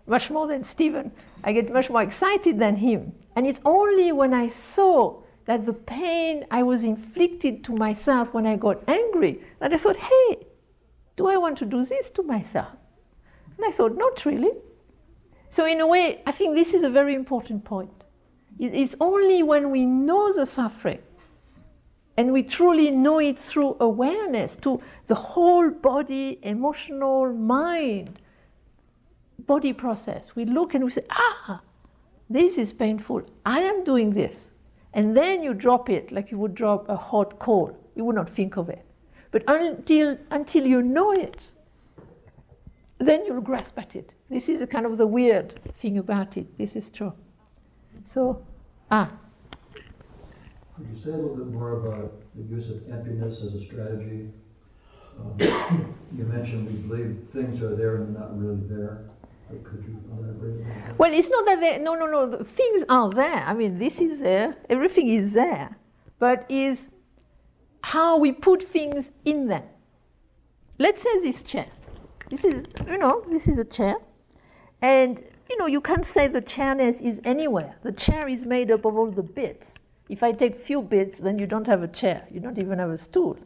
much 0.06 0.30
more 0.30 0.46
than 0.46 0.64
Stephen. 0.64 1.12
I 1.44 1.52
get 1.52 1.70
much 1.70 1.90
more 1.90 2.02
excited 2.02 2.58
than 2.58 2.76
him. 2.76 3.12
And 3.34 3.46
it's 3.46 3.60
only 3.64 4.12
when 4.12 4.34
I 4.34 4.48
saw 4.48 5.22
that 5.44 5.64
the 5.64 5.72
pain 5.72 6.46
I 6.50 6.62
was 6.62 6.84
inflicted 6.84 7.64
to 7.64 7.74
myself 7.74 8.32
when 8.32 8.46
I 8.46 8.56
got 8.56 8.82
angry 8.86 9.40
that 9.58 9.72
I 9.72 9.78
thought, 9.78 9.96
hey, 9.96 10.46
do 11.16 11.26
I 11.26 11.36
want 11.36 11.58
to 11.58 11.66
do 11.66 11.84
this 11.84 12.10
to 12.10 12.22
myself? 12.22 12.72
And 13.56 13.66
I 13.66 13.72
thought, 13.72 13.96
not 13.96 14.24
really. 14.24 14.52
So, 15.50 15.66
in 15.66 15.80
a 15.80 15.86
way, 15.86 16.22
I 16.26 16.32
think 16.32 16.54
this 16.54 16.72
is 16.72 16.82
a 16.82 16.88
very 16.88 17.14
important 17.14 17.64
point. 17.64 18.04
It's 18.58 18.96
only 19.00 19.42
when 19.42 19.70
we 19.70 19.84
know 19.84 20.32
the 20.32 20.46
suffering 20.46 21.00
and 22.16 22.32
we 22.32 22.42
truly 22.42 22.90
know 22.90 23.18
it 23.18 23.38
through 23.38 23.76
awareness 23.80 24.56
to 24.56 24.80
the 25.06 25.14
whole 25.14 25.70
body, 25.70 26.38
emotional, 26.42 27.32
mind, 27.32 28.20
body 29.38 29.72
process. 29.72 30.36
We 30.36 30.44
look 30.44 30.74
and 30.74 30.84
we 30.84 30.90
say, 30.90 31.04
ah, 31.10 31.62
this 32.32 32.58
is 32.58 32.72
painful. 32.72 33.22
I 33.44 33.60
am 33.60 33.84
doing 33.84 34.10
this. 34.10 34.50
And 34.94 35.16
then 35.16 35.42
you 35.42 35.54
drop 35.54 35.88
it 35.88 36.12
like 36.12 36.30
you 36.30 36.38
would 36.38 36.54
drop 36.54 36.88
a 36.88 36.96
hot 36.96 37.38
coal. 37.38 37.76
You 37.94 38.04
would 38.04 38.16
not 38.16 38.30
think 38.30 38.56
of 38.56 38.68
it. 38.68 38.84
But 39.30 39.44
until, 39.48 40.18
until 40.30 40.66
you 40.66 40.82
know 40.82 41.12
it, 41.12 41.50
then 42.98 43.24
you'll 43.24 43.40
grasp 43.40 43.78
at 43.78 43.96
it. 43.96 44.12
This 44.28 44.48
is 44.48 44.60
a 44.60 44.66
kind 44.66 44.86
of 44.86 44.96
the 44.98 45.06
weird 45.06 45.58
thing 45.78 45.98
about 45.98 46.36
it. 46.36 46.58
This 46.58 46.76
is 46.76 46.90
true. 46.90 47.12
So, 48.08 48.44
ah. 48.90 49.10
Could 50.76 50.88
you 50.88 50.96
say 50.96 51.10
a 51.10 51.16
little 51.16 51.36
bit 51.36 51.46
more 51.48 51.86
about 51.86 52.22
the 52.34 52.42
use 52.42 52.70
of 52.70 52.90
emptiness 52.90 53.42
as 53.42 53.54
a 53.54 53.60
strategy? 53.60 54.28
Um, 55.18 55.36
you 56.16 56.24
mentioned 56.24 56.66
we 56.66 56.88
believe 56.88 57.28
things 57.32 57.62
are 57.62 57.74
there 57.74 57.96
and 57.96 58.14
not 58.14 58.38
really 58.38 58.60
there. 58.68 59.04
Well, 60.98 61.12
it's 61.12 61.28
not 61.28 61.44
that 61.46 61.60
they, 61.60 61.78
no, 61.78 61.94
no, 61.94 62.06
no, 62.06 62.44
things 62.44 62.84
are 62.88 63.10
there. 63.10 63.44
I 63.44 63.54
mean, 63.54 63.78
this 63.78 64.00
is 64.00 64.20
there, 64.20 64.56
everything 64.68 65.08
is 65.08 65.32
there. 65.32 65.76
But 66.18 66.46
is 66.48 66.88
how 67.82 68.16
we 68.16 68.32
put 68.32 68.62
things 68.62 69.10
in 69.24 69.48
them. 69.48 69.64
Let's 70.78 71.02
say 71.02 71.18
this 71.20 71.42
chair. 71.42 71.66
This 72.30 72.44
is, 72.44 72.64
you 72.88 72.98
know, 72.98 73.24
this 73.28 73.48
is 73.48 73.58
a 73.58 73.64
chair. 73.64 73.96
And, 74.80 75.22
you 75.50 75.58
know, 75.58 75.66
you 75.66 75.80
can't 75.80 76.06
say 76.06 76.28
the 76.28 76.40
chairness 76.40 77.00
is 77.00 77.20
anywhere. 77.24 77.76
The 77.82 77.92
chair 77.92 78.28
is 78.28 78.46
made 78.46 78.70
up 78.70 78.84
of 78.84 78.96
all 78.96 79.10
the 79.10 79.22
bits. 79.22 79.76
If 80.08 80.22
I 80.22 80.32
take 80.32 80.60
few 80.60 80.82
bits, 80.82 81.18
then 81.18 81.38
you 81.38 81.46
don't 81.46 81.66
have 81.66 81.82
a 81.82 81.88
chair. 81.88 82.26
You 82.30 82.40
don't 82.40 82.62
even 82.62 82.78
have 82.78 82.90
a 82.90 82.98
stool. 82.98 83.38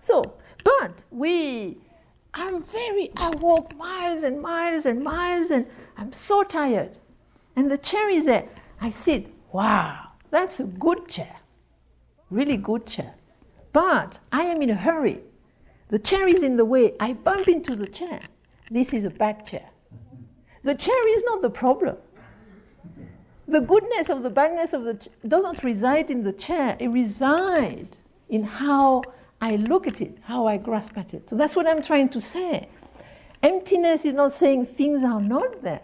So, 0.00 0.22
but 0.64 0.92
we, 1.10 1.78
I'm 2.36 2.62
very, 2.62 3.10
I 3.16 3.30
walk 3.40 3.74
miles 3.76 4.22
and 4.22 4.40
miles 4.42 4.84
and 4.84 5.02
miles 5.02 5.50
and 5.50 5.66
I'm 5.96 6.12
so 6.12 6.42
tired. 6.42 6.98
And 7.56 7.70
the 7.70 7.78
chair 7.78 8.10
is 8.10 8.26
there. 8.26 8.46
I 8.78 8.90
sit, 8.90 9.32
wow, 9.52 10.12
that's 10.30 10.60
a 10.60 10.64
good 10.64 11.08
chair. 11.08 11.36
Really 12.28 12.58
good 12.58 12.86
chair. 12.86 13.14
But 13.72 14.18
I 14.30 14.42
am 14.42 14.60
in 14.60 14.68
a 14.68 14.74
hurry. 14.74 15.20
The 15.88 15.98
chair 15.98 16.28
is 16.28 16.42
in 16.42 16.56
the 16.58 16.64
way. 16.66 16.92
I 17.00 17.14
bump 17.14 17.48
into 17.48 17.74
the 17.74 17.86
chair. 17.86 18.20
This 18.70 18.92
is 18.92 19.04
a 19.04 19.10
bad 19.10 19.46
chair. 19.46 19.70
The 20.62 20.74
chair 20.74 21.08
is 21.16 21.22
not 21.24 21.40
the 21.40 21.50
problem. 21.50 21.96
The 23.48 23.60
goodness 23.60 24.10
of 24.10 24.22
the 24.22 24.30
badness 24.30 24.74
of 24.74 24.84
the 24.84 24.94
ch- 24.94 25.08
doesn't 25.26 25.64
reside 25.64 26.10
in 26.10 26.22
the 26.22 26.32
chair. 26.32 26.76
It 26.80 26.88
resides 26.88 27.98
in 28.28 28.42
how 28.42 29.02
I 29.40 29.56
look 29.56 29.86
at 29.86 30.00
it, 30.00 30.18
how 30.22 30.46
I 30.46 30.56
grasp 30.56 30.96
at 30.96 31.14
it. 31.14 31.28
So 31.28 31.36
that's 31.36 31.54
what 31.54 31.66
I'm 31.66 31.82
trying 31.82 32.08
to 32.10 32.20
say. 32.20 32.68
Emptiness 33.42 34.04
is 34.04 34.14
not 34.14 34.32
saying 34.32 34.66
things 34.66 35.04
are 35.04 35.20
not 35.20 35.62
there. 35.62 35.82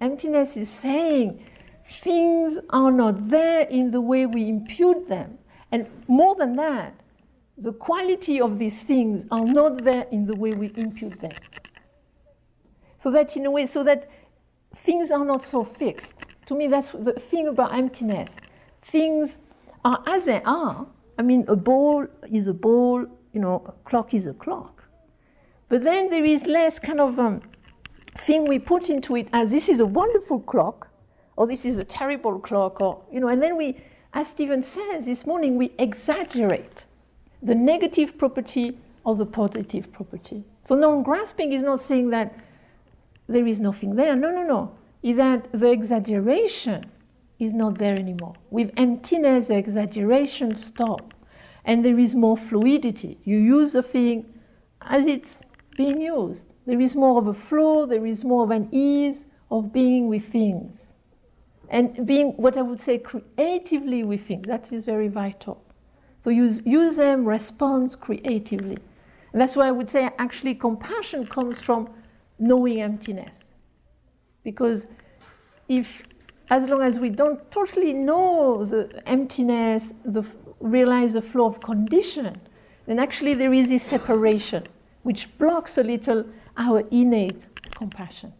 Emptiness 0.00 0.56
is 0.56 0.70
saying 0.70 1.44
things 1.86 2.58
are 2.70 2.92
not 2.92 3.28
there 3.28 3.62
in 3.62 3.90
the 3.90 4.00
way 4.00 4.26
we 4.26 4.48
impute 4.48 5.08
them. 5.08 5.38
And 5.72 5.88
more 6.08 6.34
than 6.36 6.54
that, 6.54 6.94
the 7.56 7.72
quality 7.72 8.40
of 8.40 8.58
these 8.58 8.82
things 8.82 9.26
are 9.30 9.44
not 9.44 9.84
there 9.84 10.06
in 10.10 10.26
the 10.26 10.36
way 10.36 10.52
we 10.52 10.72
impute 10.76 11.20
them. 11.20 11.32
So 12.98 13.10
that, 13.10 13.36
in 13.36 13.46
a 13.46 13.50
way, 13.50 13.66
so 13.66 13.82
that 13.84 14.08
things 14.76 15.10
are 15.10 15.24
not 15.24 15.44
so 15.44 15.64
fixed. 15.64 16.14
To 16.46 16.54
me, 16.54 16.68
that's 16.68 16.90
the 16.90 17.12
thing 17.12 17.48
about 17.48 17.74
emptiness. 17.74 18.30
Things 18.82 19.38
are 19.84 20.02
as 20.06 20.24
they 20.24 20.42
are. 20.44 20.86
I 21.18 21.22
mean, 21.22 21.44
a 21.48 21.56
ball 21.56 22.06
is 22.30 22.48
a 22.48 22.54
ball, 22.54 23.06
you 23.32 23.40
know, 23.40 23.64
a 23.66 23.88
clock 23.88 24.14
is 24.14 24.26
a 24.26 24.34
clock. 24.34 24.84
But 25.68 25.82
then 25.82 26.10
there 26.10 26.24
is 26.24 26.46
less 26.46 26.78
kind 26.78 27.00
of 27.00 27.18
um, 27.18 27.42
thing 28.18 28.44
we 28.44 28.58
put 28.58 28.88
into 28.88 29.16
it 29.16 29.28
as 29.32 29.50
this 29.50 29.68
is 29.68 29.80
a 29.80 29.86
wonderful 29.86 30.40
clock, 30.40 30.88
or 31.36 31.46
this 31.46 31.64
is 31.64 31.78
a 31.78 31.82
terrible 31.84 32.38
clock, 32.38 32.80
or, 32.80 33.02
you 33.12 33.20
know, 33.20 33.28
and 33.28 33.42
then 33.42 33.56
we, 33.56 33.80
as 34.12 34.28
Stephen 34.28 34.62
says 34.62 35.04
this 35.04 35.26
morning, 35.26 35.56
we 35.56 35.72
exaggerate 35.78 36.84
the 37.42 37.54
negative 37.54 38.16
property 38.18 38.78
or 39.04 39.14
the 39.14 39.26
positive 39.26 39.92
property. 39.92 40.44
So 40.62 40.74
non 40.74 41.02
grasping 41.02 41.52
is 41.52 41.62
not 41.62 41.80
saying 41.80 42.10
that 42.10 42.34
there 43.28 43.46
is 43.46 43.58
nothing 43.58 43.96
there. 43.96 44.16
No, 44.16 44.30
no, 44.30 44.42
no. 44.42 44.74
Is 45.02 45.16
that 45.18 45.52
the 45.52 45.70
exaggeration 45.70 46.82
is 47.38 47.52
not 47.52 47.78
there 47.78 47.98
anymore. 47.98 48.34
With 48.50 48.70
emptiness, 48.76 49.48
the 49.48 49.56
exaggeration 49.56 50.56
stops 50.56 51.14
and 51.64 51.84
there 51.84 51.98
is 51.98 52.14
more 52.14 52.36
fluidity. 52.36 53.18
You 53.24 53.38
use 53.38 53.74
a 53.74 53.82
thing 53.82 54.32
as 54.82 55.06
it's 55.06 55.40
being 55.76 56.00
used. 56.00 56.54
There 56.66 56.80
is 56.80 56.94
more 56.94 57.18
of 57.18 57.26
a 57.26 57.34
flow, 57.34 57.86
there 57.86 58.06
is 58.06 58.24
more 58.24 58.44
of 58.44 58.50
an 58.50 58.68
ease 58.72 59.26
of 59.50 59.72
being 59.72 60.08
with 60.08 60.26
things. 60.28 60.86
And 61.68 62.06
being 62.06 62.32
what 62.36 62.56
I 62.56 62.62
would 62.62 62.80
say 62.80 62.98
creatively 62.98 64.04
with 64.04 64.26
things, 64.26 64.46
that 64.46 64.72
is 64.72 64.84
very 64.84 65.08
vital. 65.08 65.62
So 66.20 66.30
use, 66.30 66.64
use 66.64 66.96
them, 66.96 67.24
respond 67.24 67.98
creatively. 68.00 68.78
And 69.32 69.40
that's 69.40 69.56
why 69.56 69.68
I 69.68 69.70
would 69.70 69.90
say 69.90 70.10
actually 70.18 70.54
compassion 70.54 71.26
comes 71.26 71.60
from 71.60 71.88
knowing 72.38 72.80
emptiness. 72.80 73.44
Because 74.42 74.86
if, 75.68 76.02
as 76.50 76.68
long 76.68 76.82
as 76.82 76.98
we 76.98 77.08
don't 77.08 77.50
totally 77.50 77.92
know 77.92 78.64
the 78.64 79.02
emptiness, 79.06 79.92
the, 80.04 80.24
realize 80.60 81.14
the 81.14 81.22
flow 81.22 81.46
of 81.46 81.60
condition, 81.60 82.36
then 82.86 82.98
actually 82.98 83.34
there 83.34 83.52
is 83.52 83.68
this 83.70 83.82
separation 83.82 84.62
which 85.02 85.36
blocks 85.38 85.78
a 85.78 85.82
little 85.82 86.24
our 86.56 86.80
innate 86.90 87.46
compassion. 87.74 88.32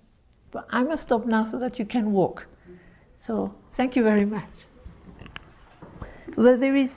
But 0.50 0.66
I 0.70 0.82
must 0.82 1.07
stop 1.07 1.26
now 1.26 1.50
so 1.50 1.59
that 1.59 1.78
you 1.78 1.84
can 1.84 2.12
walk. 2.12 2.46
So 3.18 3.55
thank 3.72 3.96
you 3.96 4.02
very 4.02 4.24
much. 4.24 4.50
So 6.34 6.42
that 6.42 6.61
there 6.61 6.76
is 6.76 6.96